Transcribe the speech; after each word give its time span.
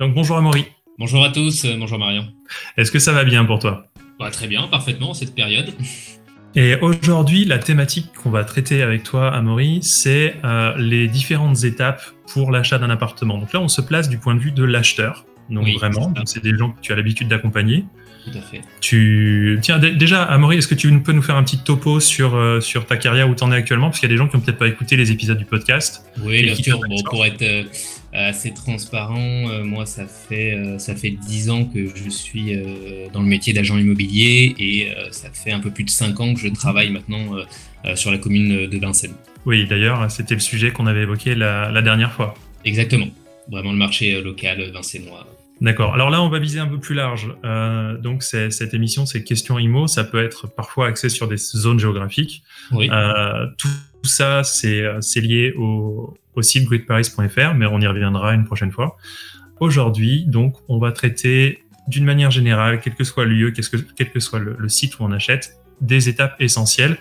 Donc 0.00 0.14
bonjour 0.14 0.36
Amaury. 0.36 0.66
Bonjour 0.98 1.24
à 1.24 1.30
tous, 1.30 1.64
euh, 1.64 1.76
bonjour 1.78 1.98
Marion. 1.98 2.26
Est-ce 2.76 2.90
que 2.90 2.98
ça 2.98 3.12
va 3.12 3.24
bien 3.24 3.44
pour 3.44 3.58
toi? 3.58 3.86
Bah, 4.18 4.30
Très 4.30 4.46
bien, 4.46 4.66
parfaitement, 4.68 5.14
cette 5.14 5.34
période. 5.34 5.72
Et 6.54 6.76
aujourd'hui, 6.76 7.44
la 7.44 7.58
thématique 7.58 8.12
qu'on 8.14 8.30
va 8.30 8.42
traiter 8.42 8.82
avec 8.82 9.02
toi, 9.02 9.32
Amaury, 9.32 9.80
c'est 9.82 10.36
euh, 10.44 10.74
les 10.76 11.06
différentes 11.06 11.62
étapes 11.64 12.02
pour 12.32 12.50
l'achat 12.50 12.78
d'un 12.78 12.90
appartement. 12.90 13.38
Donc 13.38 13.52
là, 13.52 13.60
on 13.60 13.68
se 13.68 13.80
place 13.80 14.08
du 14.08 14.18
point 14.18 14.34
de 14.34 14.40
vue 14.40 14.50
de 14.50 14.64
l'acheteur. 14.64 15.26
Donc 15.50 15.68
vraiment, 15.68 16.12
c'est 16.24 16.42
des 16.42 16.56
gens 16.56 16.72
que 16.72 16.80
tu 16.80 16.92
as 16.92 16.96
l'habitude 16.96 17.28
d'accompagner. 17.28 17.84
Tout 18.30 18.38
à 18.38 18.40
fait. 18.40 18.60
Tu... 18.80 19.58
Tiens, 19.62 19.78
déjà, 19.78 20.22
Amaury, 20.24 20.58
est-ce 20.58 20.68
que 20.68 20.74
tu 20.74 20.96
peux 21.00 21.12
nous 21.12 21.22
faire 21.22 21.36
un 21.36 21.44
petit 21.44 21.58
topo 21.58 22.00
sur, 22.00 22.34
euh, 22.34 22.60
sur 22.60 22.86
ta 22.86 22.96
carrière, 22.96 23.28
où 23.28 23.34
tu 23.34 23.44
en 23.44 23.52
es 23.52 23.56
actuellement? 23.56 23.88
Parce 23.88 24.00
qu'il 24.00 24.08
y 24.08 24.12
a 24.12 24.14
des 24.14 24.18
gens 24.18 24.28
qui 24.28 24.36
n'ont 24.36 24.42
peut-être 24.42 24.58
pas 24.58 24.68
écouté 24.68 24.96
les 24.96 25.10
épisodes 25.10 25.38
du 25.38 25.44
podcast. 25.44 26.04
Oui, 26.22 26.42
bien 26.42 26.54
sûr. 26.54 26.80
Bon, 26.88 27.02
pour 27.04 27.24
être 27.24 27.42
euh, 27.42 27.64
assez 28.12 28.52
transparent, 28.52 29.48
euh, 29.48 29.64
moi, 29.64 29.86
ça 29.86 30.06
fait, 30.06 30.58
ça 30.78 30.94
fait 30.94 31.10
10 31.10 31.50
ans 31.50 31.64
que 31.64 31.86
je 31.94 32.08
suis 32.10 32.56
dans 33.12 33.20
le 33.20 33.28
métier 33.28 33.52
d'agent 33.52 33.76
immobilier 33.78 34.54
et 34.58 34.88
ça 35.10 35.28
fait 35.32 35.52
un 35.52 35.60
peu 35.60 35.70
plus 35.70 35.84
de 35.84 35.90
5 35.90 36.18
ans 36.20 36.34
que 36.34 36.40
je 36.40 36.48
travaille 36.48 36.90
maintenant 36.90 37.36
sur 37.94 38.10
la 38.10 38.18
commune 38.18 38.66
de 38.66 38.78
Vincennes. 38.78 39.14
Oui, 39.46 39.66
d'ailleurs, 39.66 40.10
c'était 40.10 40.34
le 40.34 40.40
sujet 40.40 40.70
qu'on 40.70 40.86
avait 40.86 41.02
évoqué 41.02 41.34
la, 41.34 41.70
la 41.70 41.82
dernière 41.82 42.12
fois. 42.12 42.34
Exactement. 42.64 43.08
Vraiment 43.50 43.72
le 43.72 43.78
marché 43.78 44.20
local 44.20 44.70
vincennois. 44.72 45.26
D'accord. 45.60 45.94
Alors 45.94 46.10
là, 46.10 46.22
on 46.22 46.28
va 46.28 46.38
viser 46.38 46.60
un 46.60 46.68
peu 46.68 46.78
plus 46.78 46.94
large. 46.94 47.34
Euh, 47.44 47.96
donc, 47.98 48.22
cette 48.22 48.74
émission, 48.74 49.06
c'est 49.06 49.24
questions 49.24 49.58
IMO. 49.58 49.86
Ça 49.88 50.04
peut 50.04 50.22
être 50.22 50.46
parfois 50.46 50.86
axé 50.86 51.08
sur 51.08 51.26
des 51.26 51.36
zones 51.36 51.80
géographiques. 51.80 52.42
Oui. 52.70 52.88
Euh, 52.92 53.46
tout, 53.56 53.68
ça, 54.04 54.44
c'est 54.44 55.20
lié 55.20 55.52
au, 55.56 56.16
au 56.34 56.42
site 56.42 56.64
gridparis.fr, 56.64 57.54
mais 57.54 57.66
on 57.66 57.80
y 57.80 57.86
reviendra 57.86 58.34
une 58.34 58.44
prochaine 58.44 58.70
fois. 58.70 58.96
Aujourd'hui, 59.60 60.24
donc, 60.26 60.54
on 60.68 60.78
va 60.78 60.92
traiter 60.92 61.64
d'une 61.88 62.04
manière 62.04 62.30
générale, 62.30 62.80
quel 62.80 62.94
que 62.94 63.02
soit 63.02 63.24
le 63.24 63.34
lieu, 63.34 63.52
quel 63.96 64.10
que 64.10 64.20
soit 64.20 64.38
le, 64.38 64.68
site 64.68 64.98
où 64.98 65.04
on 65.04 65.12
achète, 65.12 65.58
des 65.80 66.08
étapes 66.08 66.34
essentielles 66.40 66.96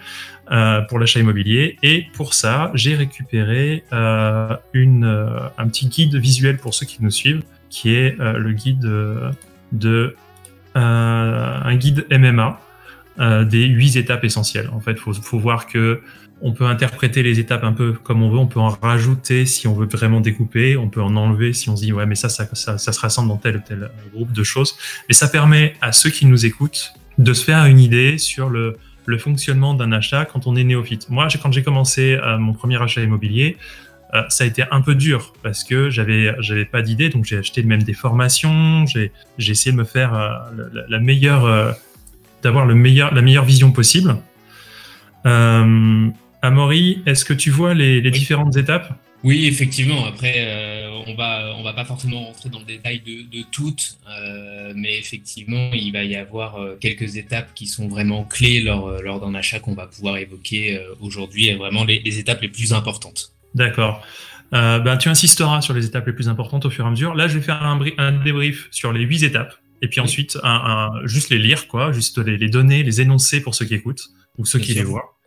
euh, 0.51 0.81
pour 0.81 0.99
l'achat 0.99 1.19
immobilier. 1.19 1.77
Et 1.83 2.05
pour 2.13 2.33
ça, 2.33 2.71
j'ai 2.73 2.95
récupéré 2.95 3.83
euh, 3.91 4.55
une, 4.73 5.03
euh, 5.03 5.39
un 5.57 5.67
petit 5.67 5.87
guide 5.87 6.15
visuel 6.15 6.57
pour 6.57 6.73
ceux 6.73 6.85
qui 6.85 6.97
nous 7.01 7.11
suivent 7.11 7.43
qui 7.69 7.93
est 7.93 8.19
euh, 8.19 8.37
le 8.37 8.53
guide 8.53 8.85
euh, 8.85 9.31
de 9.71 10.15
euh, 10.75 11.59
un 11.63 11.75
guide 11.75 12.05
MMA 12.11 12.61
des 13.45 13.65
huit 13.65 13.95
étapes 13.95 14.23
essentielles. 14.25 14.69
En 14.71 14.79
fait, 14.79 14.99
faut, 14.99 15.11
faut 15.11 15.39
voir 15.39 15.65
que 15.65 16.01
on 16.43 16.51
peut 16.51 16.67
interpréter 16.67 17.23
les 17.23 17.39
étapes 17.39 17.63
un 17.63 17.73
peu 17.73 17.93
comme 17.93 18.21
on 18.21 18.29
veut, 18.29 18.37
on 18.37 18.45
peut 18.45 18.59
en 18.59 18.69
rajouter 18.69 19.47
si 19.47 19.67
on 19.67 19.73
veut 19.73 19.87
vraiment 19.87 20.21
découper, 20.21 20.77
on 20.77 20.87
peut 20.87 21.01
en 21.01 21.15
enlever 21.15 21.51
si 21.51 21.67
on 21.71 21.75
se 21.75 21.81
dit 21.81 21.91
ouais 21.91 22.05
mais 22.05 22.13
ça 22.13 22.29
ça, 22.29 22.47
ça, 22.53 22.77
ça 22.77 22.91
se 22.91 22.99
rassemble 22.99 23.29
dans 23.29 23.37
tel 23.37 23.57
ou 23.57 23.61
tel 23.67 23.89
groupe 24.13 24.33
de 24.33 24.43
choses. 24.43 24.77
Et 25.09 25.13
ça 25.13 25.27
permet 25.27 25.73
à 25.81 25.93
ceux 25.93 26.11
qui 26.11 26.27
nous 26.27 26.45
écoutent 26.45 26.93
de 27.17 27.33
se 27.33 27.43
faire 27.43 27.65
une 27.65 27.79
idée 27.79 28.19
sur 28.19 28.51
le, 28.51 28.77
le 29.07 29.17
fonctionnement 29.17 29.73
d'un 29.73 29.91
achat 29.91 30.25
quand 30.25 30.45
on 30.45 30.55
est 30.55 30.63
néophyte. 30.63 31.09
Moi, 31.09 31.27
quand 31.41 31.51
j'ai 31.51 31.63
commencé 31.63 32.19
mon 32.37 32.53
premier 32.53 32.79
achat 32.79 33.01
immobilier, 33.01 33.57
euh, 34.13 34.23
ça 34.29 34.45
a 34.45 34.47
été 34.47 34.63
un 34.71 34.81
peu 34.81 34.95
dur 34.95 35.33
parce 35.43 35.63
que 35.63 35.89
j'avais 35.89 36.33
j'avais 36.39 36.65
pas 36.65 36.81
d'idée, 36.81 37.09
donc 37.09 37.25
j'ai 37.25 37.37
acheté 37.37 37.61
même 37.63 37.83
des 37.83 37.93
formations, 37.93 38.85
j'ai 38.85 39.11
j'ai 39.37 39.51
essayé 39.51 39.71
de 39.73 39.77
me 39.77 39.83
faire 39.83 40.13
euh, 40.13 40.83
la, 40.87 40.99
meilleure 40.99 41.45
euh, 41.45 41.73
d'avoir 42.41 42.65
le 42.65 42.73
meilleur 42.73 43.13
la 43.13 43.21
meilleure 43.21 43.45
vision 43.45 43.71
possible. 43.71 44.17
Amaury, 46.41 47.01
est-ce 47.05 47.25
que 47.25 47.33
tu 47.33 47.49
vois 47.49 47.73
les, 47.73 47.99
les 47.99 48.11
différentes 48.11 48.55
étapes? 48.55 48.93
Oui, 49.25 49.45
effectivement. 49.47 50.05
Après, 50.05 50.85
on 51.05 51.15
va 51.15 51.53
on 51.57 51.63
va 51.63 51.73
pas 51.73 51.83
forcément 51.83 52.27
rentrer 52.27 52.47
dans 52.47 52.59
le 52.59 52.65
détail 52.65 53.01
de, 53.01 53.23
de 53.23 53.43
toutes, 53.51 53.97
mais 54.73 54.97
effectivement, 54.97 55.71
il 55.73 55.91
va 55.91 56.05
y 56.05 56.15
avoir 56.15 56.59
quelques 56.79 57.17
étapes 57.17 57.53
qui 57.55 57.67
sont 57.67 57.89
vraiment 57.89 58.23
clés 58.23 58.61
lors 58.61 59.01
lors 59.01 59.19
d'un 59.19 59.35
achat 59.35 59.59
qu'on 59.59 59.73
va 59.73 59.87
pouvoir 59.87 60.15
évoquer 60.15 60.79
aujourd'hui, 61.01 61.51
vraiment 61.55 61.83
les, 61.83 61.99
les 61.99 62.19
étapes 62.19 62.41
les 62.41 62.47
plus 62.47 62.71
importantes. 62.71 63.33
D'accord. 63.57 64.05
Euh, 64.53 64.79
ben, 64.79 64.97
tu 64.97 65.09
insisteras 65.09 65.61
sur 65.61 65.73
les 65.73 65.85
étapes 65.85 66.05
les 66.05 66.13
plus 66.13 66.29
importantes 66.29 66.65
au 66.65 66.69
fur 66.69 66.85
et 66.85 66.87
à 66.87 66.91
mesure. 66.91 67.15
Là, 67.15 67.27
je 67.27 67.37
vais 67.37 67.43
faire 67.43 67.61
un, 67.63 67.79
un 67.97 68.11
débrief 68.13 68.67
sur 68.71 68.93
les 68.93 69.01
huit 69.01 69.23
étapes. 69.23 69.55
Et 69.81 69.87
puis 69.87 69.99
ensuite, 69.99 70.37
un, 70.43 70.89
juste 71.05 71.29
les 71.29 71.37
lire, 71.37 71.67
quoi, 71.67 71.91
juste 71.91 72.17
les, 72.19 72.37
les, 72.37 72.49
donner, 72.49 72.83
les 72.83 73.01
énoncer 73.01 73.41
pour 73.41 73.55
ceux 73.55 73.65
qui 73.65 73.75
écoutent 73.75 74.09
ou 74.37 74.45
ceux 74.45 74.59
qui 74.59 74.73
les 74.73 74.83
voient. 74.83 75.17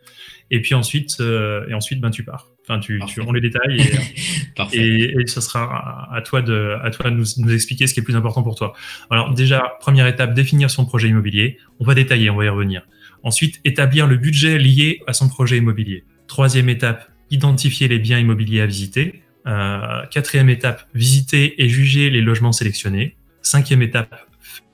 Et 0.53 0.61
puis 0.61 0.75
ensuite, 0.75 1.17
euh, 1.21 1.69
et 1.69 1.75
ensuite, 1.75 2.01
ben 2.01 2.11
tu 2.11 2.25
pars. 2.25 2.49
Enfin, 2.63 2.81
tu, 2.81 3.01
tu 3.07 3.21
rends 3.21 3.33
les 3.33 3.41
détails 3.41 3.81
et, 3.81 4.73
et, 4.77 5.15
et, 5.21 5.27
ce 5.27 5.41
sera 5.41 6.09
à, 6.13 6.23
toi 6.23 6.43
de, 6.43 6.77
à 6.83 6.91
toi 6.91 7.11
de 7.11 7.17
nous, 7.17 7.25
nous, 7.39 7.53
expliquer 7.53 7.87
ce 7.87 7.95
qui 7.95 8.01
est 8.01 8.03
le 8.03 8.07
plus 8.07 8.17
important 8.17 8.43
pour 8.43 8.57
toi. 8.57 8.73
Alors 9.11 9.33
déjà, 9.33 9.77
première 9.81 10.07
étape, 10.07 10.35
définir 10.35 10.71
son 10.71 10.87
projet 10.87 11.09
immobilier. 11.09 11.59
On 11.79 11.85
va 11.85 11.95
détailler, 11.95 12.31
on 12.31 12.37
va 12.37 12.45
y 12.47 12.49
revenir. 12.49 12.83
Ensuite, 13.23 13.61
établir 13.65 14.07
le 14.07 14.17
budget 14.17 14.59
lié 14.59 15.03
à 15.07 15.13
son 15.13 15.29
projet 15.29 15.59
immobilier. 15.59 16.05
Troisième 16.27 16.69
étape, 16.69 17.10
identifier 17.31 17.89
les 17.89 17.99
biens 17.99 18.19
immobiliers 18.19 18.61
à 18.61 18.67
visiter. 18.67 19.23
Euh, 19.47 20.05
quatrième 20.11 20.51
étape, 20.51 20.87
visiter 20.95 21.63
et 21.63 21.69
juger 21.69 22.11
les 22.11 22.21
logements 22.21 22.53
sélectionnés. 22.53 23.17
Cinquième 23.43 23.83
étape, 23.83 24.15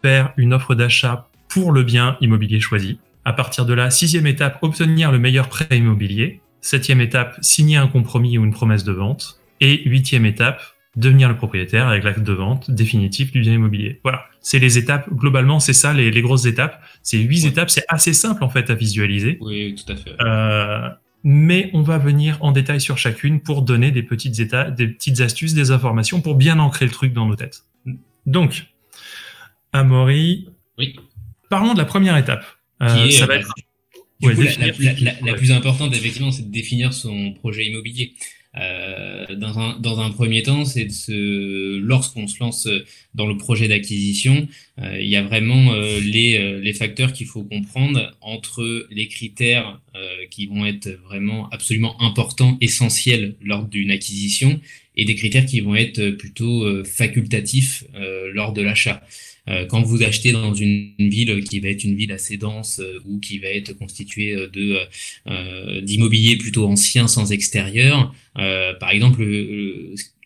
faire 0.02 0.32
une 0.36 0.52
offre 0.52 0.74
d'achat 0.74 1.28
pour 1.48 1.72
le 1.72 1.82
bien 1.82 2.16
immobilier 2.20 2.60
choisi. 2.60 2.98
À 3.24 3.32
partir 3.32 3.66
de 3.66 3.74
là, 3.74 3.90
sixième 3.90 4.26
étape, 4.26 4.58
obtenir 4.62 5.12
le 5.12 5.18
meilleur 5.18 5.48
prêt 5.48 5.66
immobilier. 5.70 6.40
Septième 6.60 7.00
étape, 7.00 7.36
signer 7.42 7.76
un 7.76 7.86
compromis 7.86 8.38
ou 8.38 8.44
une 8.44 8.52
promesse 8.52 8.84
de 8.84 8.92
vente. 8.92 9.40
Et 9.60 9.88
huitième 9.88 10.26
étape, 10.26 10.60
devenir 10.96 11.28
le 11.28 11.36
propriétaire 11.36 11.88
avec 11.88 12.04
l'acte 12.04 12.22
de 12.22 12.32
vente 12.32 12.70
définitif 12.70 13.30
du 13.30 13.40
bien 13.40 13.54
immobilier. 13.54 14.00
Voilà, 14.02 14.24
c'est 14.40 14.58
les 14.58 14.78
étapes. 14.78 15.08
Globalement, 15.12 15.60
c'est 15.60 15.72
ça 15.72 15.92
les, 15.92 16.10
les, 16.10 16.22
grosses 16.22 16.46
étapes. 16.46 16.82
Ces 17.02 17.18
huit 17.18 17.44
étapes, 17.44 17.70
c'est 17.70 17.84
assez 17.88 18.12
simple 18.12 18.42
en 18.42 18.48
fait 18.48 18.70
à 18.70 18.74
visualiser. 18.74 19.38
Oui, 19.40 19.74
tout 19.74 19.92
à 19.92 19.96
fait. 19.96 20.14
Euh, 20.20 20.88
mais 21.24 21.70
on 21.72 21.82
va 21.82 21.98
venir 21.98 22.38
en 22.40 22.52
détail 22.52 22.80
sur 22.80 22.98
chacune 22.98 23.40
pour 23.40 23.62
donner 23.62 23.90
des 23.90 24.02
petites 24.02 24.38
états, 24.40 24.70
des 24.70 24.88
petites 24.88 25.20
astuces, 25.20 25.54
des 25.54 25.70
informations 25.70 26.20
pour 26.20 26.34
bien 26.34 26.58
ancrer 26.58 26.84
le 26.84 26.92
truc 26.92 27.12
dans 27.12 27.26
nos 27.26 27.36
têtes. 27.36 27.64
Donc, 28.26 28.66
Amaury, 29.72 30.48
oui. 30.78 30.96
parlons 31.50 31.74
de 31.74 31.78
la 31.78 31.84
première 31.84 32.16
étape. 32.16 32.44
Euh, 32.82 33.10
ça 33.10 33.26
va 33.26 33.36
être... 33.36 33.52
la, 34.20 34.32
la, 35.00 35.12
la, 35.22 35.34
plus 35.34 35.52
importante, 35.52 35.94
effectivement, 35.94 36.30
c'est 36.30 36.46
de 36.46 36.52
définir 36.52 36.92
son 36.92 37.32
projet 37.34 37.66
immobilier. 37.66 38.14
Euh, 38.58 39.34
dans, 39.36 39.58
un, 39.58 39.78
dans 39.78 40.00
un 40.00 40.10
premier 40.10 40.42
temps, 40.42 40.64
c'est 40.64 40.90
se, 40.90 41.78
lorsqu'on 41.78 42.26
se 42.26 42.38
lance 42.40 42.68
dans 43.14 43.26
le 43.26 43.36
projet 43.36 43.68
d'acquisition, 43.68 44.48
euh, 44.80 45.00
il 45.00 45.08
y 45.08 45.16
a 45.16 45.22
vraiment 45.22 45.74
euh, 45.74 46.00
les, 46.00 46.36
euh, 46.36 46.60
les 46.60 46.72
facteurs 46.72 47.12
qu'il 47.12 47.26
faut 47.26 47.44
comprendre 47.44 48.16
entre 48.20 48.86
les 48.90 49.08
critères 49.08 49.80
euh, 49.94 50.26
qui 50.30 50.46
vont 50.46 50.64
être 50.64 50.88
vraiment 51.04 51.48
absolument 51.50 52.00
importants, 52.02 52.56
essentiels 52.60 53.34
lors 53.42 53.66
d'une 53.66 53.90
acquisition, 53.90 54.60
et 54.96 55.04
des 55.04 55.14
critères 55.14 55.44
qui 55.44 55.60
vont 55.60 55.74
être 55.74 56.10
plutôt 56.12 56.82
facultatifs 56.84 57.84
lors 58.32 58.54
de 58.54 58.62
l'achat. 58.62 59.02
Euh, 59.48 59.64
quand 59.66 59.82
vous 59.82 60.02
achetez 60.02 60.32
dans 60.32 60.54
une 60.54 60.92
ville 60.98 61.42
qui 61.44 61.60
va 61.60 61.68
être 61.68 61.84
une 61.84 61.94
ville 61.94 62.12
assez 62.12 62.36
dense 62.36 62.80
euh, 62.80 62.98
ou 63.04 63.20
qui 63.20 63.38
va 63.38 63.48
être 63.48 63.72
constituée 63.74 64.34
euh, 64.34 64.48
de 64.48 65.80
d'immobilier 65.80 66.36
plutôt 66.36 66.66
ancien 66.66 67.08
sans 67.08 67.32
extérieur, 67.32 68.14
par 68.34 68.90
exemple, 68.90 69.24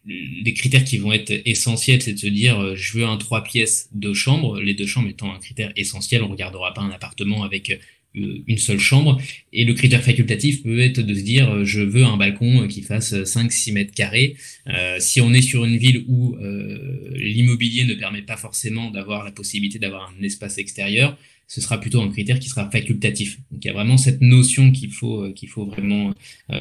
les 0.07 0.55
critères 0.55 0.85
qui 0.85 0.99
vont 0.99 1.13
être 1.13 1.33
essentiels, 1.45 2.03
c'est 2.03 2.15
de 2.15 2.19
se 2.19 2.27
dire 2.27 2.77
je 2.77 2.99
veux 2.99 3.05
un 3.05 3.17
trois 3.17 3.43
pièces, 3.43 3.89
deux 3.93 4.15
chambres, 4.15 4.61
les 4.61 4.75
deux 4.75 4.87
chambres 4.87 5.09
étant 5.09 5.33
un 5.33 5.39
critère 5.39 5.73
essentiel, 5.77 6.23
on 6.23 6.29
regardera 6.29 6.75
pas 6.75 6.83
un 6.83 6.91
appartement 6.91 7.43
avec 7.43 7.79
une 8.15 8.59
seule 8.59 8.79
chambre. 8.79 9.21
Et 9.53 9.65
le 9.65 9.75
critère 9.75 10.03
facultatif 10.03 10.63
peut 10.63 10.81
être 10.81 11.01
de 11.01 11.15
se 11.15 11.21
dire 11.21 11.51
euh, 11.51 11.65
je 11.65 11.81
veux 11.81 12.05
un 12.05 12.17
balcon 12.17 12.63
euh, 12.63 12.67
qui 12.67 12.83
fasse 12.83 13.15
5-6 13.15 13.73
mètres 13.73 13.95
carrés. 13.95 14.37
Euh, 14.69 14.97
si 14.99 15.21
on 15.21 15.33
est 15.33 15.43
sur 15.43 15.65
une 15.65 15.77
ville 15.77 16.05
où 16.09 16.37
euh, 16.37 17.13
l'immobilier 17.15 17.85
ne 17.85 17.95
permet 17.95 18.23
pas 18.23 18.37
forcément 18.37 18.91
d'avoir 18.91 19.25
la 19.25 19.33
possibilité 19.33 19.79
d'avoir 19.79 20.13
un 20.19 20.23
espace 20.23 20.59
extérieur, 20.59 21.17
ce 21.47 21.61
sera 21.61 21.81
plutôt 21.81 22.01
un 22.01 22.11
critère 22.11 22.39
qui 22.39 22.49
sera 22.49 22.71
facultatif. 22.71 23.39
Donc 23.51 23.65
il 23.65 23.67
y 23.67 23.71
a 23.71 23.75
vraiment 23.75 23.97
cette 23.97 24.21
notion 24.21 24.71
qu'il 24.71 24.93
faut 24.93 25.33
qu'il 25.33 25.49
faut 25.49 25.67
vraiment 25.67 26.15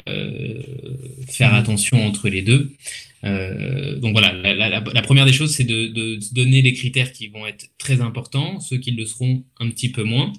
euh, 0.08 0.62
faire 1.28 1.54
attention 1.54 2.04
entre 2.04 2.28
les 2.28 2.42
deux. 2.42 2.72
Euh, 3.22 3.96
donc 3.98 4.12
voilà, 4.12 4.32
la, 4.32 4.54
la, 4.54 4.68
la, 4.80 5.02
première 5.02 5.26
des 5.26 5.32
choses, 5.32 5.54
c'est 5.54 5.64
de, 5.64 5.88
de, 5.88 6.16
de 6.16 6.34
donner 6.34 6.62
les 6.62 6.72
critères 6.72 7.12
qui 7.12 7.28
vont 7.28 7.46
être 7.46 7.68
très 7.78 8.00
importants, 8.00 8.60
ceux 8.60 8.78
qui 8.78 8.92
le 8.92 9.04
seront 9.04 9.44
un 9.58 9.68
petit 9.70 9.90
peu 9.90 10.02
moins 10.02 10.32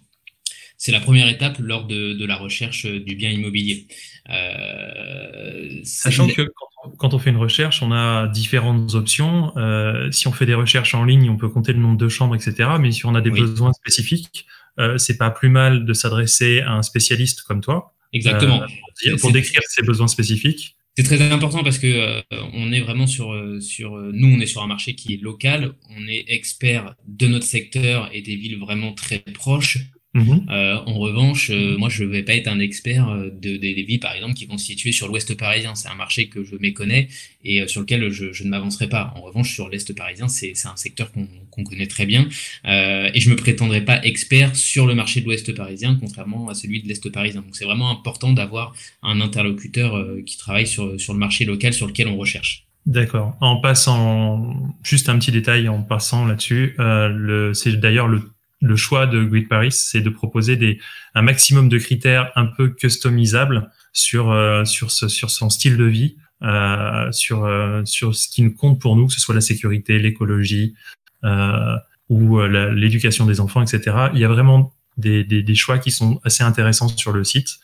c'est 0.81 0.91
la 0.91 0.99
première 0.99 1.27
étape 1.27 1.59
lors 1.59 1.85
de, 1.85 2.13
de, 2.13 2.25
la 2.25 2.35
recherche 2.35 2.87
du 2.87 3.15
bien 3.15 3.29
immobilier. 3.29 3.85
Euh, 4.31 5.79
Sachant 5.83 6.27
que 6.27 6.51
quand 6.97 7.13
on, 7.13 7.19
fait 7.19 7.29
une 7.29 7.37
recherche, 7.37 7.83
on 7.83 7.91
a 7.91 8.27
différentes 8.27 8.95
options. 8.95 9.55
Euh, 9.57 10.09
si 10.11 10.27
on 10.27 10.31
fait 10.31 10.47
des 10.47 10.55
recherches 10.55 10.95
en 10.95 11.05
ligne, 11.05 11.29
on 11.29 11.37
peut 11.37 11.49
compter 11.49 11.73
le 11.73 11.77
nombre 11.77 11.97
de 11.97 12.09
chambres, 12.09 12.33
etc. 12.33 12.67
Mais 12.79 12.91
si 12.91 13.05
on 13.05 13.13
a 13.13 13.21
des 13.21 13.29
oui. 13.29 13.41
besoins 13.41 13.73
spécifiques, 13.73 14.47
euh, 14.79 14.97
c'est 14.97 15.17
pas 15.17 15.29
plus 15.29 15.49
mal 15.49 15.85
de 15.85 15.93
s'adresser 15.93 16.61
à 16.61 16.71
un 16.71 16.81
spécialiste 16.81 17.43
comme 17.43 17.61
toi. 17.61 17.93
Exactement. 18.11 18.63
Euh, 18.63 19.11
pour, 19.11 19.21
pour 19.21 19.31
décrire 19.33 19.61
ces 19.67 19.83
besoins 19.83 20.07
spécifiques. 20.07 20.77
C'est 20.97 21.03
très 21.03 21.21
important 21.31 21.63
parce 21.63 21.77
que 21.77 22.23
on 22.53 22.73
est 22.73 22.81
vraiment 22.81 23.05
sur 23.05 23.33
sur 23.61 23.91
nous 23.91 24.35
on 24.35 24.39
est 24.41 24.47
sur 24.47 24.63
un 24.63 24.67
marché 24.67 24.95
qui 24.95 25.13
est 25.13 25.21
local, 25.21 25.73
on 25.95 26.07
est 26.07 26.25
expert 26.27 26.95
de 27.07 27.27
notre 27.27 27.45
secteur 27.45 28.09
et 28.11 28.21
des 28.21 28.35
villes 28.35 28.59
vraiment 28.59 28.93
très 28.93 29.19
proches. 29.19 29.77
Mhm. 30.13 30.45
Euh, 30.49 30.75
en 30.85 30.95
revanche, 30.95 31.51
euh, 31.51 31.77
moi, 31.77 31.87
je 31.87 32.03
ne 32.03 32.09
vais 32.09 32.23
pas 32.23 32.33
être 32.33 32.49
un 32.49 32.59
expert 32.59 33.07
euh, 33.07 33.29
de, 33.29 33.55
des 33.55 33.73
villes, 33.83 33.99
par 33.99 34.13
exemple, 34.13 34.33
qui 34.33 34.45
vont 34.45 34.57
se 34.57 34.65
situer 34.65 34.91
sur 34.91 35.07
l'ouest 35.07 35.33
parisien. 35.37 35.73
C'est 35.75 35.87
un 35.87 35.95
marché 35.95 36.27
que 36.27 36.43
je 36.43 36.55
méconnais 36.57 37.07
et 37.45 37.65
sur 37.67 37.81
lequel 37.81 38.11
je, 38.11 38.33
je 38.33 38.43
ne 38.43 38.49
m'avancerai 38.49 38.89
pas. 38.89 39.13
En 39.15 39.21
revanche, 39.21 39.53
sur 39.53 39.69
l'est 39.69 39.95
parisien, 39.95 40.27
c'est 40.27 40.53
un 40.65 40.75
secteur 40.75 41.11
qu'on 41.11 41.63
connaît 41.63 41.87
très 41.87 42.05
bien. 42.05 42.27
et 42.65 43.19
je 43.19 43.29
me 43.29 43.35
prétendrai 43.35 43.81
pas 43.83 44.03
expert 44.03 44.55
sur 44.55 44.85
le 44.85 44.93
marché 44.93 45.21
de 45.21 45.25
l'ouest 45.25 45.51
parisien, 45.55 45.97
contrairement 45.99 46.49
à 46.49 46.53
celui 46.53 46.83
de 46.83 46.87
l'est 46.87 47.09
parisien. 47.11 47.41
Donc, 47.41 47.55
c'est 47.55 47.65
vraiment 47.65 47.89
important 47.89 48.31
d'avoir 48.31 48.75
un 49.01 49.21
interlocuteur 49.21 50.05
qui 50.25 50.37
travaille 50.37 50.67
sur, 50.67 50.99
sur 50.99 51.13
le 51.13 51.19
marché 51.19 51.45
local 51.45 51.73
sur 51.73 51.87
lequel 51.87 52.07
on 52.07 52.17
recherche. 52.17 52.67
D'accord. 52.85 53.35
En 53.41 53.57
passant, 53.57 54.55
juste 54.83 55.07
un 55.09 55.19
petit 55.19 55.31
détail 55.31 55.69
en 55.69 55.83
passant 55.83 56.25
là-dessus, 56.25 56.75
euh, 56.79 57.53
c'est 57.53 57.79
d'ailleurs 57.79 58.07
le 58.07 58.31
le 58.61 58.75
choix 58.75 59.07
de 59.07 59.23
Grid 59.23 59.47
Paris, 59.47 59.71
c'est 59.71 60.01
de 60.01 60.09
proposer 60.09 60.55
des, 60.55 60.79
un 61.15 61.21
maximum 61.21 61.67
de 61.67 61.77
critères 61.77 62.31
un 62.35 62.45
peu 62.45 62.69
customisables 62.69 63.69
sur 63.91 64.31
euh, 64.31 64.65
sur 64.65 64.91
ce, 64.91 65.07
sur 65.07 65.31
son 65.31 65.49
style 65.49 65.77
de 65.77 65.85
vie, 65.85 66.15
euh, 66.43 67.11
sur 67.11 67.45
euh, 67.45 67.83
sur 67.85 68.15
ce 68.15 68.29
qui 68.29 68.53
compte 68.53 68.79
pour 68.79 68.95
nous, 68.95 69.07
que 69.07 69.13
ce 69.13 69.19
soit 69.19 69.35
la 69.35 69.41
sécurité, 69.41 69.99
l'écologie 69.99 70.75
euh, 71.23 71.75
ou 72.09 72.39
euh, 72.39 72.71
l'éducation 72.73 73.25
des 73.25 73.39
enfants, 73.39 73.61
etc. 73.61 74.09
Il 74.13 74.19
y 74.19 74.25
a 74.25 74.27
vraiment 74.27 74.73
des, 74.97 75.23
des, 75.23 75.41
des, 75.41 75.55
choix 75.55 75.79
qui 75.79 75.91
sont 75.91 76.19
assez 76.23 76.43
intéressants 76.43 76.87
sur 76.89 77.11
le 77.11 77.23
site. 77.23 77.59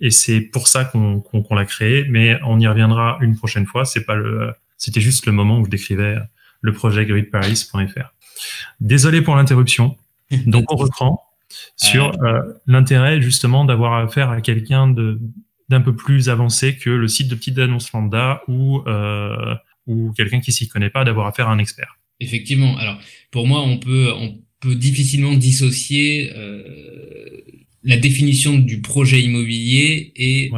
et 0.00 0.10
c'est 0.10 0.40
pour 0.40 0.68
ça 0.68 0.84
qu'on 0.84 1.20
qu'on 1.20 1.54
l'a 1.54 1.64
créé, 1.64 2.04
mais 2.08 2.38
on 2.44 2.58
y 2.58 2.66
reviendra 2.66 3.18
une 3.20 3.36
prochaine 3.36 3.66
fois. 3.66 3.84
C'est 3.84 4.04
pas 4.04 4.14
le, 4.14 4.52
c'était 4.76 5.00
juste 5.00 5.26
le 5.26 5.32
moment 5.32 5.58
où 5.58 5.64
je 5.64 5.70
décrivais 5.70 6.16
le 6.60 6.72
projet 6.72 7.06
gridparis.fr. 7.06 8.12
Désolé 8.80 9.22
pour 9.22 9.36
l'interruption. 9.36 9.96
Donc 10.46 10.72
on 10.72 10.76
reprend 10.76 11.28
sur 11.76 12.12
euh, 12.22 12.42
l'intérêt 12.66 13.22
justement 13.22 13.64
d'avoir 13.64 13.94
affaire 13.94 14.30
à 14.30 14.40
quelqu'un 14.40 14.88
de 14.88 15.20
d'un 15.68 15.82
peu 15.82 15.94
plus 15.94 16.30
avancé 16.30 16.76
que 16.76 16.88
le 16.88 17.08
site 17.08 17.28
de 17.28 17.34
petite 17.34 17.58
annonce 17.58 17.92
lambda 17.92 18.42
ou 18.48 18.82
euh, 18.86 19.54
ou 19.86 20.12
quelqu'un 20.12 20.40
qui 20.40 20.52
s'y 20.52 20.68
connaît 20.68 20.90
pas 20.90 21.04
d'avoir 21.04 21.26
affaire 21.26 21.48
à 21.48 21.52
un 21.52 21.58
expert. 21.58 21.98
Effectivement. 22.20 22.76
Alors 22.78 22.98
pour 23.30 23.46
moi, 23.46 23.62
on 23.62 23.78
peut 23.78 24.10
on 24.14 24.38
peut 24.60 24.74
difficilement 24.74 25.34
dissocier 25.34 26.32
euh, 26.34 26.62
la 27.84 27.96
définition 27.96 28.58
du 28.58 28.80
projet 28.80 29.20
immobilier 29.20 30.12
et 30.16 30.50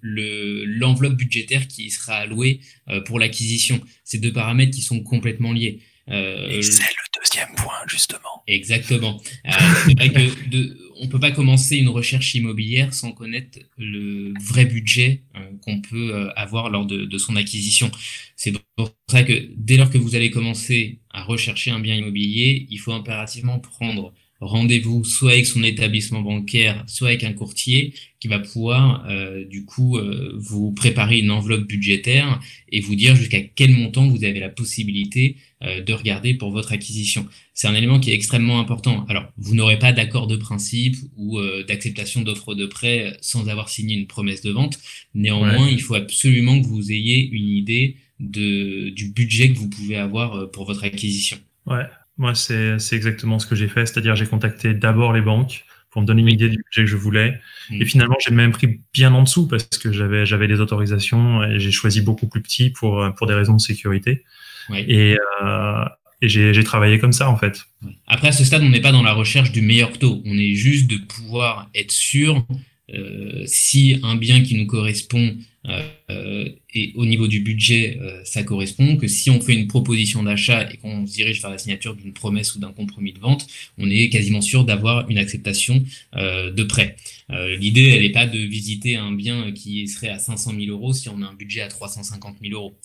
le 0.00 0.64
l'enveloppe 0.64 1.14
budgétaire 1.14 1.66
qui 1.66 1.90
sera 1.90 2.14
allouée 2.14 2.60
pour 3.06 3.18
l'acquisition. 3.18 3.80
Ces 4.04 4.18
deux 4.18 4.32
paramètres 4.32 4.72
qui 4.72 4.82
sont 4.82 5.02
complètement 5.02 5.52
liés. 5.52 5.80
Euh, 6.10 6.60
c'est 6.62 6.82
le 6.82 7.20
deuxième 7.20 7.54
point, 7.56 7.74
justement. 7.86 8.42
Exactement. 8.46 9.20
Euh, 9.46 9.50
c'est 9.86 9.94
vrai 9.94 10.10
que 10.12 10.48
de, 10.48 10.76
on 11.00 11.08
peut 11.08 11.20
pas 11.20 11.30
commencer 11.30 11.76
une 11.76 11.88
recherche 11.88 12.34
immobilière 12.34 12.92
sans 12.92 13.12
connaître 13.12 13.58
le 13.78 14.34
vrai 14.42 14.64
budget 14.64 15.22
euh, 15.36 15.40
qu'on 15.62 15.80
peut 15.80 16.14
euh, 16.14 16.32
avoir 16.34 16.70
lors 16.70 16.86
de, 16.86 17.04
de 17.04 17.18
son 17.18 17.36
acquisition. 17.36 17.90
C'est 18.36 18.52
pour 18.76 18.90
ça 19.08 19.22
que 19.22 19.48
dès 19.56 19.76
lors 19.76 19.90
que 19.90 19.98
vous 19.98 20.14
allez 20.16 20.30
commencer 20.30 21.00
à 21.10 21.22
rechercher 21.22 21.70
un 21.70 21.80
bien 21.80 21.94
immobilier, 21.94 22.66
il 22.70 22.78
faut 22.78 22.92
impérativement 22.92 23.58
prendre 23.60 24.12
rendez-vous 24.42 25.04
soit 25.04 25.32
avec 25.32 25.46
son 25.46 25.62
établissement 25.62 26.20
bancaire, 26.20 26.84
soit 26.88 27.08
avec 27.08 27.22
un 27.22 27.32
courtier 27.32 27.94
qui 28.18 28.28
va 28.28 28.40
pouvoir 28.40 29.04
euh, 29.08 29.44
du 29.44 29.64
coup 29.64 29.96
euh, 29.96 30.32
vous 30.36 30.72
préparer 30.72 31.18
une 31.18 31.30
enveloppe 31.30 31.66
budgétaire 31.66 32.40
et 32.70 32.80
vous 32.80 32.96
dire 32.96 33.14
jusqu'à 33.14 33.40
quel 33.40 33.70
montant 33.70 34.08
vous 34.08 34.24
avez 34.24 34.40
la 34.40 34.48
possibilité 34.48 35.36
euh, 35.62 35.80
de 35.80 35.92
regarder 35.92 36.34
pour 36.34 36.50
votre 36.50 36.72
acquisition. 36.72 37.26
C'est 37.54 37.68
un 37.68 37.74
élément 37.74 38.00
qui 38.00 38.10
est 38.10 38.14
extrêmement 38.14 38.58
important. 38.58 39.06
Alors, 39.08 39.26
vous 39.38 39.54
n'aurez 39.54 39.78
pas 39.78 39.92
d'accord 39.92 40.26
de 40.26 40.36
principe 40.36 40.96
ou 41.16 41.38
d'acceptation 41.68 42.22
d'offre 42.22 42.54
de 42.54 42.66
prêt 42.66 43.16
sans 43.20 43.48
avoir 43.48 43.68
signé 43.68 43.94
une 43.94 44.06
promesse 44.06 44.40
de 44.40 44.50
vente. 44.50 44.78
Néanmoins, 45.14 45.68
il 45.68 45.80
faut 45.80 45.94
absolument 45.94 46.60
que 46.60 46.66
vous 46.66 46.90
ayez 46.90 47.28
une 47.30 47.48
idée 47.48 47.96
de, 48.20 48.88
du 48.88 49.08
budget 49.08 49.52
que 49.52 49.58
vous 49.58 49.68
pouvez 49.68 49.96
avoir 49.96 50.50
pour 50.50 50.64
votre 50.64 50.84
acquisition. 50.84 51.36
Ouais, 51.66 51.84
moi, 52.18 52.34
c'est 52.34 52.76
exactement 52.92 53.38
ce 53.38 53.46
que 53.46 53.54
j'ai 53.54 53.68
fait. 53.68 53.86
C'est-à-dire, 53.86 54.16
j'ai 54.16 54.26
contacté 54.26 54.74
d'abord 54.74 55.12
les 55.12 55.22
banques 55.22 55.64
pour 55.90 56.02
me 56.02 56.06
donner 56.06 56.22
une 56.22 56.30
idée 56.30 56.48
du 56.48 56.56
budget 56.56 56.82
que 56.82 56.86
je 56.86 56.96
voulais. 56.96 57.38
Mm. 57.70 57.82
Et 57.82 57.84
finalement, 57.84 58.16
j'ai 58.24 58.34
même 58.34 58.52
pris 58.52 58.80
bien 58.92 59.12
en 59.14 59.22
dessous 59.22 59.46
parce 59.46 59.64
que 59.64 59.92
j'avais 59.92 60.24
j'avais 60.24 60.48
des 60.48 60.60
autorisations 60.60 61.44
et 61.44 61.58
j'ai 61.58 61.70
choisi 61.70 62.00
beaucoup 62.00 62.28
plus 62.28 62.40
petit 62.40 62.70
pour 62.70 63.06
pour 63.16 63.26
des 63.26 63.34
raisons 63.34 63.54
de 63.54 63.60
sécurité. 63.60 64.24
Et, 64.70 65.16
euh, 65.42 65.84
et 66.20 66.28
j'ai 66.28 66.64
travaillé 66.64 66.98
comme 66.98 67.12
ça 67.12 67.28
en 67.28 67.36
fait. 67.36 67.64
Après, 68.06 68.28
à 68.28 68.32
ce 68.32 68.44
stade, 68.44 68.62
on 68.62 68.68
n'est 68.68 68.80
pas 68.80 68.92
dans 68.92 69.02
la 69.02 69.12
recherche 69.12 69.50
du 69.50 69.60
meilleur 69.60 69.98
taux. 69.98 70.22
On 70.24 70.38
est 70.38 70.54
juste 70.54 70.88
de 70.88 70.96
pouvoir 70.96 71.68
être 71.74 71.90
sûr 71.90 72.46
euh, 72.94 73.42
si 73.46 73.98
un 74.02 74.14
bien 74.14 74.42
qui 74.42 74.56
nous 74.56 74.66
correspond 74.66 75.36
euh, 75.68 76.48
et 76.74 76.92
au 76.96 77.06
niveau 77.06 77.28
du 77.28 77.40
budget, 77.40 77.98
euh, 78.00 78.20
ça 78.24 78.42
correspond, 78.42 78.96
que 78.96 79.06
si 79.06 79.30
on 79.30 79.40
fait 79.40 79.54
une 79.54 79.68
proposition 79.68 80.22
d'achat 80.22 80.68
et 80.72 80.76
qu'on 80.76 81.06
se 81.06 81.14
dirige 81.14 81.40
vers 81.40 81.50
la 81.50 81.58
signature 81.58 81.94
d'une 81.94 82.12
promesse 82.12 82.54
ou 82.54 82.58
d'un 82.58 82.72
compromis 82.72 83.12
de 83.12 83.20
vente, 83.20 83.46
on 83.78 83.88
est 83.88 84.08
quasiment 84.08 84.40
sûr 84.40 84.64
d'avoir 84.64 85.08
une 85.08 85.18
acceptation 85.18 85.82
de 86.14 86.62
prêt. 86.62 86.96
L'idée, 87.30 87.88
elle 87.88 88.02
n'est 88.02 88.12
pas 88.12 88.26
de 88.26 88.38
visiter 88.38 88.96
un 88.96 89.12
bien 89.12 89.52
qui 89.52 89.86
serait 89.88 90.08
à 90.08 90.18
500 90.18 90.52
000 90.58 90.70
euros 90.70 90.92
si 90.92 91.08
on 91.08 91.22
a 91.22 91.26
un 91.26 91.34
budget 91.34 91.60
à 91.60 91.68
350 91.68 92.36
000 92.42 92.54
euros. 92.54 92.76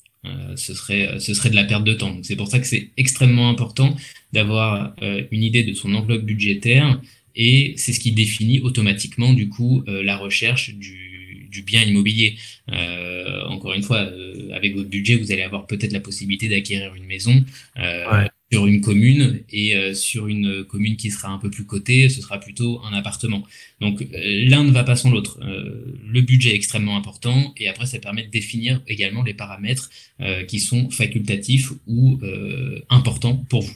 ce, 0.56 0.74
serait, 0.74 1.20
ce 1.20 1.34
serait 1.34 1.50
de 1.50 1.56
la 1.56 1.64
perte 1.64 1.84
de 1.84 1.94
temps. 1.94 2.18
C'est 2.24 2.36
pour 2.36 2.48
ça 2.48 2.60
que 2.60 2.68
c'est 2.68 2.92
extrêmement 2.98 3.50
important 3.50 3.96
d'avoir 4.34 4.96
une 5.02 5.44
idée 5.44 5.64
de 5.64 5.74
son 5.74 5.94
enveloppe 5.94 6.24
budgétaire 6.24 7.00
et 7.38 7.76
c'est 7.78 7.94
ce 7.94 8.00
qui 8.00 8.12
définit 8.12 8.60
automatiquement 8.62 9.32
du 9.32 9.48
coup 9.48 9.84
euh, 9.88 10.04
la 10.04 10.18
recherche 10.18 10.74
du, 10.74 11.07
du 11.58 11.64
bien 11.64 11.82
immobilier. 11.82 12.38
Euh, 12.72 13.44
encore 13.48 13.74
une 13.74 13.82
fois, 13.82 14.02
euh, 14.02 14.52
avec 14.54 14.76
votre 14.76 14.90
budget, 14.90 15.16
vous 15.16 15.32
allez 15.32 15.42
avoir 15.42 15.66
peut-être 15.66 15.92
la 15.92 16.00
possibilité 16.00 16.48
d'acquérir 16.50 16.94
une 16.96 17.06
maison 17.06 17.44
sur 18.50 18.66
une 18.66 18.80
commune 18.80 19.42
et 19.52 19.94
sur 19.94 20.28
une 20.28 20.64
commune 20.64 20.96
qui 20.96 21.12
sera 21.12 21.28
un 21.28 21.38
peu 21.38 21.50
plus 21.50 21.66
cotée, 21.66 22.08
ce 22.08 22.22
sera 22.22 22.40
plutôt 22.40 22.80
un 22.90 22.94
appartement. 22.94 23.44
Donc 23.82 24.06
l'un 24.14 24.64
ne 24.64 24.72
va 24.72 24.86
pas 24.86 24.96
sans 24.96 25.12
l'autre. 25.12 25.38
le 25.42 26.22
budget 26.22 26.52
est 26.52 26.56
extrêmement 26.56 26.96
important 26.96 27.54
et 27.58 27.68
après 27.68 27.88
ça 27.88 28.00
permet 28.00 28.24
de 28.24 28.30
définir 28.30 28.82
également 28.88 29.22
les 29.22 29.34
paramètres 29.34 29.90
qui 30.48 30.62
sont 30.62 30.90
facultatifs 30.90 31.74
ou 31.88 32.22
importants 32.90 33.36
pour 33.50 33.64
vous. 33.64 33.76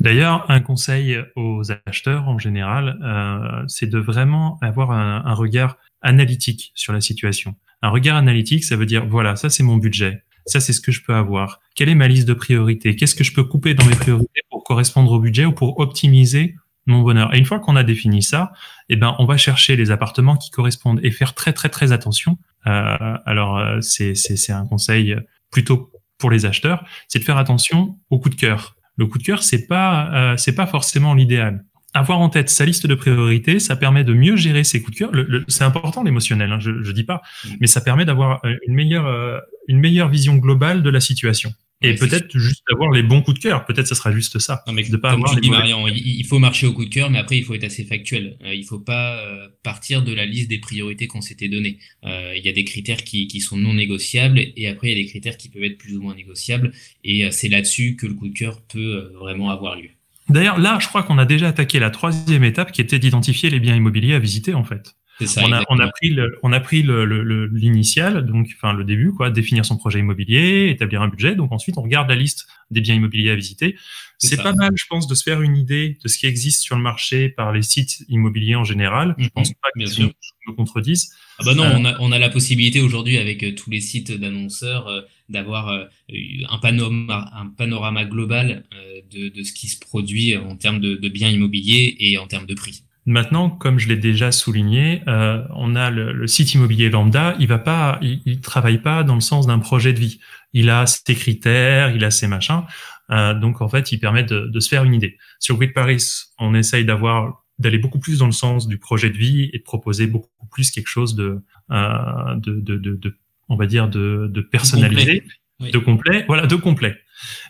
D'ailleurs, 0.00 0.50
un 0.50 0.60
conseil 0.60 1.18
aux 1.36 1.62
acheteurs 1.86 2.28
en 2.28 2.38
général, 2.38 2.98
euh, 3.02 3.64
c'est 3.68 3.86
de 3.86 3.98
vraiment 3.98 4.58
avoir 4.60 4.92
un, 4.92 5.22
un, 5.24 5.34
regard 5.34 5.76
analytique 6.02 6.72
sur 6.74 6.92
la 6.92 7.00
situation. 7.00 7.54
Un 7.82 7.90
regard 7.90 8.16
analytique, 8.16 8.64
ça 8.64 8.76
veut 8.76 8.86
dire, 8.86 9.06
voilà, 9.06 9.36
ça 9.36 9.50
c'est 9.50 9.62
mon 9.62 9.76
budget, 9.76 10.22
ça 10.46 10.60
c'est 10.60 10.72
ce 10.72 10.80
que 10.80 10.92
je 10.92 11.02
peux 11.02 11.14
avoir, 11.14 11.60
quelle 11.74 11.88
est 11.88 11.94
ma 11.94 12.08
liste 12.08 12.28
de 12.28 12.34
priorités, 12.34 12.96
qu'est-ce 12.96 13.14
que 13.14 13.24
je 13.24 13.32
peux 13.32 13.44
couper 13.44 13.74
dans 13.74 13.84
mes 13.86 13.94
priorités 13.94 14.40
pour 14.50 14.64
correspondre 14.64 15.12
au 15.12 15.20
budget 15.20 15.44
ou 15.44 15.52
pour 15.52 15.78
optimiser 15.80 16.56
mon 16.86 17.02
bonheur? 17.02 17.34
Et 17.34 17.38
une 17.38 17.46
fois 17.46 17.60
qu'on 17.60 17.76
a 17.76 17.82
défini 17.82 18.22
ça, 18.22 18.52
eh 18.88 18.96
ben, 18.96 19.14
on 19.18 19.24
va 19.24 19.36
chercher 19.36 19.76
les 19.76 19.90
appartements 19.90 20.36
qui 20.36 20.50
correspondent 20.50 21.00
et 21.02 21.10
faire 21.10 21.34
très 21.34 21.52
très 21.52 21.68
très 21.68 21.92
attention. 21.92 22.38
Euh, 22.66 23.16
alors, 23.24 23.58
euh, 23.58 23.80
c'est 23.80 24.14
c'est 24.14 24.52
un 24.52 24.66
conseil 24.66 25.16
plutôt 25.50 25.90
pour 26.18 26.30
les 26.30 26.44
acheteurs, 26.44 26.84
c'est 27.08 27.18
de 27.18 27.24
faire 27.24 27.38
attention 27.38 27.98
au 28.10 28.18
coup 28.18 28.28
de 28.28 28.34
cœur 28.34 28.76
le 29.00 29.06
coup 29.06 29.16
de 29.16 29.22
cœur, 29.22 29.42
c'est 29.42 29.66
pas, 29.66 30.10
euh, 30.12 30.36
c'est 30.36 30.54
pas 30.54 30.66
forcément 30.66 31.14
l'idéal. 31.14 31.64
Avoir 31.92 32.20
en 32.20 32.28
tête 32.28 32.50
sa 32.50 32.64
liste 32.64 32.86
de 32.86 32.94
priorités, 32.94 33.58
ça 33.58 33.74
permet 33.74 34.04
de 34.04 34.14
mieux 34.14 34.36
gérer 34.36 34.62
ses 34.62 34.80
coups 34.80 34.98
de 34.98 35.06
cœur. 35.06 35.42
c'est 35.48 35.64
important 35.64 36.04
l'émotionnel, 36.04 36.52
hein, 36.52 36.60
je, 36.60 36.82
je 36.82 36.92
dis 36.92 37.02
pas, 37.02 37.20
mm. 37.44 37.48
mais 37.60 37.66
ça 37.66 37.80
permet 37.80 38.04
d'avoir 38.04 38.44
euh, 38.44 38.54
une 38.68 38.74
meilleure, 38.74 39.06
euh, 39.06 39.38
une 39.66 39.80
meilleure 39.80 40.08
vision 40.08 40.36
globale 40.36 40.84
de 40.84 40.90
la 40.90 41.00
situation. 41.00 41.52
Et 41.82 41.94
peut-être 41.94 42.38
juste 42.38 42.62
avoir 42.70 42.90
les 42.90 43.02
bons 43.02 43.22
coups 43.22 43.38
de 43.38 43.42
cœur. 43.42 43.64
Peut-être 43.64 43.86
ce 43.86 43.94
sera 43.94 44.12
juste 44.12 44.38
ça. 44.38 44.62
Non, 44.66 44.74
mais 44.74 44.82
de 44.82 44.96
pas 44.98 45.12
avoir 45.12 45.34
Marion, 45.42 45.88
il 45.88 46.24
faut 46.26 46.38
marcher 46.38 46.66
au 46.66 46.74
coup 46.74 46.84
de 46.84 46.90
cœur, 46.90 47.10
mais 47.10 47.18
après 47.18 47.38
il 47.38 47.44
faut 47.44 47.54
être 47.54 47.64
assez 47.64 47.84
factuel. 47.84 48.36
Euh, 48.44 48.52
il 48.52 48.64
faut 48.64 48.80
pas 48.80 49.18
partir 49.62 50.02
de 50.02 50.12
la 50.12 50.26
liste 50.26 50.50
des 50.50 50.58
priorités 50.58 51.06
qu'on 51.06 51.22
s'était 51.22 51.48
données. 51.48 51.78
Euh, 52.04 52.34
il 52.36 52.44
y 52.44 52.50
a 52.50 52.52
des 52.52 52.64
critères 52.64 53.02
qui, 53.02 53.28
qui 53.28 53.40
sont 53.40 53.56
non 53.56 53.72
négociables 53.72 54.38
et 54.38 54.68
après 54.68 54.88
il 54.88 54.98
y 54.98 55.00
a 55.00 55.02
des 55.02 55.08
critères 55.08 55.38
qui 55.38 55.48
peuvent 55.48 55.64
être 55.64 55.78
plus 55.78 55.96
ou 55.96 56.02
moins 56.02 56.14
négociables. 56.14 56.70
Et 57.02 57.30
c'est 57.30 57.48
là-dessus 57.48 57.96
que 57.96 58.06
le 58.06 58.12
coup 58.12 58.28
de 58.28 58.38
cœur 58.38 58.60
peut 58.60 59.10
vraiment 59.18 59.48
avoir 59.48 59.76
lieu. 59.76 59.88
D'ailleurs, 60.30 60.58
là, 60.58 60.78
je 60.80 60.86
crois 60.86 61.02
qu'on 61.02 61.18
a 61.18 61.24
déjà 61.24 61.48
attaqué 61.48 61.80
la 61.80 61.90
troisième 61.90 62.44
étape 62.44 62.70
qui 62.70 62.80
était 62.80 63.00
d'identifier 63.00 63.50
les 63.50 63.58
biens 63.58 63.74
immobiliers 63.74 64.14
à 64.14 64.20
visiter 64.20 64.54
en 64.54 64.62
fait. 64.62 64.94
On, 65.20 65.52
a, 65.52 65.64
on, 65.68 65.78
a, 65.78 65.88
pris 65.88 66.10
le, 66.10 66.38
on 66.42 66.52
a 66.52 66.60
pris 66.60 66.82
l'initial, 66.82 68.14
le, 68.14 68.22
donc 68.22 68.48
enfin 68.56 68.72
le 68.72 68.84
début, 68.84 69.12
quoi, 69.12 69.30
définir 69.30 69.64
son 69.64 69.76
projet 69.76 69.98
immobilier, 69.98 70.68
établir 70.70 71.02
un 71.02 71.08
budget. 71.08 71.34
Donc 71.34 71.52
ensuite, 71.52 71.78
on 71.78 71.82
regarde 71.82 72.08
la 72.08 72.16
liste 72.16 72.46
des 72.70 72.80
biens 72.80 72.94
immobiliers 72.94 73.30
à 73.30 73.36
visiter. 73.36 73.76
C'est 74.18 74.36
pas 74.36 74.52
mal, 74.52 74.72
je 74.76 74.84
pense, 74.88 75.06
de 75.06 75.14
se 75.14 75.22
faire 75.22 75.40
une 75.40 75.56
idée 75.56 75.96
de 76.02 76.08
ce 76.08 76.18
qui 76.18 76.26
existe 76.26 76.62
sur 76.62 76.76
le 76.76 76.82
marché 76.82 77.30
par 77.30 77.52
les 77.52 77.62
sites 77.62 78.04
immobiliers 78.08 78.54
en 78.54 78.64
général. 78.64 79.14
Je 79.18 79.24
mhm. 79.24 79.30
pense 79.30 79.52
pas 79.54 79.68
que 79.74 79.86
je 79.86 80.02
me 80.02 80.54
contredise. 80.54 81.14
Ah 81.38 81.42
bah 81.44 81.54
non, 81.54 81.64
euh, 81.64 81.76
on, 81.76 81.84
a, 81.86 81.96
on, 82.00 82.12
a, 82.12 82.18
la 82.18 82.28
possibilité 82.28 82.82
aujourd'hui 82.82 83.16
avec 83.16 83.42
euh, 83.42 83.54
tous 83.54 83.70
les 83.70 83.80
sites 83.80 84.12
d'annonceurs 84.12 84.88
euh, 84.88 85.00
d'avoir 85.30 85.70
un, 85.70 86.58
panorama, 86.58 87.30
un 87.34 87.46
panorama 87.46 88.04
global 88.04 88.64
de, 89.10 89.28
de, 89.28 89.42
ce 89.42 89.52
qui 89.52 89.68
se 89.68 89.78
produit 89.78 90.36
en 90.36 90.56
termes 90.56 90.80
de, 90.80 90.96
de 90.96 91.08
biens 91.08 91.30
immobiliers 91.30 91.96
et 91.98 92.18
en 92.18 92.26
termes 92.26 92.46
de 92.46 92.54
prix. 92.54 92.82
Maintenant, 93.06 93.48
comme 93.48 93.78
je 93.78 93.88
l'ai 93.88 93.96
déjà 93.96 94.30
souligné, 94.30 95.02
euh, 95.08 95.42
on 95.54 95.74
a 95.74 95.90
le, 95.90 96.12
le, 96.12 96.26
site 96.26 96.52
immobilier 96.54 96.90
lambda, 96.90 97.34
il 97.40 97.46
va 97.46 97.58
pas, 97.58 97.98
il, 98.02 98.20
il, 98.26 98.40
travaille 98.40 98.78
pas 98.78 99.02
dans 99.04 99.14
le 99.14 99.20
sens 99.20 99.46
d'un 99.46 99.58
projet 99.58 99.92
de 99.92 99.98
vie. 99.98 100.20
Il 100.52 100.68
a 100.68 100.86
ses 100.86 101.14
critères, 101.14 101.94
il 101.94 102.04
a 102.04 102.10
ses 102.10 102.26
machins. 102.26 102.62
Euh, 103.10 103.34
donc 103.34 103.62
en 103.62 103.68
fait, 103.68 103.90
il 103.92 103.98
permet 103.98 104.22
de, 104.22 104.46
de, 104.46 104.60
se 104.60 104.68
faire 104.68 104.84
une 104.84 104.94
idée. 104.94 105.16
Sur 105.38 105.56
Grid 105.56 105.72
Paris, 105.72 106.04
on 106.38 106.54
essaye 106.54 106.84
d'avoir 106.84 107.44
d'aller 107.58 107.78
beaucoup 107.78 107.98
plus 107.98 108.18
dans 108.18 108.26
le 108.26 108.32
sens 108.32 108.68
du 108.68 108.78
projet 108.78 109.10
de 109.10 109.16
vie 109.16 109.50
et 109.52 109.58
de 109.58 109.62
proposer 109.62 110.06
beaucoup 110.06 110.46
plus 110.50 110.70
quelque 110.70 110.86
chose 110.86 111.14
de, 111.14 111.42
euh, 111.70 112.36
de, 112.36 112.60
de, 112.60 112.76
de, 112.76 113.18
on 113.48 113.56
va 113.56 113.66
dire 113.66 113.88
de, 113.88 114.28
de 114.30 114.40
personnalisé, 114.40 115.24
de 115.60 115.78
complet. 115.78 116.24
voilà, 116.26 116.46
de 116.46 116.56
complet. 116.56 116.96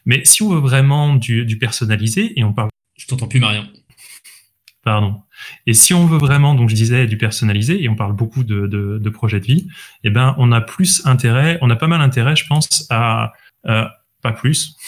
Mais 0.07 0.25
si 0.25 0.43
on 0.43 0.49
veut 0.49 0.61
vraiment 0.61 1.15
du, 1.15 1.45
du 1.45 1.59
personnalisé 1.59 2.39
et 2.39 2.45
on 2.45 2.53
parle, 2.53 2.71
je 2.97 3.07
t'entends 3.07 3.29
plus, 3.29 3.41
Marion. 3.41 3.67
Pardon. 4.83 5.23
Et 5.67 5.75
si 5.75 5.95
on 5.95 6.07
veut 6.07 6.19
vraiment, 6.19 6.55
donc 6.55 6.69
je 6.69 6.75
disais, 6.75 7.07
du 7.07 7.17
personnalisé, 7.17 7.83
et 7.83 7.89
on 7.89 7.97
parle 7.97 8.15
beaucoup 8.15 8.45
de, 8.45 8.67
de, 8.67 8.99
de 8.99 9.11
projets 9.11 9.41
de 9.41 9.47
vie, 9.47 9.69
eh 10.05 10.11
ben, 10.11 10.35
on 10.39 10.53
a 10.53 10.61
plus 10.61 11.07
intérêt, 11.07 11.59
on 11.63 11.71
a 11.71 11.77
pas 11.77 11.87
mal 11.87 12.01
intérêt, 12.01 12.37
je 12.37 12.47
pense, 12.47 12.87
à 12.91 13.33
euh, 13.67 13.87
pas 14.23 14.33
plus. 14.33 14.77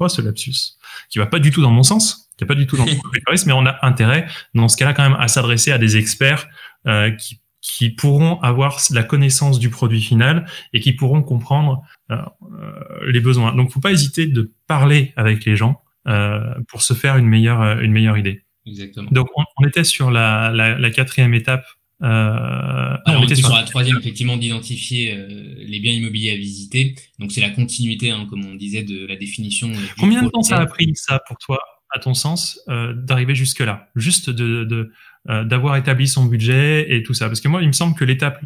Oh, 0.00 0.08
ce 0.08 0.22
lapsus, 0.22 0.76
qui 1.10 1.18
va 1.18 1.26
pas 1.26 1.40
du 1.40 1.50
tout 1.50 1.60
dans 1.60 1.72
mon 1.72 1.82
sens, 1.82 2.30
qui 2.36 2.44
va 2.44 2.46
pas 2.46 2.54
du 2.54 2.68
tout 2.68 2.76
dans 2.76 2.86
mon 2.86 2.92
mais 3.46 3.52
on 3.52 3.66
a 3.66 3.84
intérêt, 3.84 4.28
dans 4.54 4.68
ce 4.68 4.76
cas-là, 4.76 4.94
quand 4.94 5.02
même, 5.02 5.18
à 5.18 5.26
s'adresser 5.26 5.72
à 5.72 5.78
des 5.78 5.96
experts 5.96 6.46
euh, 6.86 7.10
qui, 7.10 7.40
qui 7.60 7.90
pourront 7.90 8.40
avoir 8.40 8.80
la 8.90 9.02
connaissance 9.02 9.58
du 9.58 9.70
produit 9.70 10.00
final 10.00 10.46
et 10.72 10.78
qui 10.78 10.92
pourront 10.92 11.22
comprendre 11.22 11.82
euh, 12.10 12.16
euh 12.16 13.10
les 13.10 13.20
besoins. 13.20 13.54
Donc, 13.54 13.72
faut 13.72 13.80
pas 13.80 13.90
hésiter 13.90 14.26
de 14.26 14.52
parler 14.68 15.12
avec 15.16 15.44
les 15.44 15.56
gens 15.56 15.82
euh, 16.06 16.54
pour 16.68 16.82
se 16.82 16.94
faire 16.94 17.16
une 17.16 17.26
meilleure, 17.26 17.80
une 17.80 17.92
meilleure 17.92 18.18
idée. 18.18 18.44
Exactement. 18.68 19.08
Donc, 19.10 19.28
on, 19.36 19.66
était 19.66 19.84
sur 19.84 20.10
la, 20.10 20.50
la, 20.54 20.78
la 20.78 20.90
quatrième 20.90 21.34
étape. 21.34 21.64
Euh, 22.02 22.96
on, 23.06 23.24
était 23.24 23.34
sur, 23.34 23.52
la 23.52 23.64
troisième, 23.64 23.98
effectivement, 23.98 24.36
d'identifier 24.36 25.14
euh, 25.14 25.54
les 25.58 25.80
biens 25.80 25.92
immobiliers 25.92 26.32
à 26.32 26.36
visiter. 26.36 26.94
Donc, 27.18 27.32
c'est 27.32 27.40
la 27.40 27.50
continuité, 27.50 28.10
hein, 28.10 28.26
comme 28.30 28.44
on 28.44 28.54
disait, 28.54 28.82
de 28.82 29.06
la 29.06 29.16
définition. 29.16 29.68
Euh, 29.70 29.86
Combien 29.98 30.22
de 30.22 30.28
temps 30.28 30.42
ça 30.42 30.58
a 30.58 30.66
pris, 30.66 30.92
ça, 30.94 31.20
pour 31.26 31.38
toi, 31.38 31.58
à 31.90 31.98
ton 31.98 32.14
sens, 32.14 32.60
euh, 32.68 32.92
d'arriver 32.94 33.34
jusque-là? 33.34 33.88
Juste 33.96 34.30
de, 34.30 34.90
d'avoir 35.26 35.76
établi 35.76 36.06
son 36.06 36.24
budget 36.26 36.94
et 36.94 37.02
tout 37.02 37.14
ça. 37.14 37.26
Parce 37.26 37.40
que 37.40 37.48
moi, 37.48 37.62
il 37.62 37.68
me 37.68 37.72
semble 37.72 37.94
que 37.94 38.04
l'étape 38.04 38.40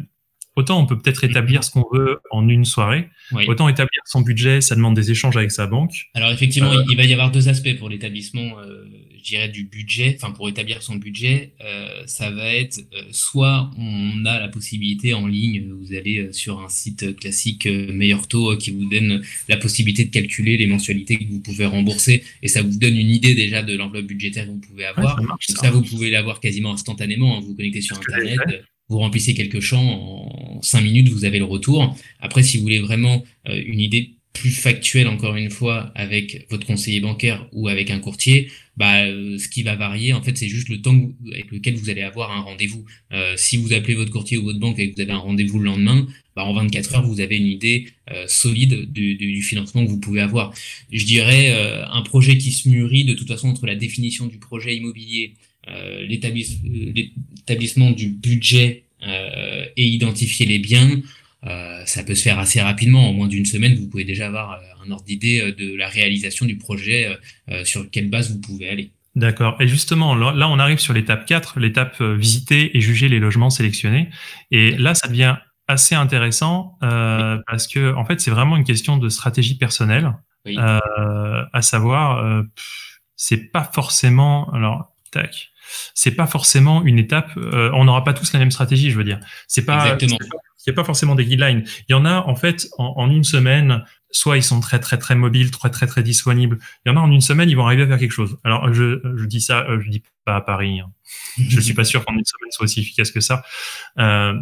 Autant 0.55 0.79
on 0.79 0.85
peut 0.85 0.99
peut-être 0.99 1.23
établir 1.23 1.63
ce 1.63 1.71
qu'on 1.71 1.85
veut 1.91 2.19
en 2.29 2.47
une 2.47 2.63
soirée, 2.63 3.09
autant 3.47 3.67
établir 3.69 4.01
son 4.05 4.21
budget, 4.21 4.61
ça 4.61 4.75
demande 4.75 4.95
des 4.95 5.09
échanges 5.09 5.35
avec 5.35 5.51
sa 5.51 5.65
banque. 5.65 5.93
Alors 6.13 6.31
effectivement, 6.31 6.71
euh, 6.71 6.83
il 6.91 6.95
va 6.95 7.03
y 7.05 7.13
avoir 7.13 7.31
deux 7.31 7.49
aspects 7.49 7.75
pour 7.79 7.89
l'établissement, 7.89 8.59
euh, 8.59 8.85
je 9.23 9.29
dirais, 9.29 9.49
du 9.49 9.63
budget. 9.63 10.17
Enfin, 10.17 10.31
pour 10.31 10.49
établir 10.49 10.81
son 10.83 10.95
budget, 10.95 11.53
euh, 11.61 12.03
ça 12.05 12.29
va 12.29 12.53
être 12.53 12.79
euh, 12.93 13.03
soit 13.11 13.71
on 13.77 14.25
a 14.25 14.39
la 14.39 14.49
possibilité 14.49 15.13
en 15.13 15.25
ligne, 15.25 15.71
vous 15.71 15.93
allez 15.93 16.33
sur 16.33 16.59
un 16.59 16.69
site 16.69 17.15
classique 17.15 17.65
Meilleur 17.65 18.27
Taux 18.27 18.57
qui 18.57 18.71
vous 18.71 18.85
donne 18.85 19.23
la 19.47 19.57
possibilité 19.57 20.05
de 20.05 20.09
calculer 20.09 20.57
les 20.57 20.67
mensualités 20.67 21.17
que 21.17 21.25
vous 21.25 21.39
pouvez 21.39 21.65
rembourser 21.65 22.23
et 22.41 22.47
ça 22.47 22.61
vous 22.61 22.77
donne 22.77 22.97
une 22.97 23.09
idée 23.09 23.33
déjà 23.33 23.63
de 23.63 23.75
l'enveloppe 23.75 24.05
budgétaire 24.05 24.45
que 24.45 24.51
vous 24.51 24.59
pouvez 24.59 24.85
avoir. 24.85 25.19
ça, 25.39 25.55
ça, 25.55 25.71
vous 25.71 25.81
pouvez 25.81 26.09
l'avoir 26.11 26.39
quasiment 26.39 26.73
instantanément. 26.73 27.37
Hein, 27.37 27.41
vous 27.41 27.47
vous 27.47 27.55
connectez 27.55 27.81
sur 27.81 27.97
Internet 27.97 28.39
vous 28.89 28.99
remplissez 28.99 29.33
quelques 29.33 29.59
champs, 29.59 30.57
en 30.57 30.61
cinq 30.61 30.81
minutes, 30.81 31.09
vous 31.09 31.25
avez 31.25 31.39
le 31.39 31.45
retour. 31.45 31.95
Après, 32.19 32.43
si 32.43 32.57
vous 32.57 32.63
voulez 32.63 32.79
vraiment 32.79 33.23
euh, 33.47 33.61
une 33.65 33.79
idée 33.79 34.17
plus 34.33 34.51
factuelle, 34.51 35.07
encore 35.07 35.35
une 35.35 35.51
fois, 35.51 35.91
avec 35.95 36.47
votre 36.49 36.65
conseiller 36.65 36.99
bancaire 36.99 37.47
ou 37.51 37.67
avec 37.67 37.91
un 37.91 37.99
courtier, 37.99 38.49
bah, 38.75 39.05
euh, 39.05 39.37
ce 39.37 39.47
qui 39.47 39.61
va 39.61 39.75
varier, 39.75 40.11
en 40.13 40.23
fait, 40.23 40.35
c'est 40.37 40.47
juste 40.47 40.69
le 40.69 40.81
temps 40.81 41.11
avec 41.31 41.51
lequel 41.51 41.75
vous 41.75 41.89
allez 41.89 42.01
avoir 42.01 42.31
un 42.31 42.41
rendez-vous. 42.41 42.83
Euh, 43.13 43.35
si 43.37 43.57
vous 43.57 43.73
appelez 43.73 43.93
votre 43.93 44.11
courtier 44.11 44.37
ou 44.37 44.43
votre 44.43 44.59
banque 44.59 44.79
et 44.79 44.89
que 44.89 44.95
vous 44.95 45.01
avez 45.01 45.11
un 45.11 45.17
rendez-vous 45.17 45.59
le 45.59 45.65
lendemain, 45.65 46.07
bah, 46.35 46.43
en 46.43 46.53
24 46.53 46.95
heures, 46.95 47.07
vous 47.07 47.21
avez 47.21 47.37
une 47.37 47.47
idée 47.47 47.87
solide 48.27 48.91
du, 48.91 49.15
du, 49.15 49.41
financement 49.41 49.85
que 49.85 49.89
vous 49.89 49.99
pouvez 49.99 50.19
avoir. 50.19 50.53
Je 50.91 51.05
dirais 51.05 51.53
un 51.89 52.01
projet 52.01 52.37
qui 52.37 52.51
se 52.51 52.67
mûrit 52.67 53.05
de 53.05 53.13
toute 53.13 53.27
façon 53.27 53.49
entre 53.49 53.65
la 53.65 53.75
définition 53.75 54.27
du 54.27 54.39
projet 54.39 54.75
immobilier, 54.75 55.35
euh, 55.69 56.05
l'établissement 56.05 57.91
du 57.91 58.09
budget 58.09 58.83
euh, 59.07 59.63
et 59.77 59.85
identifier 59.85 60.45
les 60.45 60.59
biens, 60.59 61.01
euh, 61.45 61.85
ça 61.85 62.03
peut 62.03 62.15
se 62.15 62.23
faire 62.23 62.39
assez 62.39 62.61
rapidement. 62.61 63.09
En 63.09 63.13
moins 63.13 63.27
d'une 63.27 63.45
semaine, 63.45 63.75
vous 63.75 63.87
pouvez 63.87 64.05
déjà 64.05 64.27
avoir 64.27 64.59
un 64.85 64.91
ordre 64.91 65.05
d'idée 65.05 65.53
de 65.57 65.75
la 65.75 65.87
réalisation 65.87 66.45
du 66.45 66.57
projet, 66.57 67.17
sur 67.63 67.89
quelle 67.89 68.09
base 68.09 68.31
vous 68.31 68.39
pouvez 68.39 68.69
aller. 68.69 68.91
D'accord. 69.15 69.55
Et 69.59 69.67
justement, 69.67 70.15
là, 70.15 70.49
on 70.49 70.59
arrive 70.59 70.79
sur 70.79 70.93
l'étape 70.93 71.25
4, 71.25 71.59
l'étape 71.59 72.01
visiter 72.01 72.75
et 72.75 72.81
juger 72.81 73.09
les 73.09 73.19
logements 73.19 73.49
sélectionnés. 73.49 74.09
Et 74.51 74.71
là, 74.71 74.95
ça 74.95 75.07
devient 75.07 75.37
assez 75.67 75.95
intéressant 75.95 76.77
euh, 76.83 77.39
parce 77.47 77.67
que 77.67 77.93
en 77.95 78.05
fait, 78.05 78.19
c'est 78.19 78.31
vraiment 78.31 78.57
une 78.57 78.63
question 78.63 78.97
de 78.97 79.09
stratégie 79.09 79.57
personnelle. 79.57 80.13
Oui. 80.45 80.57
Euh, 80.57 81.45
à 81.53 81.61
savoir, 81.61 82.17
euh, 82.17 82.43
c'est 83.15 83.51
pas 83.51 83.69
forcément. 83.73 84.51
Alors, 84.51 84.93
tac 85.11 85.52
c'est 85.93 86.11
pas 86.11 86.27
forcément 86.27 86.83
une 86.83 86.99
étape. 86.99 87.31
Euh, 87.37 87.71
on 87.73 87.85
n'aura 87.85 88.03
pas 88.03 88.13
tous 88.13 88.33
la 88.33 88.39
même 88.39 88.51
stratégie, 88.51 88.91
je 88.91 88.97
veux 88.97 89.03
dire. 89.03 89.19
C'est 89.47 89.65
pas. 89.65 89.97
Il 90.01 90.69
n'y 90.69 90.73
a 90.73 90.75
pas 90.75 90.85
forcément 90.85 91.15
des 91.15 91.25
guidelines. 91.25 91.63
Il 91.89 91.91
y 91.91 91.95
en 91.95 92.05
a 92.05 92.21
en 92.21 92.35
fait 92.35 92.69
en, 92.77 93.09
une 93.09 93.23
semaine. 93.23 93.83
Soit 94.11 94.37
ils 94.37 94.43
sont 94.43 94.59
très 94.59 94.79
très 94.79 94.99
très 94.99 95.15
mobiles, 95.15 95.49
très 95.49 95.71
très 95.71 95.87
très 95.87 96.03
disponibles. 96.03 96.59
Il 96.85 96.89
y 96.89 96.91
en 96.93 96.97
a 96.97 96.99
en 96.99 97.11
une 97.11 97.19
semaine, 97.19 97.49
ils 97.49 97.57
vont 97.57 97.65
arriver 97.65 97.83
à 97.83 97.87
faire 97.87 97.97
quelque 97.97 98.11
chose. 98.11 98.37
Alors 98.43 98.71
je, 98.71 99.01
je 99.17 99.25
dis 99.25 99.41
ça, 99.41 99.65
euh, 99.67 99.81
je 99.81 99.89
dis 99.89 100.03
pas 100.23 100.35
à 100.35 100.41
Paris. 100.41 100.79
Hein. 100.79 100.91
je 101.49 101.59
suis 101.59 101.73
pas 101.73 101.83
sûr 101.83 102.05
qu'en 102.05 102.13
une 102.13 102.23
semaine 102.23 102.51
soit 102.51 102.65
aussi 102.65 102.81
efficace 102.81 103.11
que 103.11 103.21
ça. 103.21 103.43
Euh, 103.97 104.33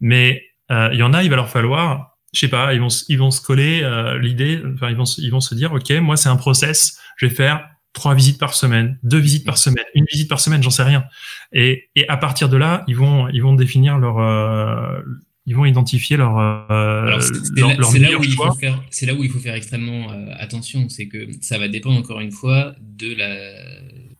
mais 0.00 0.42
euh, 0.70 0.90
il 0.92 0.98
y 0.98 1.02
en 1.02 1.14
a, 1.14 1.22
il 1.22 1.30
va 1.30 1.36
leur 1.36 1.48
falloir 1.48 2.16
je 2.36 2.40
sais 2.40 2.48
pas, 2.48 2.74
ils 2.74 2.80
vont, 2.80 2.88
ils 3.08 3.18
vont 3.18 3.30
se 3.30 3.40
coller 3.40 3.80
euh, 3.82 4.18
l'idée, 4.18 4.62
enfin 4.74 4.90
ils 4.90 4.96
vont, 4.96 5.04
ils 5.04 5.30
vont 5.30 5.40
se 5.40 5.54
dire, 5.54 5.72
ok, 5.72 5.90
moi 6.02 6.18
c'est 6.18 6.28
un 6.28 6.36
process, 6.36 6.98
je 7.16 7.26
vais 7.26 7.34
faire 7.34 7.66
trois 7.96 8.14
visites 8.14 8.38
par 8.38 8.54
semaine, 8.54 8.98
deux 9.02 9.18
visites 9.18 9.44
par 9.44 9.58
semaine, 9.58 9.84
une 9.94 10.04
visite 10.12 10.28
par 10.28 10.38
semaine, 10.38 10.62
j'en 10.62 10.70
sais 10.70 10.84
rien. 10.84 11.04
Et, 11.52 11.88
et, 11.96 12.06
à 12.08 12.16
partir 12.16 12.48
de 12.48 12.56
là, 12.56 12.84
ils 12.86 12.94
vont, 12.94 13.28
ils 13.28 13.42
vont 13.42 13.54
définir 13.54 13.98
leur, 13.98 14.18
euh, 14.18 15.00
ils 15.46 15.54
vont 15.54 15.64
identifier 15.64 16.16
leur, 16.16 16.38
euh, 16.38 17.20
c'est 17.20 17.98
là, 18.00 18.18
où 18.18 18.24
il 18.24 18.32
faut 18.32 18.52
faire, 18.54 18.82
c'est 18.90 19.06
là 19.06 19.14
où 19.14 19.22
il 19.22 19.30
faut 19.30 19.38
faire 19.38 19.54
extrêmement 19.54 20.10
euh, 20.10 20.26
attention, 20.38 20.88
c'est 20.88 21.06
que 21.06 21.28
ça 21.40 21.56
va 21.56 21.68
dépendre 21.68 21.98
encore 21.98 22.20
une 22.20 22.32
fois 22.32 22.74
de 22.80 23.14
la 23.14 23.34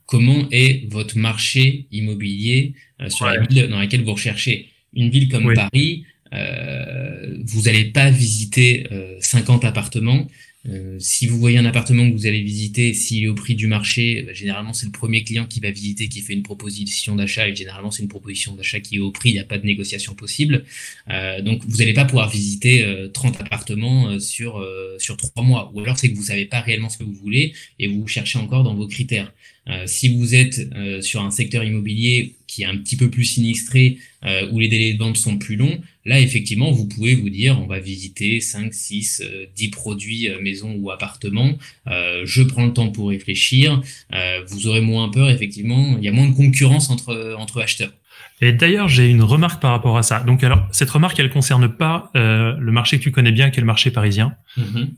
comment 0.06 0.46
est 0.52 0.90
votre 0.92 1.18
marché 1.18 1.88
immobilier 1.90 2.74
euh, 3.02 3.08
sur 3.10 3.26
la 3.26 3.40
ville 3.40 3.68
dans 3.68 3.78
laquelle 3.78 4.04
vous 4.04 4.14
recherchez. 4.14 4.70
Une 4.94 5.10
ville 5.10 5.28
comme 5.28 5.52
Paris, 5.52 6.04
vous 6.32 7.62
n'allez 7.62 7.86
pas 7.86 8.10
visiter 8.10 8.86
50 9.20 9.64
appartements 9.64 10.26
euh, 10.68 10.96
si 10.98 11.26
vous 11.26 11.38
voyez 11.38 11.58
un 11.58 11.64
appartement 11.64 12.08
que 12.08 12.14
vous 12.14 12.26
allez 12.26 12.42
visiter, 12.42 12.92
s'il 12.92 13.24
est 13.24 13.28
au 13.28 13.34
prix 13.34 13.54
du 13.54 13.66
marché, 13.66 14.22
bah, 14.22 14.32
généralement 14.32 14.72
c'est 14.72 14.86
le 14.86 14.92
premier 14.92 15.22
client 15.22 15.46
qui 15.46 15.60
va 15.60 15.70
visiter 15.70 16.08
qui 16.08 16.20
fait 16.20 16.32
une 16.32 16.42
proposition 16.42 17.14
d'achat 17.14 17.48
et 17.48 17.54
généralement 17.54 17.90
c'est 17.90 18.02
une 18.02 18.08
proposition 18.08 18.54
d'achat 18.54 18.80
qui 18.80 18.96
est 18.96 19.00
au 19.00 19.10
prix, 19.10 19.30
il 19.30 19.34
n'y 19.34 19.38
a 19.38 19.44
pas 19.44 19.58
de 19.58 19.66
négociation 19.66 20.14
possible. 20.14 20.64
Euh, 21.10 21.40
donc 21.40 21.62
vous 21.66 21.78
n'allez 21.78 21.92
pas 21.92 22.04
pouvoir 22.04 22.30
visiter 22.30 22.84
30 23.12 23.36
euh, 23.36 23.44
appartements 23.44 24.08
euh, 24.08 24.18
sur 24.18 24.64
sur 24.98 25.16
trois 25.16 25.42
mois. 25.42 25.70
Ou 25.74 25.80
alors 25.80 25.98
c'est 25.98 26.10
que 26.10 26.16
vous 26.16 26.24
savez 26.24 26.46
pas 26.46 26.60
réellement 26.60 26.88
ce 26.88 26.98
que 26.98 27.04
vous 27.04 27.14
voulez 27.14 27.52
et 27.78 27.86
vous 27.88 28.06
cherchez 28.06 28.38
encore 28.38 28.64
dans 28.64 28.74
vos 28.74 28.88
critères. 28.88 29.32
si 29.86 30.14
vous 30.14 30.34
êtes 30.34 30.58
sur 31.02 31.22
un 31.22 31.30
secteur 31.30 31.64
immobilier 31.64 32.34
qui 32.56 32.62
est 32.62 32.66
un 32.66 32.76
petit 32.76 32.96
peu 32.96 33.10
plus 33.10 33.24
sinistré, 33.24 33.98
où 34.50 34.58
les 34.58 34.66
délais 34.66 34.94
de 34.94 34.98
vente 34.98 35.16
sont 35.16 35.38
plus 35.38 35.54
longs, 35.54 35.80
Là, 36.06 36.20
effectivement, 36.20 36.70
vous 36.70 36.86
pouvez 36.86 37.16
vous 37.16 37.28
dire, 37.28 37.60
on 37.60 37.66
va 37.66 37.80
visiter 37.80 38.40
5, 38.40 38.72
6, 38.72 39.24
10 39.56 39.68
produits 39.70 40.30
euh, 40.30 40.40
maison 40.40 40.72
ou 40.78 40.92
appartement. 40.92 41.58
Euh, 41.88 42.22
je 42.24 42.44
prends 42.44 42.64
le 42.64 42.72
temps 42.72 42.90
pour 42.90 43.08
réfléchir. 43.08 43.82
Euh, 44.14 44.40
vous 44.46 44.68
aurez 44.68 44.80
moins 44.80 45.08
peur, 45.08 45.28
effectivement. 45.30 45.96
Il 45.98 46.04
y 46.04 46.08
a 46.08 46.12
moins 46.12 46.28
de 46.28 46.34
concurrence 46.34 46.90
entre, 46.90 47.34
entre 47.36 47.60
acheteurs. 47.60 47.90
Et 48.40 48.52
d'ailleurs, 48.52 48.86
j'ai 48.86 49.08
une 49.08 49.22
remarque 49.22 49.60
par 49.60 49.72
rapport 49.72 49.98
à 49.98 50.04
ça. 50.04 50.20
Donc, 50.20 50.44
alors, 50.44 50.68
cette 50.70 50.90
remarque, 50.90 51.18
elle 51.18 51.30
concerne 51.30 51.68
pas 51.68 52.10
le 52.14 52.70
marché 52.70 52.98
que 52.98 53.02
tu 53.02 53.10
connais 53.10 53.32
bien, 53.32 53.50
qui 53.50 53.58
est 53.58 53.62
le 53.62 53.66
marché 53.66 53.90
parisien, 53.90 54.36
mm-hmm. 54.58 54.88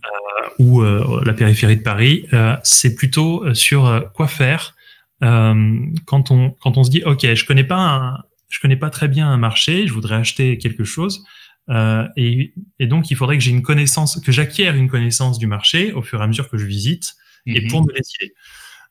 ou 0.58 0.82
la 0.82 1.32
périphérie 1.34 1.76
de 1.76 1.82
Paris. 1.82 2.26
c'est 2.64 2.96
plutôt 2.96 3.54
sur 3.54 4.10
quoi 4.12 4.26
faire 4.26 4.74
quand 5.20 6.30
on 6.30 6.50
quand 6.60 6.76
on 6.76 6.84
se 6.84 6.90
dit, 6.90 7.02
ok, 7.04 7.34
je 7.34 7.44
connais 7.44 7.64
pas 7.64 7.78
un, 7.78 8.18
je 8.48 8.60
connais 8.60 8.76
pas 8.76 8.90
très 8.90 9.08
bien 9.08 9.28
un 9.28 9.36
marché, 9.36 9.86
je 9.86 9.92
voudrais 9.92 10.16
acheter 10.16 10.58
quelque 10.58 10.84
chose. 10.84 11.24
Euh, 11.68 12.08
et, 12.16 12.54
et, 12.78 12.86
donc, 12.86 13.10
il 13.10 13.16
faudrait 13.16 13.36
que 13.36 13.44
j'ai 13.44 13.50
une 13.50 13.62
connaissance, 13.62 14.20
que 14.20 14.32
j'acquière 14.32 14.74
une 14.74 14.88
connaissance 14.88 15.38
du 15.38 15.46
marché 15.46 15.92
au 15.92 16.02
fur 16.02 16.20
et 16.20 16.24
à 16.24 16.26
mesure 16.26 16.48
que 16.48 16.56
je 16.56 16.64
visite, 16.64 17.14
et 17.46 17.66
pour 17.66 17.82
me 17.86 17.92
décider. 17.92 18.32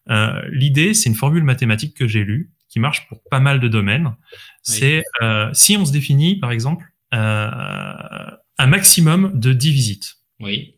Euh, 0.09 0.41
L'idée, 0.51 0.93
c'est 0.93 1.09
une 1.09 1.15
formule 1.15 1.43
mathématique 1.43 1.95
que 1.95 2.07
j'ai 2.07 2.23
lue, 2.23 2.51
qui 2.69 2.79
marche 2.79 3.07
pour 3.07 3.21
pas 3.29 3.39
mal 3.39 3.59
de 3.59 3.67
domaines. 3.67 4.15
C'est 4.61 5.03
euh, 5.21 5.49
si 5.53 5.75
on 5.77 5.85
se 5.85 5.91
définit, 5.91 6.39
par 6.39 6.51
exemple, 6.51 6.85
euh, 7.13 7.49
un 8.57 8.67
maximum 8.67 9.31
de 9.33 9.53
10 9.53 9.71
visites. 9.71 10.15
Oui. 10.39 10.75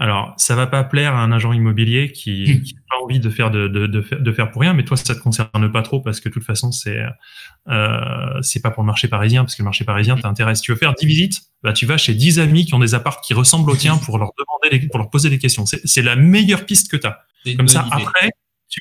Alors, 0.00 0.32
ça 0.36 0.54
va 0.54 0.68
pas 0.68 0.84
plaire 0.84 1.16
à 1.16 1.22
un 1.22 1.32
agent 1.32 1.52
immobilier 1.52 2.12
qui 2.12 2.44
n'a 2.46 2.82
pas 2.88 3.02
envie 3.02 3.18
de 3.18 3.28
faire 3.30 3.50
de, 3.50 3.66
de, 3.66 3.88
de, 3.88 4.00
de, 4.00 4.32
faire 4.32 4.48
pour 4.52 4.62
rien, 4.62 4.72
mais 4.72 4.84
toi, 4.84 4.96
ça 4.96 5.12
te 5.12 5.20
concerne 5.20 5.72
pas 5.72 5.82
trop 5.82 6.00
parce 6.00 6.20
que 6.20 6.28
de 6.28 6.34
toute 6.34 6.44
façon, 6.44 6.70
c'est 6.70 7.02
euh, 7.68 8.40
c'est 8.40 8.62
pas 8.62 8.70
pour 8.70 8.84
le 8.84 8.86
marché 8.86 9.08
parisien, 9.08 9.42
parce 9.42 9.56
que 9.56 9.62
le 9.62 9.64
marché 9.64 9.84
parisien 9.84 10.16
t'intéresse. 10.16 10.60
Tu 10.60 10.70
veux 10.70 10.78
faire 10.78 10.94
10 10.94 11.04
visites, 11.04 11.40
bah, 11.64 11.72
tu 11.72 11.84
vas 11.84 11.98
chez 11.98 12.14
10 12.14 12.38
amis 12.38 12.64
qui 12.64 12.74
ont 12.74 12.78
des 12.78 12.94
apparts 12.94 13.20
qui 13.20 13.34
ressemblent 13.34 13.68
aux 13.70 13.76
tiens 13.76 13.98
pour 13.98 14.18
leur 14.18 14.30
demander, 14.38 14.86
pour 14.86 14.98
leur 14.98 15.10
poser 15.10 15.30
des 15.30 15.38
questions. 15.38 15.64
C'est 15.66 16.02
la 16.02 16.14
meilleure 16.14 16.64
piste 16.64 16.88
que 16.88 16.96
tu 16.96 17.06
as. 17.06 17.18
Comme 17.56 17.68
ça, 17.68 17.84
après, 17.90 18.30
tu, 18.68 18.80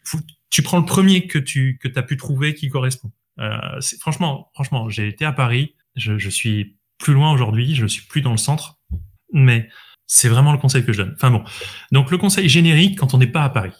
tu, 0.51 0.61
prends 0.61 0.77
le 0.77 0.85
premier 0.85 1.25
que 1.25 1.39
tu 1.39 1.79
que 1.81 1.87
as 1.97 2.03
pu 2.03 2.17
trouver 2.17 2.53
qui 2.53 2.69
correspond. 2.69 3.11
Euh, 3.39 3.79
franchement, 3.99 4.51
franchement, 4.53 4.87
j'ai 4.89 5.07
été 5.07 5.25
à 5.25 5.31
Paris, 5.31 5.73
je, 5.95 6.19
je 6.19 6.29
suis 6.29 6.77
plus 6.99 7.13
loin 7.13 7.31
aujourd'hui, 7.31 7.73
je 7.73 7.87
suis 7.87 8.05
plus 8.05 8.21
dans 8.21 8.31
le 8.31 8.37
centre, 8.37 8.77
mais 9.33 9.69
c'est 10.07 10.29
vraiment 10.29 10.53
le 10.53 10.57
conseil 10.57 10.83
que 10.83 10.93
je 10.93 10.99
donne. 11.03 11.13
Enfin 11.15 11.29
bon, 11.29 11.43
donc 11.91 12.09
le 12.11 12.17
conseil 12.17 12.49
générique 12.49 12.97
quand 12.97 13.13
on 13.13 13.17
n'est 13.17 13.27
pas 13.27 13.43
à 13.43 13.49
Paris, 13.49 13.73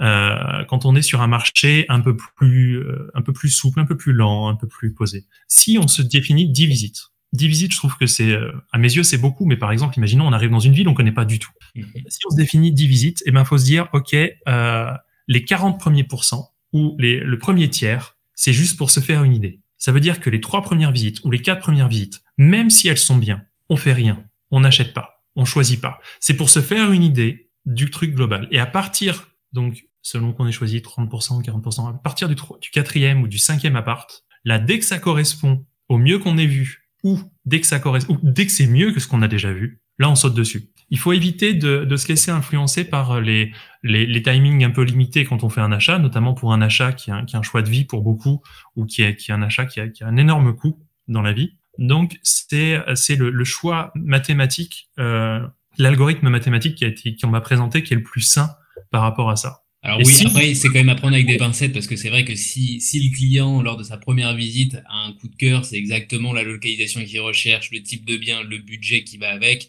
euh, 0.00 0.64
quand 0.68 0.86
on 0.86 0.94
est 0.94 1.02
sur 1.02 1.20
un 1.20 1.26
marché 1.26 1.84
un 1.88 2.00
peu 2.00 2.16
plus, 2.36 2.78
euh, 2.78 3.10
un 3.14 3.22
peu 3.22 3.32
plus 3.32 3.50
souple, 3.50 3.80
un 3.80 3.84
peu 3.84 3.96
plus 3.96 4.12
lent, 4.12 4.48
un 4.48 4.54
peu 4.54 4.68
plus 4.68 4.94
posé. 4.94 5.26
Si 5.48 5.76
on 5.78 5.88
se 5.88 6.02
définit 6.02 6.48
10 6.48 6.66
visites, 6.66 7.10
10 7.32 7.48
visites, 7.48 7.72
je 7.72 7.78
trouve 7.78 7.96
que 7.96 8.06
c'est, 8.06 8.30
euh, 8.30 8.52
à 8.72 8.78
mes 8.78 8.92
yeux, 8.92 9.02
c'est 9.02 9.18
beaucoup, 9.18 9.44
mais 9.44 9.56
par 9.56 9.72
exemple, 9.72 9.98
imaginons, 9.98 10.26
on 10.26 10.32
arrive 10.32 10.50
dans 10.50 10.60
une 10.60 10.72
ville, 10.72 10.88
on 10.88 10.94
connaît 10.94 11.12
pas 11.12 11.24
du 11.24 11.38
tout. 11.38 11.50
Mhm. 11.74 11.86
Si 12.08 12.20
on 12.26 12.30
se 12.30 12.36
définit 12.36 12.72
10 12.72 12.86
visites, 12.86 13.22
eh 13.26 13.32
ben, 13.32 13.44
faut 13.44 13.58
se 13.58 13.64
dire, 13.64 13.88
OK, 13.92 14.14
euh, 14.14 14.90
les 15.26 15.44
40 15.44 15.80
premiers 15.80 16.04
pourcents 16.04 16.50
ou 16.72 16.96
les, 16.98 17.18
le 17.18 17.38
premier 17.38 17.68
tiers, 17.68 18.16
c'est 18.34 18.52
juste 18.52 18.78
pour 18.78 18.90
se 18.90 19.00
faire 19.00 19.24
une 19.24 19.34
idée. 19.34 19.60
Ça 19.78 19.92
veut 19.92 20.00
dire 20.00 20.20
que 20.20 20.30
les 20.30 20.40
trois 20.40 20.62
premières 20.62 20.92
visites 20.92 21.22
ou 21.24 21.30
les 21.30 21.40
quatre 21.40 21.60
premières 21.60 21.88
visites, 21.88 22.22
même 22.38 22.70
si 22.70 22.88
elles 22.88 22.98
sont 22.98 23.16
bien, 23.16 23.42
on 23.68 23.76
fait 23.76 23.92
rien, 23.92 24.24
on 24.50 24.60
n'achète 24.60 24.94
pas 24.94 25.15
on 25.36 25.44
choisit 25.44 25.80
pas. 25.80 26.00
C'est 26.20 26.36
pour 26.36 26.50
se 26.50 26.60
faire 26.60 26.90
une 26.90 27.02
idée 27.02 27.50
du 27.66 27.90
truc 27.90 28.14
global. 28.14 28.48
Et 28.50 28.58
à 28.58 28.66
partir, 28.66 29.28
donc, 29.52 29.84
selon 30.02 30.32
qu'on 30.32 30.46
ait 30.46 30.52
choisi 30.52 30.78
30%, 30.78 31.44
40%, 31.44 31.90
à 31.90 31.92
partir 31.94 32.28
du, 32.28 32.36
quatrième 32.72 33.22
ou 33.22 33.28
du 33.28 33.38
cinquième 33.38 33.76
appart, 33.76 34.24
là, 34.44 34.58
dès 34.58 34.78
que 34.78 34.84
ça 34.84 34.98
correspond 34.98 35.64
au 35.88 35.98
mieux 35.98 36.18
qu'on 36.18 36.38
ait 36.38 36.46
vu, 36.46 36.88
ou 37.02 37.20
dès 37.44 37.60
que 37.60 37.66
ça 37.66 37.78
correspond, 37.78 38.14
ou 38.14 38.30
dès 38.30 38.46
que 38.46 38.52
c'est 38.52 38.66
mieux 38.66 38.92
que 38.92 39.00
ce 39.00 39.08
qu'on 39.08 39.22
a 39.22 39.28
déjà 39.28 39.52
vu, 39.52 39.80
là, 39.98 40.10
on 40.10 40.14
saute 40.14 40.34
dessus. 40.34 40.70
Il 40.90 40.98
faut 40.98 41.12
éviter 41.12 41.54
de, 41.54 41.84
de 41.84 41.96
se 41.96 42.06
laisser 42.08 42.30
influencer 42.30 42.84
par 42.84 43.20
les, 43.20 43.52
les, 43.82 44.06
les, 44.06 44.22
timings 44.22 44.64
un 44.64 44.70
peu 44.70 44.82
limités 44.82 45.24
quand 45.24 45.42
on 45.42 45.48
fait 45.48 45.60
un 45.60 45.72
achat, 45.72 45.98
notamment 45.98 46.34
pour 46.34 46.52
un 46.52 46.62
achat 46.62 46.92
qui 46.92 47.10
a, 47.10 47.22
qui 47.22 47.34
a 47.34 47.40
un 47.40 47.42
choix 47.42 47.62
de 47.62 47.68
vie 47.68 47.84
pour 47.84 48.02
beaucoup, 48.02 48.40
ou 48.76 48.86
qui 48.86 49.02
est, 49.02 49.16
qui 49.16 49.32
est 49.32 49.34
un 49.34 49.42
achat 49.42 49.66
qui 49.66 49.80
a, 49.80 49.88
qui 49.88 50.04
a 50.04 50.06
un 50.06 50.16
énorme 50.16 50.54
coût 50.54 50.78
dans 51.08 51.22
la 51.22 51.32
vie. 51.32 51.56
Donc 51.78 52.18
c'est 52.22 52.78
c'est 52.94 53.16
le, 53.16 53.30
le, 53.30 53.44
choix 53.44 53.92
mathématique, 53.94 54.88
euh, 54.98 55.40
l'algorithme 55.78 56.28
mathématique 56.28 56.76
qui 56.76 56.84
a 56.84 56.88
été 56.88 57.16
qu'on 57.16 57.28
m'a 57.28 57.40
présenté 57.40 57.82
qui 57.82 57.92
est 57.92 57.96
le 57.96 58.02
plus 58.02 58.22
sain 58.22 58.56
par 58.90 59.02
rapport 59.02 59.30
à 59.30 59.36
ça. 59.36 59.62
Alors 59.82 60.00
oui, 60.04 60.12
après 60.24 60.54
c'est 60.54 60.68
quand 60.68 60.74
même 60.74 60.88
à 60.88 60.94
prendre 60.94 61.14
avec 61.14 61.26
des 61.26 61.36
pincettes 61.36 61.72
parce 61.72 61.86
que 61.86 61.96
c'est 61.96 62.08
vrai 62.08 62.24
que 62.24 62.34
si 62.34 62.80
si 62.80 63.00
le 63.00 63.14
client 63.14 63.62
lors 63.62 63.76
de 63.76 63.84
sa 63.84 63.96
première 63.96 64.34
visite 64.34 64.76
a 64.88 65.06
un 65.06 65.12
coup 65.12 65.28
de 65.28 65.36
cœur, 65.36 65.64
c'est 65.64 65.76
exactement 65.76 66.32
la 66.32 66.42
localisation 66.42 67.04
qu'il 67.04 67.20
recherche, 67.20 67.70
le 67.70 67.82
type 67.82 68.04
de 68.04 68.16
bien, 68.16 68.42
le 68.42 68.58
budget 68.58 69.04
qui 69.04 69.18
va 69.18 69.30
avec. 69.30 69.68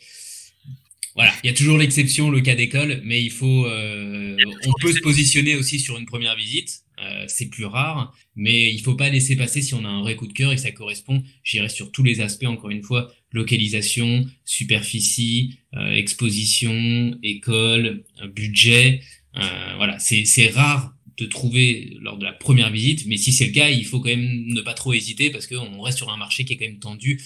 Voilà, 1.16 1.34
il 1.44 1.48
y 1.48 1.50
a 1.50 1.56
toujours 1.56 1.80
l'exception, 1.80 2.30
le 2.30 2.42
cas 2.42 2.54
d'école, 2.54 3.02
mais 3.04 3.24
il 3.24 3.32
faut, 3.32 3.66
euh, 3.66 4.38
on 4.68 4.74
peut 4.80 4.94
se 4.94 5.00
positionner 5.00 5.56
aussi 5.56 5.80
sur 5.80 5.98
une 5.98 6.06
première 6.06 6.36
visite 6.36 6.84
euh, 7.00 7.26
c'est 7.28 7.50
plus 7.50 7.66
rare, 7.66 8.16
mais 8.36 8.74
il 8.74 8.82
faut 8.82 8.96
pas 8.96 9.10
laisser 9.10 9.36
passer 9.36 9.62
si 9.62 9.74
on 9.74 9.86
a 9.86 9.88
un 9.88 10.02
vrai 10.02 10.16
coup 10.16 10.28
de 10.28 10.34
cœur 10.34 10.52
et 10.52 10.56
que 10.56 10.62
ça 10.62 10.72
correspond, 10.72 11.24
j'irai 11.44 11.70
sur 11.70 11.92
tous 11.92 12.04
les 12.04 12.22
aspects, 12.22 12.46
encore 12.46 12.72
une 12.72 12.82
fois, 12.82 13.12
localisation, 13.32 14.26
superficie, 14.46 15.60
euh, 15.76 15.92
exposition, 15.94 17.18
école, 17.22 18.04
euh, 18.22 18.28
budget. 18.28 19.02
voilà, 19.34 20.00
c'est 20.00 20.50
rare 20.50 20.94
de 21.18 21.26
trouver 21.26 21.98
lors 22.02 22.18
de 22.18 22.26
la 22.26 22.34
première 22.34 22.72
visite, 22.72 23.06
mais 23.08 23.18
si 23.18 23.32
c'est 23.32 23.46
le 23.46 23.52
cas, 23.52 23.70
il 23.70 23.86
faut 23.86 24.00
quand 24.00 24.10
même 24.10 24.46
ne 24.48 24.62
pas 24.62 24.74
trop 24.74 24.94
hésiter 24.94 25.30
parce 25.30 25.46
qu'on 25.46 25.82
reste 25.82 25.98
sur 25.98 26.12
un 26.12 26.18
marché 26.18 26.46
qui 26.46 26.54
est 26.54 26.58
quand 26.58 26.66
même 26.66 26.80
tendu 26.80 27.22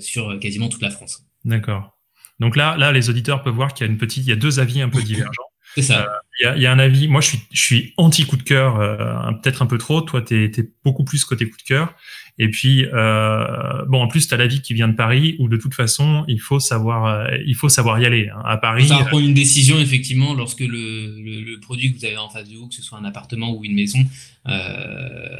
sur 0.00 0.38
quasiment 0.40 0.68
toute 0.68 0.82
la 0.82 0.90
France. 0.90 1.24
D'accord. 1.44 1.98
Donc 2.40 2.56
là, 2.56 2.76
là, 2.76 2.92
les 2.92 3.10
auditeurs 3.10 3.42
peuvent 3.42 3.54
voir 3.54 3.74
qu'il 3.74 3.86
y 3.86 3.88
a 3.88 3.92
une 3.92 3.98
petite, 3.98 4.24
il 4.24 4.28
y 4.28 4.32
a 4.32 4.36
deux 4.36 4.60
avis 4.60 4.80
un 4.80 4.88
peu 4.88 5.02
divergents. 5.04 5.50
C'est 5.82 5.92
ça. 5.92 6.08
Il 6.40 6.44
y, 6.44 6.46
a, 6.46 6.56
y, 6.56 6.66
a, 6.66 6.72
un 6.72 6.78
avis. 6.78 7.08
Moi, 7.08 7.20
je 7.20 7.28
suis, 7.28 7.38
je 7.52 7.60
suis 7.60 7.94
anti 7.96 8.24
coup 8.24 8.36
de 8.36 8.42
cœur, 8.42 8.80
euh, 8.80 9.32
peut-être 9.42 9.62
un 9.62 9.66
peu 9.66 9.78
trop. 9.78 10.00
Toi, 10.00 10.22
tu 10.22 10.44
es, 10.44 10.70
beaucoup 10.84 11.04
plus 11.04 11.24
côté 11.24 11.48
coup 11.48 11.56
de 11.56 11.62
cœur. 11.62 11.94
Et 12.40 12.48
puis, 12.48 12.86
euh, 12.92 13.84
bon, 13.88 14.00
en 14.00 14.08
plus, 14.08 14.28
tu 14.28 14.34
as 14.34 14.36
l'avis 14.36 14.62
qui 14.62 14.72
vient 14.72 14.86
de 14.88 14.94
Paris, 14.94 15.34
où 15.40 15.48
de 15.48 15.56
toute 15.56 15.74
façon, 15.74 16.24
il 16.28 16.40
faut 16.40 16.60
savoir, 16.60 17.06
euh, 17.06 17.36
il 17.46 17.56
faut 17.56 17.68
savoir 17.68 18.00
y 18.00 18.06
aller. 18.06 18.28
Hein. 18.28 18.42
À 18.44 18.56
Paris, 18.56 18.86
ça 18.86 19.04
prendre 19.04 19.26
une 19.26 19.34
décision 19.34 19.78
effectivement 19.80 20.34
lorsque 20.34 20.60
le, 20.60 21.20
le, 21.20 21.42
le, 21.42 21.60
produit 21.60 21.92
que 21.92 21.98
vous 21.98 22.04
avez 22.04 22.16
en 22.16 22.30
face 22.30 22.48
de 22.48 22.56
vous, 22.56 22.68
que 22.68 22.74
ce 22.74 22.82
soit 22.82 22.98
un 22.98 23.04
appartement 23.04 23.56
ou 23.56 23.64
une 23.64 23.74
maison. 23.74 23.98
Euh, 24.46 25.36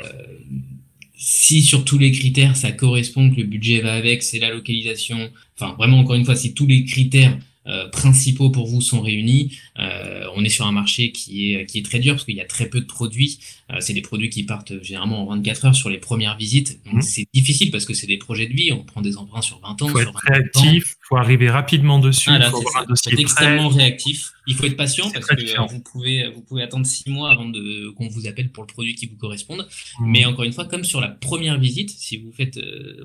si 1.18 1.62
sur 1.62 1.85
tous 1.85 1.98
les 1.98 2.12
critères 2.12 2.57
ça 2.57 2.70
correspond, 2.70 3.31
que 3.31 3.37
le 3.37 3.42
budget 3.42 3.81
va 3.81 3.94
avec, 3.94 4.22
c'est 4.22 4.38
la 4.38 4.51
localisation, 4.51 5.31
enfin 5.59 5.74
vraiment 5.77 5.98
encore 5.98 6.14
une 6.14 6.24
fois, 6.24 6.37
si 6.37 6.55
tous 6.55 6.66
les 6.66 6.85
critères 6.85 7.37
euh, 7.68 7.88
principaux 7.88 8.50
pour 8.50 8.66
vous 8.66 8.81
sont 8.81 9.00
réunis, 9.00 9.59
euh, 9.78 10.24
on 10.35 10.44
est 10.44 10.48
sur 10.48 10.66
un 10.66 10.72
marché 10.72 11.12
qui 11.12 11.52
est, 11.52 11.66
qui 11.66 11.78
est 11.78 11.85
très 11.85 11.98
dur 11.98 12.14
parce 12.14 12.24
qu'il 12.24 12.37
y 12.37 12.40
a 12.40 12.46
très 12.46 12.66
peu 12.66 12.81
de 12.81 12.87
produits. 12.87 13.40
Euh, 13.70 13.76
c'est 13.81 13.92
des 13.92 14.00
produits 14.00 14.31
qui 14.31 14.44
partent 14.44 14.83
généralement 14.83 15.22
en 15.22 15.35
24 15.37 15.64
heures 15.66 15.74
sur 15.74 15.90
les 15.90 15.98
premières 15.98 16.37
visites. 16.37 16.83
Donc 16.87 16.94
mmh. 16.94 17.02
c'est 17.02 17.26
difficile 17.35 17.70
parce 17.70 17.85
que 17.85 17.92
c'est 17.92 18.07
des 18.07 18.16
projets 18.16 18.46
de 18.46 18.54
vie. 18.54 18.72
On 18.72 18.85
prend 18.85 19.02
des 19.02 19.18
emprunts 19.18 19.42
sur 19.42 19.61
20 19.61 19.83
ans. 19.83 19.87
Il 19.87 19.90
faut 19.90 19.98
être 19.98 20.20
réactif, 20.22 20.96
il 20.98 21.07
faut 21.09 21.16
arriver 21.16 21.50
rapidement 21.50 21.98
dessus. 21.98 22.31
il 22.31 22.42
faut 22.44 22.59
avoir 22.59 22.83
un 22.83 22.87
dossier 22.87 23.12
être 23.12 23.20
extrêmement 23.20 23.68
réactif. 23.68 24.33
Il 24.48 24.54
faut 24.54 24.64
être 24.64 24.76
patient 24.76 25.11
parce 25.11 25.26
que 25.26 25.72
vous 25.72 25.80
pouvez, 25.80 26.28
vous 26.34 26.40
pouvez 26.40 26.62
attendre 26.62 26.87
6 26.87 27.11
mois 27.11 27.30
avant 27.30 27.48
de, 27.48 27.90
qu'on 27.90 28.08
vous 28.08 28.26
appelle 28.26 28.50
pour 28.50 28.64
le 28.64 28.68
produit 28.68 28.94
qui 28.94 29.06
vous 29.06 29.16
corresponde. 29.16 29.68
Mmh. 30.00 30.11
Mais 30.11 30.24
encore 30.24 30.44
une 30.44 30.52
fois, 30.52 30.64
comme 30.64 30.84
sur 30.84 31.00
la 31.00 31.08
première 31.08 31.58
visite, 31.61 31.90
si 31.90 32.16
vous 32.16 32.32
faites, 32.32 32.58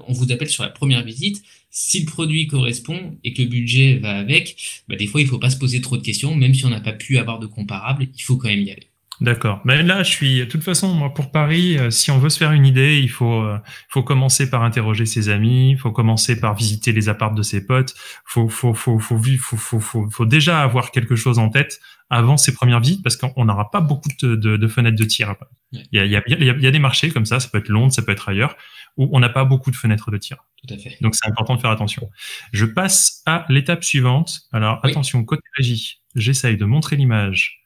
on 0.07 0.13
vous 0.13 0.31
appelle 0.31 0.49
sur 0.49 0.63
la 0.63 0.69
première 0.69 1.03
visite, 1.03 1.43
si 1.69 1.99
le 1.99 2.05
produit 2.05 2.47
correspond 2.47 3.17
et 3.23 3.33
que 3.33 3.41
le 3.41 3.47
budget 3.47 3.97
va 3.97 4.17
avec, 4.17 4.83
bah 4.87 4.95
des 4.95 5.07
fois 5.07 5.21
il 5.21 5.27
faut 5.27 5.39
pas 5.39 5.49
se 5.49 5.57
poser 5.57 5.81
trop 5.81 5.97
de 5.97 6.03
questions, 6.03 6.35
même 6.35 6.53
si 6.53 6.65
on 6.65 6.69
n'a 6.69 6.79
pas 6.79 6.93
pu 6.93 7.17
avoir 7.17 7.39
de 7.39 7.47
comparable, 7.47 8.07
il 8.15 8.21
faut 8.21 8.37
quand 8.37 8.47
même 8.47 8.61
y 8.61 8.71
aller. 8.71 8.92
D'accord. 9.21 9.61
Mais 9.63 9.83
là, 9.83 10.03
je 10.03 10.09
suis, 10.09 10.39
de 10.39 10.45
toute 10.45 10.63
façon, 10.63 10.93
moi, 10.93 11.13
pour 11.13 11.31
Paris, 11.31 11.77
euh, 11.77 11.91
si 11.91 12.09
on 12.09 12.17
veut 12.17 12.29
se 12.29 12.37
faire 12.37 12.51
une 12.51 12.65
idée, 12.65 12.99
il 12.99 13.09
faut, 13.09 13.41
euh, 13.41 13.57
faut 13.89 14.03
commencer 14.03 14.49
par 14.49 14.63
interroger 14.63 15.05
ses 15.05 15.29
amis, 15.29 15.71
il 15.71 15.77
faut 15.77 15.91
commencer 15.91 16.39
par 16.39 16.55
visiter 16.55 16.91
les 16.91 17.09
apparts 17.09 17.33
de 17.33 17.43
ses 17.43 17.65
potes, 17.65 17.93
faut, 18.25 18.49
faut, 18.49 18.73
faut, 18.73 18.99
faut, 18.99 19.19
faut, 19.19 19.57
faut, 19.57 19.79
faut, 19.79 20.09
faut 20.09 20.25
déjà 20.25 20.61
avoir 20.61 20.91
quelque 20.91 21.15
chose 21.15 21.37
en 21.37 21.49
tête 21.49 21.79
avant 22.09 22.37
ses 22.37 22.53
premières 22.53 22.79
visites 22.79 23.03
parce 23.03 23.15
qu'on 23.15 23.45
n'aura 23.45 23.71
pas 23.71 23.81
beaucoup 23.81 24.09
de, 24.21 24.35
de, 24.35 24.57
de, 24.57 24.67
fenêtres 24.67 24.97
de 24.97 25.05
tir. 25.05 25.35
Il 25.71 25.87
y, 25.91 25.99
a, 25.99 26.05
il, 26.05 26.11
y 26.11 26.15
a, 26.17 26.21
il 26.27 26.61
y 26.61 26.67
a 26.67 26.71
des 26.71 26.79
marchés 26.79 27.09
comme 27.09 27.25
ça, 27.25 27.39
ça 27.39 27.49
peut 27.49 27.59
être 27.59 27.69
Londres, 27.69 27.93
ça 27.93 28.01
peut 28.01 28.11
être 28.11 28.29
ailleurs, 28.29 28.55
où 28.97 29.09
on 29.13 29.19
n'a 29.19 29.29
pas 29.29 29.45
beaucoup 29.45 29.71
de 29.71 29.75
fenêtres 29.75 30.11
de 30.11 30.17
tir. 30.17 30.37
Tout 30.57 30.73
à 30.73 30.77
fait. 30.77 30.97
Donc 31.01 31.15
c'est 31.15 31.27
important 31.27 31.55
de 31.55 31.61
faire 31.61 31.71
attention. 31.71 32.09
Je 32.51 32.65
passe 32.65 33.21
à 33.25 33.45
l'étape 33.49 33.83
suivante. 33.83 34.41
Alors 34.51 34.79
attention, 34.83 35.23
côté 35.23 35.43
régie, 35.57 36.01
j'essaye 36.15 36.57
de 36.57 36.65
montrer 36.65 36.95
l'image 36.95 37.62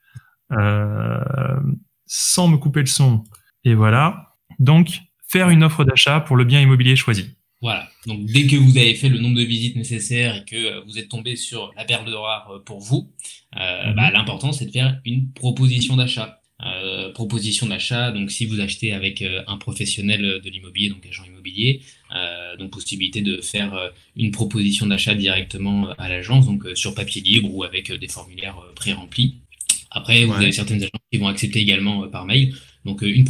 sans 0.49 2.47
me 2.47 2.57
couper 2.57 2.79
le 2.81 2.85
son. 2.85 3.23
Et 3.63 3.73
voilà. 3.73 4.35
Donc, 4.59 5.01
faire 5.27 5.49
une 5.49 5.63
offre 5.63 5.83
d'achat 5.83 6.21
pour 6.21 6.35
le 6.35 6.45
bien 6.45 6.61
immobilier 6.61 6.95
choisi. 6.95 7.37
Voilà. 7.61 7.89
Donc, 8.05 8.25
dès 8.25 8.45
que 8.45 8.55
vous 8.55 8.77
avez 8.77 8.93
fait 8.93 9.09
le 9.09 9.19
nombre 9.19 9.35
de 9.35 9.43
visites 9.43 9.75
nécessaires 9.75 10.37
et 10.37 10.45
que 10.45 10.55
euh, 10.55 10.81
vous 10.85 10.99
êtes 10.99 11.09
tombé 11.09 11.35
sur 11.35 11.73
la 11.75 11.85
perle 11.85 12.05
de 12.05 12.13
rare 12.13 12.49
euh, 12.51 12.59
pour 12.63 12.79
vous, 12.79 13.11
euh, 13.55 13.89
mhm. 13.89 13.95
bah, 13.95 14.11
l'important, 14.11 14.51
c'est 14.51 14.67
de 14.67 14.71
faire 14.71 14.99
une 15.05 15.31
proposition 15.33 15.95
d'achat. 15.95 16.39
Euh, 16.65 17.11
proposition 17.13 17.67
d'achat, 17.67 18.11
donc 18.11 18.31
si 18.31 18.47
vous 18.47 18.61
achetez 18.61 18.91
avec 18.91 19.23
un 19.45 19.57
professionnel 19.57 20.41
de 20.43 20.49
l'immobilier, 20.49 20.89
donc 20.89 21.05
agent 21.05 21.23
immobilier, 21.23 21.81
euh, 22.15 22.57
donc 22.57 22.71
possibilité 22.71 23.21
de 23.21 23.41
faire 23.41 23.91
une 24.15 24.31
proposition 24.31 24.87
d'achat 24.87 25.13
directement 25.13 25.89
à 25.99 26.09
l'agence, 26.09 26.47
donc 26.47 26.65
sur 26.73 26.95
papier 26.95 27.21
libre 27.21 27.53
ou 27.53 27.63
avec 27.63 27.91
des 27.91 28.07
formulaires 28.07 28.57
pré-remplis. 28.75 29.35
Après, 29.91 30.25
vous 30.25 30.33
avez 30.33 30.51
certaines 30.51 30.77
agences 30.77 31.01
qui 31.11 31.19
vont 31.19 31.27
accepter 31.27 31.59
également 31.59 32.03
euh, 32.03 32.07
par 32.07 32.25
mail. 32.25 32.53
Donc 32.85 33.01
une, 33.01 33.25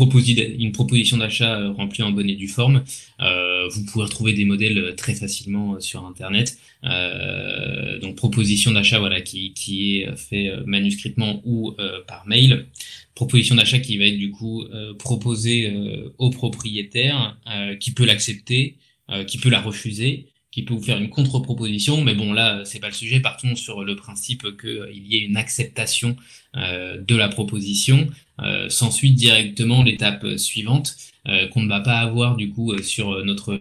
une 0.59 0.71
proposition 0.71 1.17
d'achat 1.17 1.69
remplie 1.71 2.03
en 2.03 2.11
bonne 2.11 2.29
et 2.29 2.35
due 2.35 2.47
forme. 2.47 2.83
vous 3.19 3.85
pouvez 3.85 4.05
retrouver 4.05 4.33
des 4.33 4.45
modèles 4.45 4.93
très 4.95 5.15
facilement 5.15 5.79
sur 5.79 6.05
Internet. 6.05 6.59
donc 6.83 8.15
proposition 8.17 8.71
d'achat 8.71 8.99
voilà 8.99 9.21
qui, 9.21 9.53
qui 9.53 10.01
est 10.01 10.15
fait 10.15 10.53
manuscritement 10.67 11.41
ou 11.43 11.75
par 12.07 12.27
mail. 12.27 12.67
Proposition 13.15 13.55
d'achat 13.55 13.79
qui 13.79 13.97
va 13.97 14.05
être 14.05 14.19
du 14.19 14.29
coup 14.29 14.63
proposée 14.99 15.73
au 16.19 16.29
propriétaire, 16.29 17.35
qui 17.79 17.93
peut 17.93 18.05
l'accepter, 18.05 18.77
qui 19.25 19.39
peut 19.39 19.49
la 19.49 19.61
refuser 19.61 20.27
qui 20.51 20.63
peut 20.63 20.73
vous 20.73 20.81
faire 20.81 20.97
une 20.97 21.09
contre-proposition, 21.09 22.01
mais 22.01 22.15
bon 22.15 22.33
là 22.33 22.63
c'est 22.65 22.79
pas 22.79 22.87
le 22.87 22.93
sujet. 22.93 23.19
Partons 23.19 23.55
sur 23.55 23.83
le 23.83 23.95
principe 23.95 24.43
qu'il 24.59 24.69
euh, 24.69 24.91
y 24.91 25.17
ait 25.17 25.25
une 25.25 25.37
acceptation 25.37 26.15
euh, 26.55 26.97
de 27.01 27.15
la 27.15 27.27
proposition. 27.27 28.07
Euh, 28.41 28.69
S'ensuit 28.69 29.11
directement 29.11 29.83
l'étape 29.83 30.25
suivante 30.37 30.95
euh, 31.27 31.47
qu'on 31.47 31.61
ne 31.61 31.69
va 31.69 31.81
pas 31.81 31.99
avoir 31.99 32.37
du 32.37 32.49
coup 32.49 32.77
sur 32.81 33.23
notre 33.25 33.59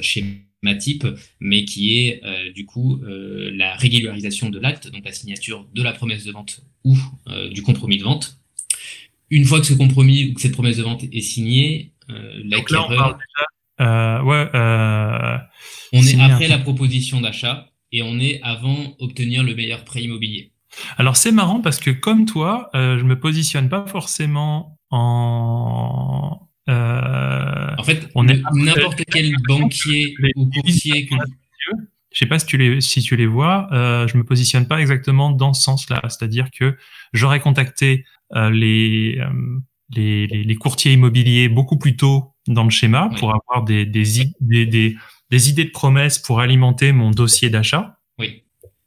schéma 0.00 0.74
type, 0.78 1.06
mais 1.38 1.64
qui 1.64 1.98
est 1.98 2.22
du 2.54 2.66
coup 2.66 3.00
la 3.02 3.74
régularisation 3.76 4.50
de 4.50 4.58
l'acte, 4.58 4.90
donc 4.90 5.04
la 5.04 5.12
signature 5.12 5.66
de 5.74 5.82
la 5.82 5.92
promesse 5.92 6.24
de 6.24 6.32
vente 6.32 6.60
ou 6.84 6.96
du 7.50 7.62
compromis 7.62 7.98
de 7.98 8.04
vente. 8.04 8.36
Une 9.30 9.44
fois 9.44 9.60
que 9.60 9.66
ce 9.66 9.74
compromis 9.74 10.26
ou 10.26 10.34
que 10.34 10.40
cette 10.40 10.52
promesse 10.52 10.76
de 10.76 10.82
vente 10.82 11.04
est 11.04 11.20
signée, 11.20 11.92
l'acquéreur 12.44 13.18
euh, 13.80 14.22
ouais, 14.22 14.48
euh, 14.54 15.38
on 15.92 16.02
est 16.02 16.20
après 16.20 16.48
la 16.48 16.58
proposition 16.58 17.20
d'achat 17.20 17.66
et 17.92 18.02
on 18.02 18.18
est 18.18 18.40
avant 18.42 18.94
obtenir 18.98 19.42
le 19.42 19.54
meilleur 19.54 19.84
prêt 19.84 20.02
immobilier. 20.02 20.52
Alors 20.98 21.16
c'est 21.16 21.32
marrant 21.32 21.60
parce 21.60 21.80
que 21.80 21.90
comme 21.90 22.26
toi, 22.26 22.70
euh, 22.74 22.98
je 22.98 23.04
me 23.04 23.18
positionne 23.18 23.68
pas 23.68 23.86
forcément 23.86 24.78
en. 24.90 26.46
Euh, 26.68 27.74
en 27.76 27.82
fait, 27.82 28.08
on 28.14 28.28
est 28.28 28.42
n'importe 28.52 29.02
quel 29.10 29.34
banquier 29.48 30.14
ou 30.36 30.48
courtier 30.50 31.06
que. 31.06 31.14
Je 32.12 32.18
sais 32.18 32.26
pas 32.26 32.40
si 32.40 32.46
tu 32.46 32.56
les, 32.56 32.80
si 32.80 33.02
tu 33.02 33.14
les 33.16 33.26
vois, 33.26 33.68
je 33.70 34.16
me 34.16 34.24
positionne 34.24 34.66
pas 34.66 34.80
exactement 34.80 35.30
dans 35.30 35.52
ce 35.54 35.62
sens-là. 35.62 36.02
C'est-à-dire 36.08 36.48
que 36.50 36.76
j'aurais 37.12 37.38
contacté 37.38 38.04
les, 38.34 39.20
les, 39.96 40.56
courtiers 40.56 40.92
immobiliers 40.92 41.48
beaucoup 41.48 41.78
plus 41.78 41.96
tôt 41.96 42.34
dans 42.50 42.64
le 42.64 42.70
schéma 42.70 43.10
pour 43.18 43.30
avoir 43.30 43.64
des, 43.64 43.86
des, 43.86 44.04
des, 44.40 44.96
des, 45.30 45.48
idées 45.48 45.64
de 45.64 45.70
promesses 45.70 46.18
pour 46.18 46.40
alimenter 46.40 46.92
mon 46.92 47.10
dossier 47.10 47.48
d'achat. 47.48 47.98
Oui. 48.18 48.42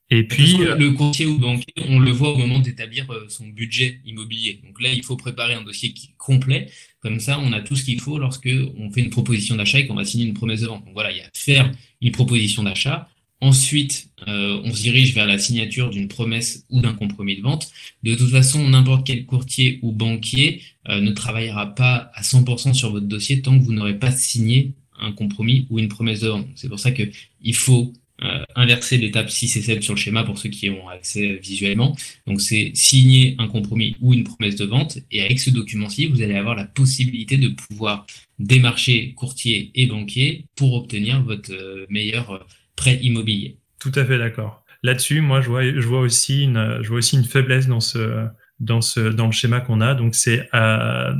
Et 0.10 0.28
puis, 0.28 0.58
le 0.58 0.92
courtier 0.92 1.26
ou 1.26 1.40
banquier, 1.40 1.74
on 1.88 2.00
le 2.00 2.12
voit 2.12 2.34
au 2.34 2.38
moment 2.38 2.60
d'établir 2.60 3.12
euh, 3.12 3.26
son 3.30 3.48
budget 3.48 4.00
immobilier. 4.06 4.62
Donc 4.64 4.80
là, 4.82 4.90
il 4.94 5.04
faut 5.04 5.16
préparer 5.16 5.56
un 5.56 5.64
dossier 5.64 5.94
qui 5.94 6.14
complet. 6.18 6.70
Comme 7.00 7.20
ça, 7.20 7.40
on 7.40 7.52
a 7.52 7.62
tout 7.62 7.76
ce 7.76 7.84
qu'il 7.84 8.00
faut 8.00 8.20
lorsque 8.20 8.50
on 8.78 8.92
fait 8.92 9.02
une 9.02 9.10
proposition 9.10 9.56
d'achat 9.56 9.80
et 9.80 9.88
qu'on 9.88 9.96
va 9.96 10.06
signer 10.06 10.26
une 10.26 10.34
promesse 10.34 10.62
de 10.62 10.68
vente. 10.68 10.86
Donc 10.86 10.94
voilà, 10.94 11.12
il 11.12 11.18
y 11.18 11.22
a 11.22 11.30
faire 11.34 11.72
une 12.02 12.12
proposition 12.12 12.64
d'achat, 12.64 13.10
Ensuite, 13.44 14.08
euh, 14.30 14.62
on 14.64 14.74
se 14.74 14.82
dirige 14.82 15.14
vers 15.14 15.28
la 15.28 15.38
signature 15.38 15.90
d'une 15.90 16.08
promesse 16.08 16.66
ou 16.70 16.80
d'un 16.80 16.94
compromis 16.94 17.36
de 17.36 17.42
vente. 17.42 17.70
De 18.02 18.16
toute 18.16 18.30
façon, 18.30 18.70
n'importe 18.70 19.06
quel 19.06 19.26
courtier 19.26 19.80
ou 19.82 19.92
banquier 19.92 20.62
euh, 20.88 21.02
ne 21.02 21.12
travaillera 21.12 21.76
pas 21.76 22.10
à 22.16 22.22
100% 22.22 22.74
sur 22.74 22.92
votre 22.94 23.06
dossier 23.06 23.42
tant 23.42 23.60
que 23.60 23.66
vous 23.66 23.74
n'aurez 23.74 24.00
pas 24.00 24.12
signé 24.12 24.72
un 24.98 25.12
compromis 25.12 25.68
ou 25.70 25.78
une 25.78 25.90
promesse 25.90 26.22
de 26.22 26.30
vente. 26.30 26.48
C'est 26.56 26.70
pour 26.70 26.80
ça 26.80 26.92
qu'il 26.94 27.56
faut 27.56 27.92
euh, 28.24 28.46
inverser 28.56 28.98
l'étape 28.98 29.30
6 29.30 29.58
et 29.58 29.62
7 29.62 29.84
sur 29.84 29.96
le 29.96 30.00
schéma 30.00 30.24
pour 30.24 30.38
ceux 30.38 30.48
qui 30.48 30.70
ont 30.70 30.88
accès 30.88 31.36
visuellement. 31.44 31.98
Donc 32.26 32.40
c'est 32.40 32.72
signer 32.74 33.36
un 33.40 33.50
compromis 33.50 33.98
ou 34.00 34.14
une 34.14 34.24
promesse 34.24 34.56
de 34.56 34.64
vente 34.64 35.00
et 35.12 35.22
avec 35.22 35.42
ce 35.42 35.50
document-ci, 35.50 36.06
vous 36.06 36.22
allez 36.22 36.36
avoir 36.36 36.56
la 36.56 36.64
possibilité 36.64 37.36
de 37.36 37.50
pouvoir 37.50 38.08
démarcher 38.40 39.12
courtier 39.16 39.70
et 39.76 39.86
banquier 39.88 40.46
pour 40.56 40.76
obtenir 40.76 41.22
votre 41.24 41.52
meilleur 41.90 42.48
prêt 42.76 42.96
immobilier. 43.02 43.58
Tout 43.80 43.92
à 43.96 44.06
fait 44.06 44.18
d'accord. 44.18 44.64
Là-dessus, 44.84 45.22
moi, 45.22 45.42
je 45.42 45.48
vois, 45.48 45.64
je 45.64 45.88
vois 45.88 46.00
aussi 46.00 46.44
une, 46.44 46.80
je 46.82 46.90
vois 46.90 46.98
aussi 46.98 47.16
une 47.16 47.24
faiblesse 47.24 47.68
dans 47.68 47.80
ce, 47.80 48.28
dans 48.60 48.82
ce, 48.82 49.00
dans 49.00 49.28
le 49.28 49.32
schéma 49.32 49.62
qu'on 49.62 49.82
a. 49.82 49.94
Donc, 49.96 50.14
c'est 50.14 50.50
euh, 50.54 51.14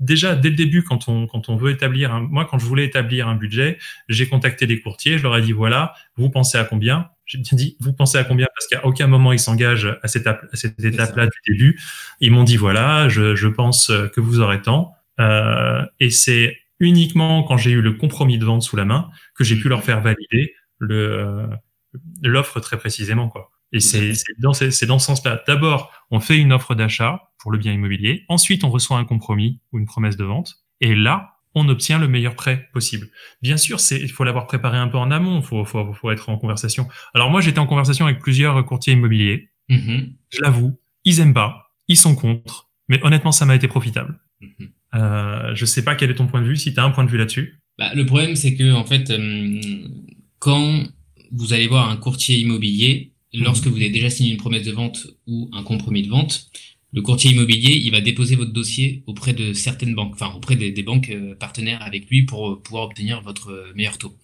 déjà 0.00 0.36
dès 0.36 0.50
le 0.50 0.56
début 0.56 0.82
quand 0.82 1.08
on, 1.08 1.26
quand 1.26 1.48
on 1.48 1.56
veut 1.56 1.70
établir, 1.70 2.12
un, 2.12 2.20
moi, 2.20 2.46
quand 2.50 2.58
je 2.58 2.66
voulais 2.66 2.84
établir 2.84 3.28
un 3.28 3.34
budget, 3.34 3.78
j'ai 4.08 4.28
contacté 4.28 4.66
des 4.66 4.80
courtiers, 4.80 5.16
je 5.18 5.22
leur 5.22 5.36
ai 5.36 5.42
dit 5.42 5.52
voilà, 5.52 5.94
vous 6.16 6.28
pensez 6.28 6.58
à 6.58 6.64
combien? 6.64 7.08
J'ai 7.24 7.38
bien 7.38 7.56
dit 7.56 7.76
vous 7.80 7.92
pensez 7.92 8.18
à 8.18 8.24
combien? 8.24 8.46
Parce 8.54 8.66
qu'à 8.68 8.86
aucun 8.86 9.06
moment 9.06 9.32
ils 9.32 9.38
s'engagent 9.38 9.98
à 10.02 10.08
cette, 10.08 10.22
étape, 10.22 10.44
à 10.52 10.56
cette 10.56 10.82
étape-là 10.82 11.26
du 11.26 11.52
début. 11.52 11.80
Ils 12.20 12.30
m'ont 12.30 12.44
dit 12.44 12.56
voilà, 12.56 13.08
je, 13.08 13.34
je 13.34 13.48
pense 13.48 13.90
que 14.12 14.20
vous 14.20 14.40
aurez 14.40 14.62
tant. 14.62 14.92
Euh, 15.18 15.84
et 16.00 16.10
c'est 16.10 16.58
uniquement 16.80 17.42
quand 17.42 17.56
j'ai 17.56 17.70
eu 17.70 17.80
le 17.80 17.92
compromis 17.92 18.38
de 18.38 18.44
vente 18.44 18.62
sous 18.62 18.76
la 18.76 18.84
main 18.84 19.08
que 19.34 19.44
j'ai 19.44 19.56
pu 19.56 19.68
leur 19.68 19.82
faire 19.82 20.02
valider 20.02 20.54
le 20.78 21.48
l'offre 22.22 22.60
très 22.60 22.76
précisément 22.78 23.28
quoi. 23.28 23.50
Et 23.72 23.80
c'est 23.80 24.12
dans, 24.38 24.52
dans 24.52 24.98
ce 24.98 25.06
sens-là. 25.06 25.42
D'abord, 25.46 25.92
on 26.10 26.20
fait 26.20 26.38
une 26.38 26.52
offre 26.52 26.74
d'achat 26.74 27.32
pour 27.38 27.50
le 27.50 27.58
bien 27.58 27.72
immobilier. 27.72 28.24
Ensuite, 28.28 28.64
on 28.64 28.70
reçoit 28.70 28.96
un 28.96 29.04
compromis 29.04 29.60
ou 29.72 29.78
une 29.78 29.86
promesse 29.86 30.16
de 30.16 30.24
vente. 30.24 30.54
Et 30.80 30.94
là, 30.94 31.36
on 31.54 31.68
obtient 31.68 31.98
le 31.98 32.06
meilleur 32.06 32.36
prêt 32.36 32.68
possible. 32.72 33.08
Bien 33.42 33.56
sûr, 33.56 33.80
c'est 33.80 33.98
il 33.98 34.10
faut 34.10 34.24
l'avoir 34.24 34.46
préparé 34.46 34.78
un 34.78 34.88
peu 34.88 34.98
en 34.98 35.10
amont. 35.10 35.40
Il 35.40 35.44
faut, 35.44 35.64
faut, 35.64 35.92
faut, 35.94 36.10
être 36.10 36.28
en 36.28 36.38
conversation. 36.38 36.86
Alors 37.14 37.30
moi, 37.30 37.40
j'étais 37.40 37.58
en 37.58 37.66
conversation 37.66 38.06
avec 38.06 38.20
plusieurs 38.20 38.64
courtiers 38.66 38.92
immobiliers. 38.92 39.50
Mm-hmm. 39.70 40.12
Je 40.30 40.40
l'avoue, 40.42 40.78
ils 41.04 41.18
aiment 41.20 41.34
pas, 41.34 41.72
ils 41.88 41.96
sont 41.96 42.14
contre. 42.14 42.68
Mais 42.88 43.02
honnêtement, 43.02 43.32
ça 43.32 43.46
m'a 43.46 43.56
été 43.56 43.68
profitable. 43.68 44.20
Mm-hmm. 44.42 44.68
Euh, 44.94 45.54
je 45.54 45.64
sais 45.64 45.82
pas 45.82 45.94
quel 45.94 46.10
est 46.10 46.14
ton 46.14 46.26
point 46.26 46.42
de 46.42 46.46
vue. 46.46 46.56
Si 46.56 46.72
tu 46.72 46.78
as 46.78 46.84
un 46.84 46.90
point 46.90 47.04
de 47.04 47.10
vue 47.10 47.18
là-dessus. 47.18 47.60
Bah, 47.78 47.92
le 47.94 48.06
problème, 48.06 48.36
c'est 48.36 48.54
que 48.54 48.72
en 48.72 48.84
fait, 48.84 49.10
euh, 49.10 49.88
quand 50.38 50.84
vous 51.32 51.52
allez 51.52 51.66
voir 51.66 51.90
un 51.90 51.96
courtier 51.96 52.38
immobilier, 52.38 53.12
mhm. 53.34 53.42
lorsque 53.42 53.66
vous 53.66 53.76
avez 53.76 53.90
déjà 53.90 54.10
signé 54.10 54.30
une 54.32 54.36
promesse 54.36 54.64
de 54.64 54.72
vente 54.72 55.06
ou 55.26 55.48
un 55.52 55.62
compromis 55.62 56.02
de 56.02 56.08
vente, 56.08 56.48
le 56.92 57.02
courtier 57.02 57.32
immobilier, 57.32 57.76
il 57.76 57.90
va 57.90 58.00
déposer 58.00 58.36
votre 58.36 58.52
dossier 58.52 59.02
auprès 59.06 59.34
de 59.34 59.52
certaines 59.52 59.94
banques, 59.94 60.14
enfin 60.14 60.32
auprès 60.34 60.56
des, 60.56 60.82
banques 60.82 61.10
euh, 61.10 61.34
partenaires 61.34 61.82
avec 61.82 62.08
lui 62.08 62.22
pour 62.22 62.48
euh, 62.48 62.62
pouvoir 62.62 62.84
obtenir 62.84 63.20
votre 63.20 63.50
euh, 63.50 63.72
meilleur 63.74 63.98
taux. 63.98 64.16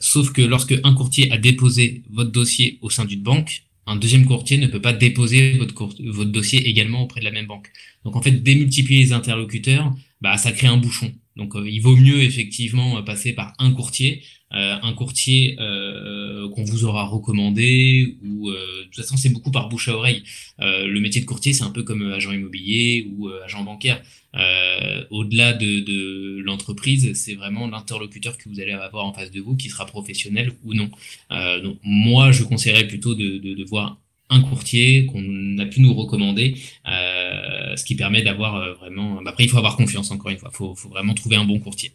sauf 0.00 0.32
que 0.32 0.42
lorsque 0.42 0.74
un 0.84 0.94
courtier 0.94 1.30
a 1.32 1.38
déposé 1.38 2.02
votre 2.10 2.30
dossier 2.30 2.78
au 2.80 2.88
sein 2.88 3.04
d'une 3.04 3.22
banque, 3.22 3.64
un 3.86 3.96
deuxième 3.96 4.26
courtier 4.26 4.58
ne 4.58 4.66
peut 4.66 4.80
pas 4.80 4.92
déposer 4.92 5.52
votre, 5.58 5.74
votre 5.74 6.30
dossier 6.30 6.66
également 6.68 7.02
auprès 7.02 7.20
de 7.20 7.24
la 7.24 7.30
même 7.30 7.46
banque. 7.46 7.70
Donc 8.04 8.16
en 8.16 8.22
fait, 8.22 8.32
démultiplier 8.32 9.00
les 9.00 9.12
interlocuteurs, 9.12 9.94
bah, 10.20 10.36
ça 10.38 10.52
crée 10.52 10.66
un 10.66 10.76
bouchon. 10.76 11.12
Donc 11.36 11.54
il 11.64 11.80
vaut 11.80 11.96
mieux 11.96 12.22
effectivement 12.22 13.02
passer 13.02 13.32
par 13.32 13.52
un 13.58 13.72
courtier 13.72 14.22
euh, 14.52 14.76
un 14.80 14.92
courtier 14.92 15.56
euh, 15.58 16.48
qu'on 16.50 16.62
vous 16.62 16.84
aura 16.84 17.04
recommandé 17.04 18.16
ou 18.24 18.48
euh, 18.48 18.54
de 18.78 18.84
toute 18.84 18.96
façon 18.96 19.16
c'est 19.16 19.28
beaucoup 19.28 19.50
par 19.50 19.68
bouche 19.68 19.88
à 19.88 19.96
oreille. 19.96 20.22
le 20.60 20.98
métier 21.00 21.20
de 21.20 21.26
courtier 21.26 21.52
c'est 21.52 21.64
un 21.64 21.70
peu 21.70 21.82
comme 21.82 22.12
agent 22.12 22.32
immobilier 22.32 23.08
ou 23.16 23.28
agent 23.44 23.64
bancaire. 23.64 24.00
Au-delà 25.10 25.52
de, 25.52 25.80
de 25.80 26.40
l'entreprise, 26.42 27.12
c'est 27.14 27.34
vraiment 27.34 27.66
l'interlocuteur 27.66 28.36
que 28.38 28.48
vous 28.48 28.60
allez 28.60 28.72
avoir 28.72 29.04
en 29.04 29.12
face 29.12 29.30
de 29.30 29.40
vous 29.40 29.56
qui 29.56 29.68
sera 29.68 29.86
professionnel 29.86 30.52
ou 30.64 30.74
non. 30.74 30.90
donc 31.62 31.78
moi 31.82 32.32
je 32.32 32.44
conseillerais 32.44 32.86
plutôt 32.86 33.14
de, 33.14 33.38
de, 33.38 33.54
de 33.54 33.64
voir 33.64 33.98
un 34.30 34.40
courtier 34.40 35.06
qu'on 35.06 35.58
a 35.58 35.66
pu 35.66 35.80
nous 35.80 35.94
recommander, 35.94 36.56
euh, 36.86 37.76
ce 37.76 37.84
qui 37.84 37.94
permet 37.94 38.22
d'avoir 38.22 38.74
vraiment. 38.76 39.22
Bah, 39.22 39.30
après, 39.30 39.44
il 39.44 39.50
faut 39.50 39.58
avoir 39.58 39.76
confiance 39.76 40.10
encore 40.10 40.30
une 40.30 40.38
fois. 40.38 40.50
Il 40.52 40.56
faut, 40.56 40.74
faut, 40.74 40.88
vraiment 40.88 41.14
trouver 41.14 41.36
un 41.36 41.44
bon 41.44 41.58
courtier. 41.58 41.92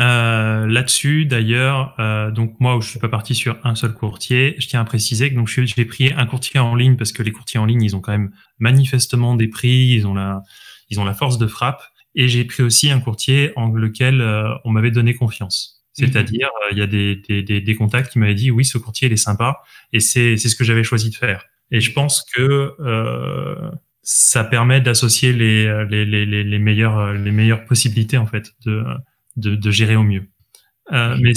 Euh, 0.00 0.66
Là-dessus, 0.66 1.24
d'ailleurs, 1.24 1.94
euh, 1.98 2.30
donc 2.30 2.54
moi, 2.60 2.78
je 2.82 2.88
suis 2.88 2.98
pas 2.98 3.08
parti 3.08 3.34
sur 3.34 3.56
un 3.64 3.74
seul 3.74 3.94
courtier. 3.94 4.54
Je 4.58 4.66
tiens 4.68 4.80
à 4.80 4.84
préciser 4.84 5.30
que 5.30 5.34
donc 5.34 5.48
j'ai 5.48 5.84
pris 5.84 6.12
un 6.12 6.26
courtier 6.26 6.60
en 6.60 6.74
ligne 6.74 6.96
parce 6.96 7.12
que 7.12 7.22
les 7.22 7.32
courtiers 7.32 7.58
en 7.60 7.64
ligne, 7.64 7.82
ils 7.82 7.96
ont 7.96 8.00
quand 8.00 8.12
même 8.12 8.32
manifestement 8.58 9.36
des 9.36 9.48
prix, 9.48 9.94
ils 9.94 10.06
ont 10.06 10.14
la, 10.14 10.42
ils 10.90 11.00
ont 11.00 11.04
la 11.04 11.14
force 11.14 11.38
de 11.38 11.46
frappe. 11.46 11.82
Et 12.14 12.28
j'ai 12.28 12.44
pris 12.44 12.62
aussi 12.62 12.90
un 12.90 13.00
courtier 13.00 13.52
en 13.56 13.68
lequel 13.68 14.20
euh, 14.20 14.54
on 14.64 14.70
m'avait 14.70 14.90
donné 14.90 15.14
confiance. 15.14 15.84
Mhm. 15.98 16.06
C'est-à-dire, 16.06 16.48
euh, 16.48 16.72
il 16.72 16.78
y 16.78 16.82
a 16.82 16.86
des, 16.86 17.16
des, 17.16 17.42
des, 17.42 17.60
des 17.60 17.74
contacts 17.74 18.12
qui 18.12 18.18
m'avaient 18.18 18.34
dit 18.34 18.50
oui, 18.50 18.64
ce 18.64 18.78
courtier 18.78 19.08
il 19.08 19.12
est 19.12 19.16
sympa, 19.16 19.60
et 19.92 20.00
c'est 20.00 20.36
c'est 20.36 20.48
ce 20.48 20.56
que 20.56 20.64
j'avais 20.64 20.84
choisi 20.84 21.10
de 21.10 21.16
faire. 21.16 21.44
Et 21.70 21.80
je 21.80 21.92
pense 21.92 22.24
que 22.34 22.74
euh, 22.80 23.70
ça 24.02 24.44
permet 24.44 24.80
d'associer 24.80 25.32
les, 25.32 25.84
les, 25.88 26.04
les, 26.04 26.44
les 26.44 26.58
meilleures 26.58 27.12
les 27.12 27.32
meilleures 27.32 27.64
possibilités 27.64 28.18
en 28.18 28.26
fait 28.26 28.52
de 28.64 28.84
de, 29.36 29.70
gérer 29.70 29.96
au 29.96 30.02
mieux. 30.02 30.28
Euh, 30.92 31.16
mais 31.20 31.32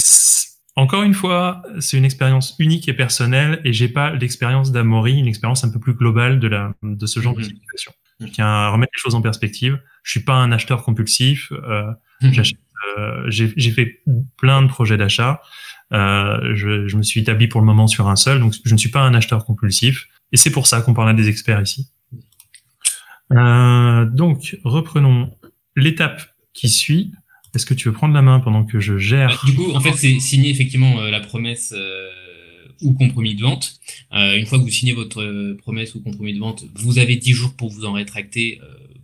encore 0.75 1.03
une 1.03 1.13
fois, 1.13 1.61
c'est 1.79 1.97
une 1.97 2.05
expérience 2.05 2.55
unique 2.59 2.87
et 2.87 2.93
personnelle 2.93 3.59
et 3.65 3.73
j'ai 3.73 3.89
pas 3.89 4.13
l'expérience 4.13 4.71
d'Amaury, 4.71 5.17
une 5.17 5.27
expérience 5.27 5.63
un 5.63 5.69
peu 5.69 5.79
plus 5.79 5.93
globale 5.93 6.39
de, 6.39 6.47
la, 6.47 6.73
de 6.83 7.05
ce 7.05 7.19
genre 7.19 7.35
de 7.35 7.43
situation. 7.43 7.91
Je 8.21 8.27
tiens 8.27 8.47
à 8.47 8.69
remettre 8.69 8.91
les 8.95 8.99
choses 8.99 9.15
en 9.15 9.21
perspective. 9.21 9.79
Je 10.03 10.11
suis 10.11 10.23
pas 10.23 10.35
un 10.35 10.51
acheteur 10.51 10.83
compulsif. 10.83 11.51
Euh. 11.51 11.91
Euh, 12.97 13.23
j'ai 13.27 13.71
fait 13.71 14.01
plein 14.37 14.61
de 14.61 14.67
projets 14.67 14.97
d'achat. 14.97 15.41
Euh, 15.91 16.55
je, 16.55 16.95
me 16.95 17.03
suis 17.03 17.21
établi 17.21 17.47
pour 17.47 17.61
le 17.61 17.65
moment 17.65 17.87
sur 17.87 18.07
un 18.07 18.15
seul, 18.15 18.39
donc 18.39 18.53
je 18.63 18.73
ne 18.73 18.77
suis 18.77 18.89
pas 18.89 19.01
un 19.01 19.13
acheteur 19.13 19.45
compulsif. 19.45 20.07
Et 20.31 20.37
c'est 20.37 20.51
pour 20.51 20.67
ça 20.67 20.81
qu'on 20.81 20.93
parle 20.93 21.09
à 21.09 21.13
des 21.13 21.29
experts 21.29 21.61
ici. 21.61 21.89
donc, 23.31 24.57
reprenons 24.63 25.31
l'étape 25.75 26.21
qui 26.53 26.69
suit. 26.69 27.11
Est-ce 27.55 27.65
que 27.65 27.73
tu 27.73 27.87
veux 27.87 27.93
prendre 27.93 28.13
la 28.13 28.21
main 28.21 28.39
pendant 28.39 28.63
que 28.63 28.79
je 28.79 28.97
gère 28.97 29.41
Du 29.45 29.55
coup, 29.55 29.71
en 29.73 29.79
fait, 29.79 29.93
c'est 29.93 30.19
signer 30.19 30.51
effectivement 30.51 31.01
la 31.01 31.19
promesse 31.19 31.73
ou 32.81 32.93
compromis 32.93 33.35
de 33.35 33.41
vente. 33.41 33.79
une 34.11 34.45
fois 34.45 34.59
que 34.59 34.63
vous 34.63 34.69
signez 34.69 34.93
votre 34.93 35.55
promesse 35.57 35.95
ou 35.95 36.01
compromis 36.01 36.33
de 36.33 36.39
vente, 36.39 36.65
vous 36.75 36.99
avez 36.99 37.15
10 37.15 37.33
jours 37.33 37.55
pour 37.55 37.69
vous 37.69 37.85
en 37.85 37.93
rétracter 37.93 38.61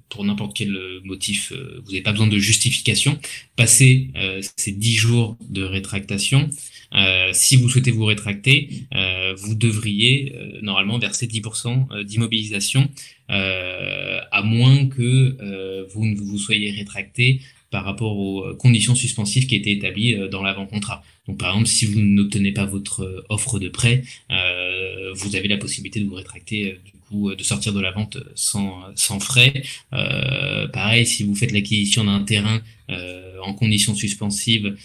pour 0.10 0.24
n'importe 0.24 0.56
quel 0.56 0.76
euh, 0.76 1.02
motif, 1.04 1.52
euh, 1.52 1.82
vous 1.84 1.91
n'avez 1.91 2.02
pas 2.02 2.12
besoin 2.12 2.28
de 2.28 2.38
justification. 2.38 3.20
Passez 3.56 4.10
euh, 4.15 4.41
ces 4.58 4.72
10 4.72 4.96
jours 4.96 5.38
de 5.50 5.63
rétractation. 5.63 6.50
si 7.34 7.58
vous 7.58 7.68
souhaitez 7.68 7.91
vous 7.91 8.06
rétracter, 8.06 8.70
vous 9.38 9.56
devriez 9.56 10.34
normalement 10.62 10.98
verser 10.98 11.28
10% 11.28 12.04
d'immobilisation, 12.06 12.89
à 13.28 14.41
moins 14.44 14.88
que 14.88 15.36
vous 15.91 16.06
ne 16.06 16.15
vous 16.15 16.38
soyez 16.38 16.72
rétracté 16.72 17.41
par 17.70 17.84
rapport 17.84 18.18
aux 18.18 18.56
conditions 18.56 18.96
suspensives 18.96 19.46
qui 19.48 19.56
étaient 19.56 19.74
établies 19.74 20.15
dans 20.30 20.41
l'avant-contrat. 20.41 21.04
Donc 21.28 21.38
par 21.38 21.50
exemple, 21.50 21.68
si 21.68 21.86
vous 21.86 22.00
n'obtenez 22.00 22.54
pas 22.54 22.65
votre 22.65 23.26
offre 23.28 23.60
de 23.60 23.68
prêt, 23.68 24.04
vous 25.15 25.36
avez 25.36 25.50
la 25.50 25.58
possibilité 25.58 26.00
de 26.00 26.06
vous 26.06 26.15
rétracter 26.15 26.78
euh, 27.23 27.36
de 27.36 27.43
sortir 27.43 27.73
de 27.73 27.80
la 27.80 27.91
vente 27.91 28.17
sans, 28.36 28.82
sans 28.95 29.19
frais. 29.19 29.63
Euh, 29.93 30.67
pareil, 30.67 31.06
si 31.06 31.23
vous 31.23 31.36
faites 31.36 31.51
l'acquisition 31.51 32.04
d'un 32.04 32.21
terrain 32.23 32.62
euh, 32.89 33.38
en 33.43 33.54
conditions 33.54 33.95
suspensives, 33.95 34.75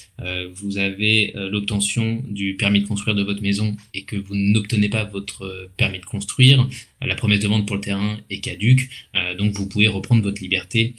vous 0.53 0.77
avez 0.77 1.33
l'obtention 1.35 2.23
du 2.29 2.57
permis 2.57 2.83
de 2.83 2.87
construire 2.87 3.17
de 3.17 3.23
votre 3.23 3.41
maison 3.41 3.75
et 3.95 4.03
que 4.03 4.17
vous 4.17 4.35
n'obtenez 4.35 4.91
pas 4.91 5.05
votre 5.05 5.71
permis 5.79 5.99
de 5.99 6.05
construire, 6.05 6.69
la 7.01 7.15
promesse 7.15 7.41
de 7.41 7.49
vente 7.49 7.67
pour 7.67 7.77
le 7.77 7.81
terrain 7.81 8.19
est 8.29 8.41
caduque, 8.41 8.91
donc 9.39 9.53
vous 9.53 9.67
pouvez 9.67 9.89
reprendre 9.89 10.23
votre 10.23 10.43
liberté 10.43 10.95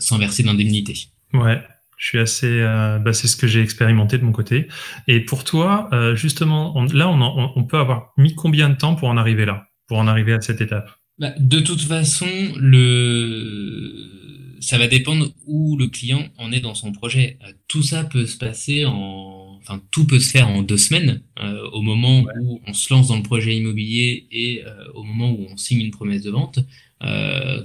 sans 0.00 0.18
verser 0.18 0.42
d'indemnité. 0.42 1.06
Ouais, 1.34 1.62
je 1.98 2.08
suis 2.08 2.18
assez, 2.18 2.60
bah 2.60 3.12
c'est 3.12 3.28
ce 3.28 3.36
que 3.36 3.46
j'ai 3.46 3.62
expérimenté 3.62 4.18
de 4.18 4.24
mon 4.24 4.32
côté. 4.32 4.66
Et 5.06 5.20
pour 5.20 5.44
toi, 5.44 5.88
justement, 6.14 6.74
là, 6.92 7.08
on, 7.08 7.62
peut 7.62 7.78
avoir 7.78 8.12
mis 8.16 8.34
combien 8.34 8.70
de 8.70 8.76
temps 8.76 8.96
pour 8.96 9.08
en 9.08 9.16
arriver 9.16 9.44
là? 9.44 9.68
Pour 9.86 9.98
en 9.98 10.06
arriver 10.06 10.32
à 10.32 10.40
cette 10.40 10.60
étape 10.60 10.90
bah, 11.18 11.34
De 11.38 11.60
toute 11.60 11.82
façon, 11.82 12.28
le... 12.56 14.56
ça 14.60 14.78
va 14.78 14.86
dépendre 14.86 15.32
où 15.46 15.76
le 15.76 15.88
client 15.88 16.28
en 16.38 16.52
est 16.52 16.60
dans 16.60 16.74
son 16.74 16.92
projet. 16.92 17.38
Euh, 17.44 17.52
tout 17.68 17.82
ça 17.82 18.04
peut 18.04 18.26
se 18.26 18.36
passer 18.36 18.84
en... 18.84 19.58
Enfin, 19.60 19.82
tout 19.90 20.06
peut 20.06 20.20
se 20.20 20.30
faire 20.30 20.48
en 20.48 20.62
deux 20.62 20.76
semaines, 20.76 21.22
euh, 21.40 21.68
au 21.72 21.82
moment 21.82 22.24
où 22.40 22.60
on 22.68 22.72
se 22.72 22.94
lance 22.94 23.08
dans 23.08 23.16
le 23.16 23.24
projet 23.24 23.56
immobilier 23.56 24.28
et 24.30 24.62
euh, 24.64 24.70
au 24.94 25.02
moment 25.02 25.32
où 25.32 25.44
on 25.50 25.56
signe 25.56 25.80
une 25.80 25.90
promesse 25.90 26.22
de 26.22 26.30
vente. 26.30 26.60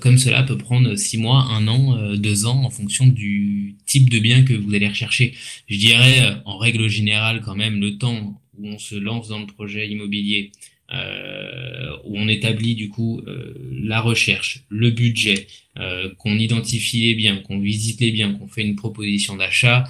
comme 0.01 0.17
cela 0.17 0.41
peut 0.41 0.57
prendre 0.57 0.95
six 0.95 1.19
mois, 1.19 1.45
un 1.51 1.67
an, 1.67 2.15
deux 2.17 2.47
ans, 2.47 2.63
en 2.63 2.71
fonction 2.71 3.05
du 3.05 3.75
type 3.86 4.10
de 4.10 4.17
bien 4.17 4.43
que 4.43 4.53
vous 4.53 4.73
allez 4.73 4.88
rechercher. 4.88 5.36
Je 5.67 5.77
dirais, 5.77 6.41
en 6.45 6.57
règle 6.57 6.88
générale, 6.88 7.41
quand 7.45 7.55
même, 7.55 7.79
le 7.79 7.99
temps 7.99 8.41
où 8.57 8.67
on 8.67 8.79
se 8.79 8.95
lance 8.95 9.27
dans 9.27 9.39
le 9.39 9.45
projet 9.45 9.88
immobilier, 9.88 10.51
euh, 10.93 11.95
où 12.04 12.17
on 12.17 12.27
établit 12.27 12.75
du 12.75 12.89
coup 12.89 13.21
euh, 13.27 13.54
la 13.71 14.01
recherche, 14.01 14.63
le 14.69 14.91
budget, 14.91 15.47
euh, 15.80 16.10
qu'on 16.17 16.34
identifie 16.34 17.01
les 17.01 17.15
biens, 17.15 17.38
qu'on 17.38 17.60
visite 17.60 18.01
les 18.01 18.12
biens, 18.12 18.34
qu'on 18.34 18.47
fait 18.47 18.63
une 18.63 18.75
proposition 18.75 19.38
d'achat. 19.38 19.86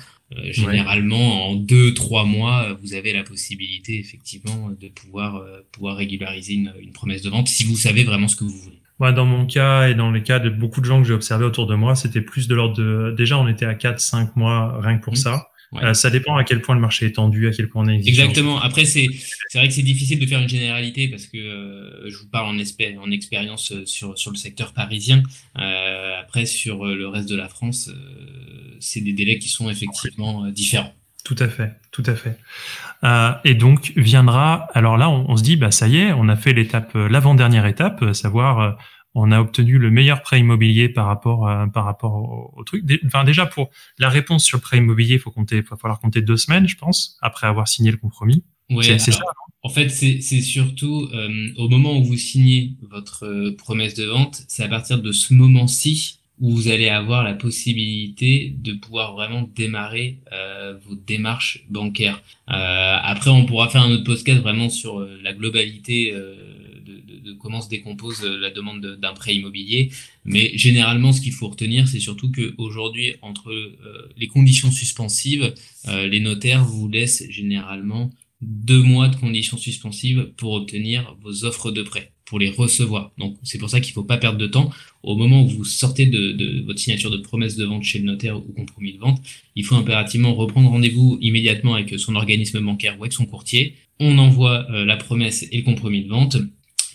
généralement, 0.51 1.49
en 1.49 1.55
deux, 1.55 1.93
trois 1.93 2.23
mois, 2.23 2.77
vous 2.81 2.93
avez 2.93 3.11
la 3.11 3.23
possibilité 3.23 3.99
effectivement 3.99 4.69
de 4.79 4.87
pouvoir 4.87 5.43
pouvoir 5.73 5.97
régulariser 5.97 6.53
une, 6.53 6.73
une 6.79 6.93
promesse 6.93 7.21
de 7.21 7.29
vente 7.29 7.49
si 7.49 7.65
vous 7.65 7.75
savez 7.75 8.05
vraiment 8.05 8.29
ce 8.29 8.37
que 8.37 8.45
vous 8.45 8.57
voulez. 8.57 8.81
Ouais, 9.01 9.11
dans 9.11 9.25
mon 9.25 9.45
cas 9.45 9.89
et 9.89 9.95
dans 9.95 10.11
les 10.11 10.23
cas 10.23 10.39
de 10.39 10.49
beaucoup 10.49 10.79
de 10.79 10.85
gens 10.85 11.01
que 11.01 11.07
j'ai 11.07 11.13
observés 11.13 11.43
autour 11.43 11.65
de 11.65 11.75
moi, 11.75 11.95
c'était 11.95 12.21
plus 12.21 12.47
de 12.47 12.55
l'ordre 12.55 12.77
de. 12.77 13.13
Déjà, 13.17 13.37
on 13.39 13.47
était 13.47 13.65
à 13.65 13.73
4-5 13.73 14.33
mois 14.35 14.79
rien 14.79 14.99
que 14.99 15.03
pour 15.03 15.13
mmh. 15.13 15.17
ça. 15.17 15.50
Euh, 15.75 15.93
ça 15.93 16.09
dépend 16.09 16.35
à 16.35 16.43
quel 16.43 16.61
point 16.61 16.75
le 16.75 16.81
marché 16.81 17.05
est 17.05 17.13
tendu, 17.13 17.47
à 17.47 17.51
quel 17.51 17.69
point 17.69 17.85
on 17.85 17.87
est 17.87 17.95
Exactement. 17.95 18.59
Après, 18.59 18.85
c'est 18.85 19.07
vrai 19.53 19.67
que 19.67 19.73
c'est 19.73 19.81
difficile 19.81 20.19
de 20.19 20.25
faire 20.25 20.41
une 20.41 20.49
généralité 20.49 21.07
parce 21.07 21.27
que 21.27 21.37
euh, 21.37 22.09
je 22.09 22.17
vous 22.17 22.27
parle 22.27 22.47
en, 22.47 22.57
en 22.57 23.11
expérience 23.11 23.71
euh, 23.71 23.85
sur, 23.85 24.17
sur 24.17 24.31
le 24.31 24.37
secteur 24.37 24.73
parisien. 24.73 25.23
Euh, 25.57 26.19
après, 26.19 26.45
sur 26.45 26.85
le 26.85 27.07
reste 27.07 27.29
de 27.29 27.37
la 27.37 27.47
France, 27.47 27.89
c'est 28.79 29.01
des 29.01 29.13
délais 29.13 29.39
qui 29.39 29.47
sont 29.47 29.69
effectivement 29.69 30.47
différents. 30.49 30.93
Tout 31.23 31.35
à 31.37 31.47
fait, 31.47 31.71
tout 31.91 32.03
à 32.05 32.15
fait. 32.15 32.37
et 33.45 33.53
donc 33.53 33.93
viendra. 33.95 34.67
Alors 34.73 34.97
là, 34.97 35.09
on, 35.09 35.29
on, 35.29 35.37
se 35.37 35.43
dit, 35.43 35.55
bah 35.55 35.71
ça 35.71 35.87
y 35.87 35.97
est, 35.97 36.11
on 36.11 36.27
a 36.27 36.35
fait 36.35 36.51
l'étape, 36.51 36.93
l'avant-dernière 36.95 37.65
étape, 37.65 38.13
savoir 38.13 38.77
on 39.13 39.31
a 39.31 39.39
obtenu 39.39 39.77
le 39.77 39.91
meilleur 39.91 40.21
prêt 40.21 40.39
immobilier 40.39 40.89
par 40.89 41.05
rapport 41.05 41.49
par 41.73 41.85
rapport 41.85 42.53
au, 42.55 42.63
truc. 42.63 42.83
Enfin 43.05 43.23
déjà 43.23 43.45
pour 43.45 43.69
la 43.97 44.09
réponse 44.09 44.45
sur 44.45 44.57
le 44.57 44.61
prêt 44.61 44.77
immobilier, 44.77 45.15
il 45.15 45.19
faut 45.19 45.31
compter, 45.31 45.61
va 45.61 45.77
falloir 45.77 45.99
compter 45.99 46.21
deux 46.21 46.37
semaines, 46.37 46.67
je 46.67 46.77
pense, 46.77 47.17
après 47.21 47.47
avoir 47.47 47.67
signé 47.67 47.91
le 47.91 47.97
compromis. 47.97 48.43
c'est 48.81 48.99
ça. 48.99 49.23
En 49.63 49.69
fait, 49.69 49.89
c'est 49.89 50.21
surtout 50.41 51.07
euh, 51.13 51.49
au 51.57 51.69
moment 51.69 51.95
où 51.97 52.03
vous 52.03 52.17
signez 52.17 52.73
votre 52.89 53.25
euh, 53.25 53.55
promesse 53.55 53.93
de 53.93 54.05
vente, 54.05 54.41
c'est 54.47 54.63
à 54.63 54.67
partir 54.67 54.99
de 54.99 55.11
ce 55.11 55.35
moment-ci 55.35 56.17
où 56.39 56.49
vous 56.49 56.67
allez 56.69 56.89
avoir 56.89 57.23
la 57.23 57.35
possibilité 57.35 58.55
de 58.57 58.73
pouvoir 58.73 59.13
vraiment 59.13 59.47
démarrer 59.55 60.17
euh, 60.33 60.75
vos 60.87 60.95
démarches 60.95 61.63
bancaires. 61.69 62.23
après, 62.47 63.29
on 63.29 63.45
pourra 63.45 63.69
faire 63.69 63.83
un 63.83 63.91
autre 63.91 64.03
podcast 64.03 64.41
vraiment 64.41 64.69
sur 64.69 64.99
la 64.99 65.33
globalité 65.33 66.15
de, 67.23 67.33
comment 67.33 67.61
se 67.61 67.69
décompose 67.69 68.23
euh, 68.23 68.37
la 68.37 68.51
demande 68.51 68.97
d'un 68.99 69.13
prêt 69.13 69.35
immobilier. 69.35 69.91
Mais 70.25 70.51
généralement, 70.55 71.13
ce 71.13 71.21
qu'il 71.21 71.33
faut 71.33 71.49
retenir, 71.49 71.87
c'est 71.87 71.99
surtout 71.99 72.31
qu'aujourd'hui, 72.31 73.13
entre 73.21 73.51
euh, 73.51 74.09
les 74.17 74.27
conditions 74.27 74.71
suspensives, 74.71 75.53
euh, 75.87 76.07
les 76.07 76.19
notaires 76.19 76.63
vous 76.65 76.87
laissent 76.87 77.23
généralement 77.29 78.11
deux 78.41 78.81
mois 78.81 79.07
de 79.07 79.15
conditions 79.15 79.57
suspensives 79.57 80.31
pour 80.37 80.53
obtenir 80.53 81.15
vos 81.21 81.45
offres 81.45 81.69
de 81.71 81.83
prêt, 81.83 82.11
pour 82.25 82.39
les 82.39 82.49
recevoir. 82.49 83.11
Donc 83.19 83.37
c'est 83.43 83.59
pour 83.59 83.69
ça 83.69 83.79
qu'il 83.79 83.91
ne 83.91 83.95
faut 83.95 84.03
pas 84.03 84.17
perdre 84.17 84.39
de 84.39 84.47
temps. 84.47 84.71
Au 85.03 85.15
moment 85.15 85.43
où 85.43 85.47
vous 85.47 85.63
sortez 85.63 86.07
de, 86.07 86.31
de, 86.31 86.63
votre 86.65 86.79
signature 86.79 87.11
de 87.11 87.17
promesse 87.17 87.55
de 87.55 87.65
vente 87.65 87.83
chez 87.83 87.99
le 87.99 88.05
notaire 88.05 88.37
ou 88.37 88.51
compromis 88.53 88.93
de 88.93 88.97
vente, 88.97 89.21
il 89.55 89.63
faut 89.63 89.75
impérativement 89.75 90.33
reprendre 90.33 90.69
rendez-vous 90.69 91.19
immédiatement 91.21 91.75
avec 91.75 91.99
son 91.99 92.15
organisme 92.15 92.59
bancaire 92.61 92.97
ou 92.99 93.03
avec 93.03 93.13
son 93.13 93.27
courtier. 93.27 93.75
On 93.99 94.17
envoie 94.17 94.65
la 94.71 94.97
promesse 94.97 95.45
et 95.51 95.57
le 95.57 95.63
compromis 95.63 96.03
de 96.03 96.09
vente 96.09 96.37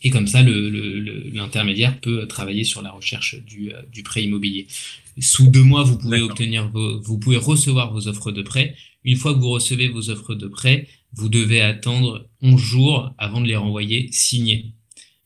et 0.02 0.10
comme 0.10 0.26
ça, 0.26 0.42
l'intermédiaire 0.42 1.92
le, 1.92 2.00
peut 2.00 2.26
travailler 2.26 2.64
sur 2.64 2.82
la 2.82 2.90
recherche 2.90 3.36
du, 3.44 3.72
euh, 3.72 3.82
du, 3.92 4.02
prêt 4.02 4.24
immobilier. 4.24 4.66
Sous 5.18 5.48
deux 5.48 5.62
mois, 5.62 5.82
vous 5.82 5.96
pouvez 5.96 6.20
obtenir 6.20 6.70
vous 6.70 7.18
pouvez 7.18 7.38
recevoir 7.38 7.92
vos 7.92 8.06
offres 8.08 8.32
de 8.32 8.42
prêt. 8.42 8.76
Une 9.04 9.16
fois 9.16 9.34
que 9.34 9.38
vous 9.38 9.50
recevez 9.50 9.88
vos 9.88 10.10
offres 10.10 10.34
de 10.34 10.46
prêt, 10.46 10.88
vous 11.14 11.28
devez 11.28 11.60
attendre 11.60 12.28
11 12.42 12.60
jours 12.60 13.14
avant 13.16 13.40
de 13.40 13.46
les 13.46 13.56
renvoyer 13.56 14.08
signées. 14.12 14.72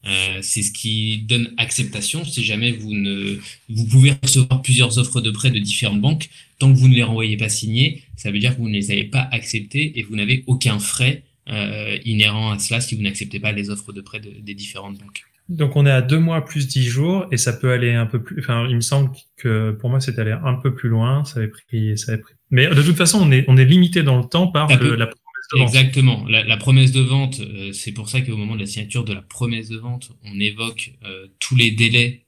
Euh, 0.07 0.39
c'est 0.43 0.63
ce 0.63 0.73
qui 0.73 1.19
donne 1.19 1.53
acceptation. 1.57 2.25
Si 2.25 2.45
jamais 2.45 2.73
vous 2.73 2.95
ne, 2.95 3.39
vous 3.69 3.87
pouvez 3.87 4.13
recevoir 4.23 4.63
plusieurs 4.63 4.99
offres 4.99 5.21
de 5.21 5.31
prêt 5.31 5.51
de 5.51 5.59
différentes 5.59 6.01
banques, 6.01 6.31
tant 6.59 6.73
que 6.73 6.79
vous 6.79 6.89
ne 6.89 6.95
les 6.95 7.03
renvoyez 7.03 7.37
pas 7.37 7.49
signées, 7.49 8.03
ça 8.17 8.31
veut 8.31 8.39
dire 8.39 8.55
que 8.57 8.61
vous 8.61 8.69
ne 8.69 8.75
les 8.75 8.91
avez 8.93 9.05
pas 9.05 9.29
acceptées 9.33 9.99
et 9.99 10.03
vous 10.03 10.17
n'avez 10.17 10.45
aucun 10.47 10.79
frais 10.79 11.25
euh, 11.51 11.99
inhérent 12.05 12.53
à 12.53 12.59
cela 12.59 12.81
si 12.81 12.95
vous 12.95 13.03
n'acceptez 13.03 13.41
pas 13.41 13.53
les 13.53 13.71
offres 13.71 13.93
de 13.93 14.01
prêt 14.01 14.21
des 14.21 14.55
différentes 14.55 14.99
banques. 14.99 15.25
Donc 15.49 15.75
on 15.75 15.85
est 15.85 15.91
à 15.91 16.01
deux 16.01 16.21
mois 16.21 16.45
plus 16.45 16.69
dix 16.69 16.85
jours 16.85 17.27
et 17.33 17.37
ça 17.37 17.53
peut 17.53 17.73
aller 17.73 17.93
un 17.93 18.07
peu 18.07 18.23
plus. 18.23 18.41
Enfin, 18.41 18.67
il 18.69 18.77
me 18.77 18.81
semble 18.81 19.11
que 19.37 19.73
pour 19.73 19.91
moi 19.91 20.01
c'est 20.01 20.19
allé 20.21 20.31
un 20.31 20.55
peu 20.55 20.73
plus 20.75 20.89
loin. 20.89 21.25
Ça 21.25 21.41
avait 21.41 21.49
pris, 21.49 21.99
ça 21.99 22.13
avait 22.13 22.21
pris. 22.21 22.35
Mais 22.51 22.69
de 22.69 22.83
toute 22.83 22.97
façon, 22.97 23.19
on 23.21 23.33
est 23.33 23.45
on 23.49 23.57
est 23.57 23.65
limité 23.65 24.05
dans 24.05 24.19
le 24.19 24.25
temps 24.25 24.47
par 24.47 24.69
la 24.69 24.77
promesse 24.77 25.49
de 25.53 25.59
vente. 25.59 25.69
Exactement. 25.69 26.25
La, 26.29 26.57
promesse 26.57 26.93
de 26.93 27.01
vente, 27.01 27.41
euh, 27.41 27.73
c'est 27.73 27.91
pour 27.91 28.09
ça 28.09 28.21
qu'au 28.21 28.37
moment 28.37 28.55
de 28.55 28.61
la 28.61 28.67
signature 28.67 29.05
de 29.05 29.13
la 29.13 29.23
promesse 29.23 29.69
de 29.69 29.77
vente, 29.77 30.13
on 30.25 30.39
évoque 30.39 30.93
euh, 31.05 31.27
tous 31.41 31.57
les 31.57 31.73
délais, 31.73 32.27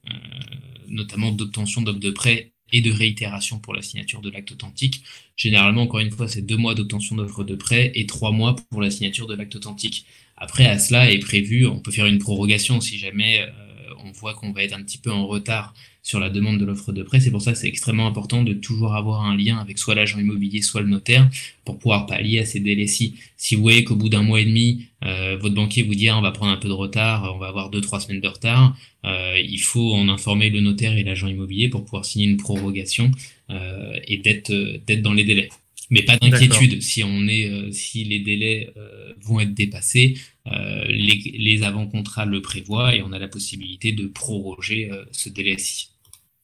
notamment 0.88 1.30
d'obtention 1.30 1.82
d'offres 1.82 2.00
de 2.00 2.10
prêt 2.10 2.52
et 2.72 2.80
de 2.80 2.90
réitération 2.90 3.58
pour 3.58 3.74
la 3.74 3.82
signature 3.82 4.20
de 4.20 4.30
l'acte 4.30 4.52
authentique. 4.52 5.02
Généralement, 5.36 5.82
encore 5.82 6.00
une 6.00 6.10
fois, 6.10 6.28
c'est 6.28 6.42
deux 6.42 6.56
mois 6.56 6.74
d'obtention 6.74 7.16
d'offre 7.16 7.44
de 7.44 7.54
prêt 7.54 7.92
et 7.94 8.06
trois 8.06 8.32
mois 8.32 8.56
pour 8.70 8.80
la 8.80 8.90
signature 8.90 9.26
de 9.26 9.34
l'acte 9.34 9.56
authentique. 9.56 10.06
Après, 10.36 10.66
à 10.66 10.78
cela 10.78 11.10
est 11.10 11.18
prévu, 11.18 11.66
on 11.66 11.78
peut 11.78 11.92
faire 11.92 12.06
une 12.06 12.18
prorogation 12.18 12.80
si 12.80 12.98
jamais 12.98 13.42
euh, 13.42 13.71
on 14.04 14.12
voit 14.12 14.34
qu'on 14.34 14.52
va 14.52 14.62
être 14.62 14.74
un 14.74 14.82
petit 14.82 14.98
peu 14.98 15.10
en 15.10 15.26
retard 15.26 15.74
sur 16.02 16.18
la 16.18 16.30
demande 16.30 16.58
de 16.58 16.64
l'offre 16.64 16.92
de 16.92 17.02
prêt. 17.02 17.20
C'est 17.20 17.30
pour 17.30 17.42
ça 17.42 17.52
que 17.52 17.58
c'est 17.58 17.68
extrêmement 17.68 18.06
important 18.06 18.42
de 18.42 18.52
toujours 18.52 18.94
avoir 18.94 19.24
un 19.24 19.36
lien 19.36 19.58
avec 19.58 19.78
soit 19.78 19.94
l'agent 19.94 20.18
immobilier, 20.18 20.60
soit 20.60 20.80
le 20.80 20.88
notaire 20.88 21.28
pour 21.64 21.78
pouvoir 21.78 22.06
pallier 22.06 22.40
à 22.40 22.44
ces 22.44 22.60
délais-ci. 22.60 23.14
Si 23.36 23.54
vous 23.54 23.62
voyez 23.62 23.84
qu'au 23.84 23.94
bout 23.94 24.08
d'un 24.08 24.22
mois 24.22 24.40
et 24.40 24.44
demi, 24.44 24.86
euh, 25.04 25.36
votre 25.40 25.54
banquier 25.54 25.84
vous 25.84 25.94
dit 25.94 26.08
ah, 26.08 26.18
on 26.18 26.22
va 26.22 26.32
prendre 26.32 26.52
un 26.52 26.56
peu 26.56 26.68
de 26.68 26.72
retard, 26.72 27.32
on 27.34 27.38
va 27.38 27.48
avoir 27.48 27.70
deux 27.70 27.80
trois 27.80 28.00
semaines 28.00 28.20
de 28.20 28.28
retard, 28.28 28.76
euh, 29.04 29.38
il 29.38 29.60
faut 29.60 29.94
en 29.94 30.08
informer 30.08 30.50
le 30.50 30.60
notaire 30.60 30.96
et 30.96 31.04
l'agent 31.04 31.28
immobilier 31.28 31.68
pour 31.68 31.84
pouvoir 31.84 32.04
signer 32.04 32.26
une 32.26 32.36
prorogation 32.36 33.10
euh, 33.50 33.94
et 34.06 34.16
d'être 34.18 34.52
d'être 34.86 35.02
dans 35.02 35.12
les 35.12 35.24
délais. 35.24 35.48
Mais 35.92 36.02
pas 36.02 36.16
d'inquiétude 36.16 36.82
si 36.82 37.04
on 37.04 37.28
est, 37.28 37.70
si 37.70 38.02
les 38.02 38.18
délais 38.18 38.74
vont 39.20 39.38
être 39.38 39.54
dépassés, 39.54 40.18
les, 40.46 41.36
les 41.38 41.62
avant-contrats 41.62 42.24
le 42.24 42.42
prévoient 42.42 42.96
et 42.96 43.02
on 43.02 43.12
a 43.12 43.18
la 43.18 43.28
possibilité 43.28 43.92
de 43.92 44.06
proroger 44.06 44.90
ce 45.12 45.28
délai-ci. 45.28 45.90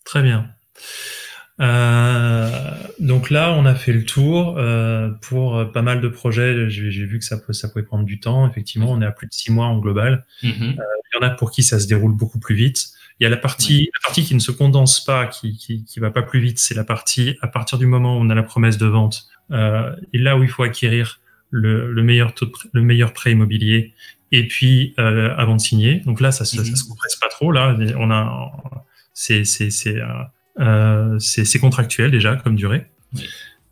Très 0.04 0.22
bien. 0.22 0.50
Euh, 1.60 2.72
donc 3.00 3.30
là, 3.30 3.52
on 3.54 3.66
a 3.66 3.74
fait 3.74 3.92
le 3.92 4.04
tour 4.04 4.56
euh, 4.58 5.10
pour 5.22 5.72
pas 5.72 5.82
mal 5.82 6.00
de 6.00 6.08
projets. 6.08 6.70
J'ai 6.70 7.04
vu 7.04 7.18
que 7.18 7.24
ça, 7.24 7.38
ça 7.50 7.68
pouvait 7.68 7.84
prendre 7.84 8.04
du 8.04 8.20
temps. 8.20 8.48
Effectivement, 8.48 8.90
on 8.90 9.02
est 9.02 9.06
à 9.06 9.10
plus 9.12 9.26
de 9.26 9.32
six 9.32 9.50
mois 9.50 9.66
en 9.66 9.78
global. 9.78 10.24
Mm-hmm. 10.42 10.78
Euh, 10.78 10.84
il 11.12 11.16
y 11.16 11.24
en 11.24 11.26
a 11.26 11.30
pour 11.30 11.50
qui 11.50 11.62
ça 11.62 11.80
se 11.80 11.86
déroule 11.86 12.14
beaucoup 12.14 12.38
plus 12.38 12.54
vite. 12.54 12.88
Il 13.20 13.24
y 13.24 13.26
a 13.26 13.30
la 13.30 13.36
partie, 13.36 13.90
la 13.92 14.00
partie 14.04 14.22
qui 14.22 14.34
ne 14.34 14.40
se 14.40 14.52
condense 14.52 15.04
pas, 15.04 15.26
qui, 15.26 15.56
qui, 15.56 15.84
qui 15.84 15.98
va 15.98 16.12
pas 16.12 16.22
plus 16.22 16.40
vite. 16.40 16.60
C'est 16.60 16.74
la 16.74 16.84
partie 16.84 17.36
à 17.40 17.48
partir 17.48 17.78
du 17.78 17.86
moment 17.86 18.16
où 18.16 18.20
on 18.20 18.30
a 18.30 18.34
la 18.34 18.44
promesse 18.44 18.78
de 18.78 18.86
vente 18.86 19.26
euh, 19.50 19.94
et 20.12 20.18
là 20.18 20.36
où 20.36 20.42
il 20.42 20.48
faut 20.48 20.62
acquérir 20.62 21.20
le, 21.50 21.92
le 21.92 22.02
meilleur 22.02 22.34
taux 22.34 22.46
de, 22.46 22.52
le 22.72 22.82
meilleur 22.82 23.12
prêt 23.12 23.32
immobilier 23.32 23.94
et 24.32 24.46
puis 24.46 24.94
euh, 24.98 25.34
avant 25.36 25.56
de 25.56 25.60
signer. 25.60 26.02
Donc 26.04 26.20
là, 26.20 26.32
ça, 26.32 26.44
ça 26.44 26.62
se 26.62 26.88
compresse 26.88 27.16
pas 27.16 27.28
trop. 27.28 27.52
Là, 27.52 27.76
on 27.96 28.10
a, 28.10 28.52
c'est, 29.14 29.44
c'est, 29.44 29.70
c'est 29.70 29.96
euh, 30.60 31.18
c'est 31.18 31.58
contractuel 31.58 32.10
déjà 32.10 32.36
comme 32.36 32.56
durée. 32.56 32.86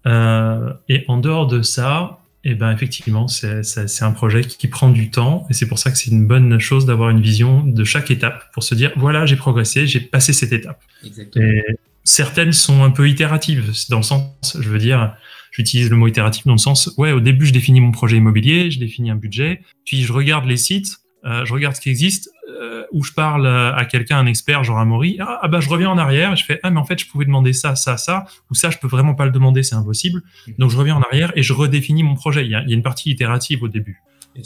Euh, 0.06 0.72
et 0.88 1.04
en 1.08 1.18
dehors 1.18 1.46
de 1.46 1.62
ça, 1.62 2.20
et 2.44 2.50
eh 2.50 2.54
ben 2.54 2.70
effectivement, 2.70 3.26
c'est 3.26 4.02
un 4.02 4.12
projet 4.12 4.42
qui, 4.42 4.68
prend 4.68 4.88
du 4.88 5.10
temps 5.10 5.48
et 5.50 5.52
c'est 5.52 5.66
pour 5.66 5.80
ça 5.80 5.90
que 5.90 5.98
c'est 5.98 6.12
une 6.12 6.28
bonne 6.28 6.60
chose 6.60 6.86
d'avoir 6.86 7.10
une 7.10 7.20
vision 7.20 7.64
de 7.64 7.82
chaque 7.82 8.12
étape 8.12 8.52
pour 8.52 8.62
se 8.62 8.76
dire 8.76 8.92
voilà, 8.94 9.26
j'ai 9.26 9.34
progressé, 9.34 9.88
j'ai 9.88 9.98
passé 9.98 10.32
cette 10.32 10.52
étape. 10.52 10.80
Et 11.34 11.64
certaines 12.04 12.52
sont 12.52 12.84
un 12.84 12.90
peu 12.90 13.08
itératives 13.08 13.72
dans 13.90 13.96
le 13.96 14.04
sens, 14.04 14.56
je 14.60 14.68
veux 14.68 14.78
dire, 14.78 15.16
j'utilise 15.56 15.90
le 15.90 15.96
mot 15.96 16.06
itératif 16.06 16.46
dans 16.46 16.52
le 16.52 16.58
sens 16.58 16.92
ouais, 16.98 17.12
au 17.12 17.20
début 17.20 17.46
je 17.46 17.52
définis 17.52 17.80
mon 17.80 17.90
projet 17.90 18.18
immobilier, 18.18 18.70
je 18.70 18.78
définis 18.78 19.10
un 19.10 19.16
budget, 19.16 19.62
puis 19.84 20.02
je 20.02 20.12
regarde 20.12 20.44
les 20.44 20.56
sites, 20.56 20.98
euh, 21.24 21.44
je 21.44 21.52
regarde 21.52 21.74
ce 21.74 21.80
qui 21.80 21.88
existe, 21.90 22.30
où 22.92 23.02
je 23.02 23.12
parle 23.12 23.46
à 23.46 23.84
quelqu'un, 23.84 24.18
un 24.18 24.26
expert, 24.26 24.64
genre 24.64 24.78
Amaury, 24.78 25.18
ah, 25.20 25.40
ah 25.42 25.48
bah 25.48 25.60
je 25.60 25.68
reviens 25.68 25.90
en 25.90 25.98
arrière, 25.98 26.32
et 26.32 26.36
je 26.36 26.44
fais 26.44 26.60
ah 26.62 26.70
mais 26.70 26.78
en 26.78 26.84
fait 26.84 26.98
je 26.98 27.06
pouvais 27.06 27.24
demander 27.24 27.52
ça, 27.52 27.74
ça, 27.74 27.96
ça, 27.96 28.24
ou 28.50 28.54
ça 28.54 28.70
je 28.70 28.78
peux 28.78 28.86
vraiment 28.86 29.14
pas 29.14 29.26
le 29.26 29.32
demander, 29.32 29.62
c'est 29.62 29.74
impossible. 29.74 30.22
Donc 30.58 30.70
je 30.70 30.76
reviens 30.76 30.96
en 30.96 31.02
arrière 31.02 31.32
et 31.34 31.42
je 31.42 31.52
redéfinis 31.52 32.02
mon 32.02 32.14
projet. 32.14 32.44
Il 32.44 32.50
y 32.50 32.54
a, 32.54 32.62
il 32.62 32.68
y 32.68 32.72
a 32.72 32.76
une 32.76 32.82
partie 32.82 33.10
itérative 33.10 33.62
au 33.62 33.68
début, 33.68 34.02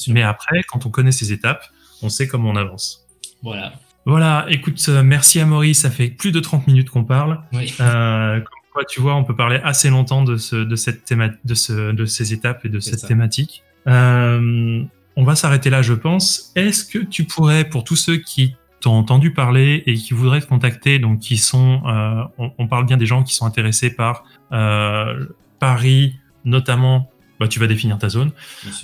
mais 0.09 0.23
après 0.23 0.63
quand 0.63 0.87
on 0.87 0.91
connaît 0.91 1.13
ces 1.13 1.33
étapes, 1.33 1.65
on 2.03 2.09
sait 2.09 2.27
comment 2.27 2.51
on 2.51 2.57
avance. 2.57 3.07
Voilà. 3.43 3.73
Voilà. 4.07 4.47
Écoute, 4.49 4.83
euh, 4.89 5.03
merci 5.03 5.41
Amaury, 5.41 5.75
ça 5.75 5.91
fait 5.91 6.09
plus 6.09 6.33
de 6.33 6.41
30 6.41 6.67
minutes 6.67 6.91
qu'on 6.91 7.05
parle. 7.05 7.43
Oui. 7.53 7.73
Euh, 7.81 8.41
quoi, 8.81 8.87
tu 8.87 9.01
vois, 9.01 9.15
on 9.15 9.25
peut 9.25 9.37
parler 9.37 9.61
assez 9.63 9.91
longtemps 9.91 10.25
de 10.25 10.37
ce, 10.37 10.57
de 10.57 10.77
cette 10.77 11.05
théma, 11.05 11.29
de 11.45 11.55
ce, 11.55 11.93
de 11.93 12.05
ces 12.07 12.33
étapes 12.33 12.65
et 12.65 12.69
de 12.69 12.81
cette 12.81 13.07
thématique. 13.07 13.63
Euh, 13.87 14.83
on 15.17 15.25
va 15.25 15.35
s'arrêter 15.35 15.69
là, 15.69 15.83
je 15.83 15.93
pense. 15.93 16.53
Est-ce 16.57 16.85
que 16.85 16.99
tu 16.99 17.25
pourrais, 17.25 17.65
pour 17.65 17.85
tous 17.85 17.97
ceux 17.97 18.17
qui 18.17 18.57
t'ont 18.81 18.93
entendu 18.93 19.33
parler 19.33 19.83
et 19.87 19.95
qui 19.95 20.15
voudraient 20.15 20.41
te 20.41 20.47
contacter, 20.47 20.99
donc 20.99 21.19
qui 21.19 21.37
sont, 21.37 21.83
euh, 21.87 22.49
on, 22.59 22.67
parle 22.67 22.87
bien 22.87 22.97
des 22.97 23.05
gens 23.05 23.23
qui 23.23 23.35
sont 23.35 23.45
intéressés 23.45 23.95
par 23.95 24.25
euh, 24.53 25.27
Paris, 25.59 26.17
notamment, 26.47 27.11
bah, 27.39 27.49
tu 27.49 27.61
vas 27.61 27.67
définir 27.67 27.99
ta 27.99 28.09
zone. 28.09 28.33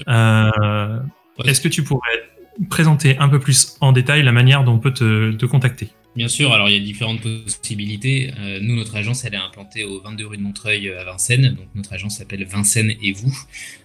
Euh, 0.08 1.00
est-ce 1.44 1.62
que 1.62 1.68
tu 1.68 1.82
pourrais 1.82 2.28
présenter 2.68 3.16
un 3.18 3.30
peu 3.30 3.38
plus 3.38 3.78
en 3.80 3.92
détail 3.92 4.22
la 4.22 4.32
manière 4.32 4.64
dont 4.64 4.74
on 4.74 4.78
peut 4.78 4.92
te 4.92 5.46
contacter? 5.46 5.90
Bien 6.16 6.28
sûr, 6.28 6.54
alors 6.54 6.70
il 6.70 6.72
y 6.72 6.78
a 6.78 6.80
différentes 6.80 7.20
possibilités. 7.20 8.30
Euh, 8.38 8.58
nous, 8.62 8.74
notre 8.74 8.96
agence, 8.96 9.26
elle 9.26 9.34
est 9.34 9.36
implantée 9.36 9.84
au 9.84 10.00
22 10.00 10.26
rue 10.26 10.36
de 10.38 10.42
Montreuil 10.42 10.88
euh, 10.88 10.98
à 10.98 11.04
Vincennes. 11.04 11.54
Donc 11.58 11.66
notre 11.74 11.92
agence 11.92 12.16
s'appelle 12.16 12.42
Vincennes 12.46 12.94
et 13.02 13.12
vous. 13.12 13.36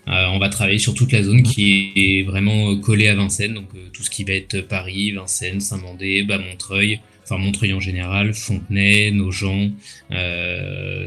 Euh, 0.08 0.28
on 0.28 0.40
va 0.40 0.48
travailler 0.48 0.80
sur 0.80 0.94
toute 0.94 1.12
la 1.12 1.24
zone 1.24 1.44
qui 1.44 1.92
est 1.94 2.24
vraiment 2.24 2.78
collée 2.78 3.10
à 3.10 3.16
Vincennes. 3.16 3.54
Donc 3.54 3.68
tout 3.92 4.04
ce 4.04 4.10
qui 4.10 4.24
va 4.24 4.32
être 4.32 4.62
Paris, 4.62 5.12
Vincennes, 5.12 5.60
Saint-Mandé, 5.60 6.24
bas 6.24 6.38
Montreuil, 6.38 7.02
enfin 7.26 7.38
Montreuil 7.38 7.74
en 7.74 7.82
général, 7.82 8.34
Fontenay, 8.34 9.12
Nogent, 9.12 9.72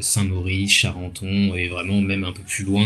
Saint-Maurice, 0.00 0.72
Charenton 0.72 1.54
et 1.54 1.68
vraiment 1.68 2.02
même 2.02 2.24
un 2.24 2.32
peu 2.32 2.42
plus 2.42 2.64
loin, 2.64 2.84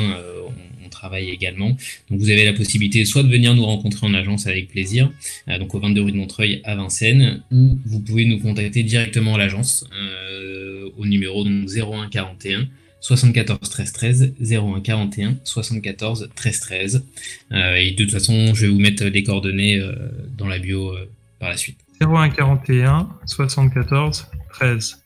travail 0.88 1.30
également. 1.30 1.76
Donc 2.10 2.20
vous 2.20 2.30
avez 2.30 2.44
la 2.44 2.52
possibilité 2.52 3.04
soit 3.04 3.22
de 3.22 3.28
venir 3.28 3.54
nous 3.54 3.64
rencontrer 3.64 4.06
en 4.06 4.14
agence 4.14 4.46
avec 4.46 4.68
plaisir, 4.68 5.10
euh, 5.48 5.58
donc 5.58 5.74
au 5.74 5.80
22 5.80 6.02
rue 6.02 6.12
de 6.12 6.16
Montreuil 6.16 6.60
à 6.64 6.74
Vincennes, 6.74 7.42
ou 7.50 7.78
vous 7.84 8.00
pouvez 8.00 8.24
nous 8.24 8.38
contacter 8.38 8.82
directement 8.82 9.34
à 9.34 9.38
l'agence 9.38 9.84
euh, 9.92 10.90
au 10.96 11.06
numéro 11.06 11.44
donc 11.44 11.68
01 11.68 12.08
41 12.08 12.68
74 13.00 13.70
13 13.70 13.92
13 13.92 14.34
01 14.40 14.80
41 14.80 15.36
74 15.44 16.30
13 16.34 16.60
13 16.60 17.04
et 17.52 17.92
de 17.92 17.96
toute 18.02 18.12
façon 18.12 18.54
je 18.54 18.66
vais 18.66 18.72
vous 18.72 18.80
mettre 18.80 19.04
les 19.04 19.22
coordonnées 19.22 19.78
euh, 19.78 19.92
dans 20.36 20.48
la 20.48 20.58
bio 20.58 20.94
par 21.38 21.50
la 21.50 21.56
suite. 21.56 21.78
01 22.00 22.30
41 22.30 23.08
74 23.26 24.26
13 24.54 25.02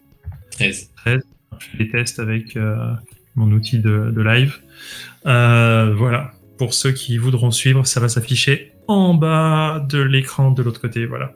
13 0.52 0.90
13 0.96 1.22
je 1.58 1.66
fais 1.66 1.84
des 1.84 1.90
tests 1.90 2.18
avec 2.18 2.56
mon 3.34 3.50
outil 3.52 3.78
de, 3.78 4.12
live 4.20 4.58
euh, 5.26 5.94
voilà. 5.96 6.32
Pour 6.58 6.74
ceux 6.74 6.92
qui 6.92 7.16
voudront 7.18 7.50
suivre, 7.50 7.86
ça 7.86 7.98
va 7.98 8.08
s'afficher 8.08 8.72
en 8.86 9.14
bas 9.14 9.84
de 9.88 9.98
l'écran 9.98 10.50
de 10.50 10.62
l'autre 10.62 10.80
côté. 10.80 11.06
Voilà. 11.06 11.32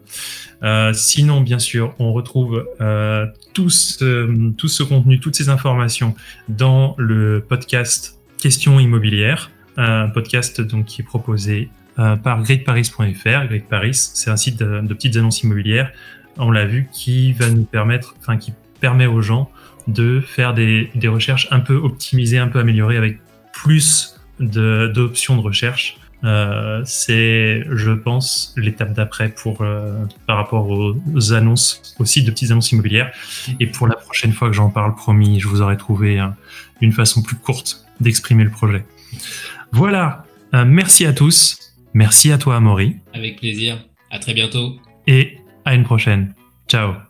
Euh, 0.62 0.92
sinon, 0.92 1.40
bien 1.40 1.58
sûr, 1.58 1.94
on 1.98 2.12
retrouve 2.12 2.66
euh, 2.80 3.26
tout, 3.52 3.70
ce, 3.70 4.82
contenu, 4.82 5.18
toutes 5.18 5.34
ces 5.34 5.48
informations 5.48 6.14
dans 6.48 6.94
le 6.98 7.44
podcast 7.46 8.20
Questions 8.38 8.78
immobilières, 8.78 9.50
un 9.76 10.08
podcast 10.08 10.60
donc 10.60 10.86
qui 10.86 11.00
est 11.00 11.04
proposé 11.04 11.70
par 11.96 12.42
greatparis.fr. 12.42 13.46
Great 13.46 13.66
Paris, 13.68 13.94
c'est 13.94 14.30
un 14.30 14.36
site 14.36 14.58
de, 14.58 14.82
de, 14.82 14.94
petites 14.94 15.16
annonces 15.16 15.42
immobilières. 15.42 15.90
On 16.36 16.50
l'a 16.50 16.66
vu 16.66 16.88
qui 16.92 17.32
va 17.32 17.48
nous 17.48 17.64
permettre, 17.64 18.14
enfin 18.18 18.36
qui 18.36 18.52
permet 18.80 19.06
aux 19.06 19.22
gens 19.22 19.50
de 19.86 20.20
faire 20.20 20.54
des, 20.54 20.90
des 20.94 21.08
recherches 21.08 21.48
un 21.50 21.60
peu 21.60 21.74
optimisées, 21.74 22.38
un 22.38 22.48
peu 22.48 22.58
améliorées 22.58 22.96
avec 22.96 23.18
plus 23.52 24.16
d'options 24.38 25.36
de, 25.36 25.40
recherche. 25.40 25.98
Euh, 26.24 26.82
c'est, 26.84 27.64
je 27.70 27.92
pense, 27.92 28.54
l'étape 28.56 28.92
d'après 28.92 29.28
pour 29.28 29.60
euh, 29.60 30.04
par 30.26 30.36
rapport 30.36 30.68
aux, 30.68 31.32
annonces, 31.32 31.94
aussi 31.98 32.22
de 32.22 32.30
petites 32.30 32.50
annonces 32.50 32.72
immobilières. 32.72 33.12
Et 33.60 33.66
pour 33.66 33.86
la 33.86 33.96
prochaine 33.96 34.32
fois 34.32 34.48
que 34.48 34.54
j'en 34.54 34.70
parle, 34.70 34.94
promis, 34.94 35.40
je 35.40 35.48
vous 35.48 35.62
aurai 35.62 35.76
trouvé 35.76 36.20
une 36.80 36.92
façon 36.92 37.22
plus 37.22 37.36
courte 37.36 37.86
d'exprimer 38.00 38.44
le 38.44 38.50
projet. 38.50 38.84
Voilà. 39.72 40.24
Euh, 40.54 40.64
merci 40.66 41.06
à 41.06 41.12
tous. 41.12 41.74
Merci 41.94 42.32
à 42.32 42.38
toi, 42.38 42.56
Amaury. 42.56 42.96
Avec 43.14 43.38
plaisir. 43.38 43.78
À 44.10 44.18
très 44.18 44.34
bientôt. 44.34 44.76
Et 45.06 45.38
à 45.64 45.74
une 45.74 45.84
prochaine. 45.84 46.34
Ciao. 46.68 47.05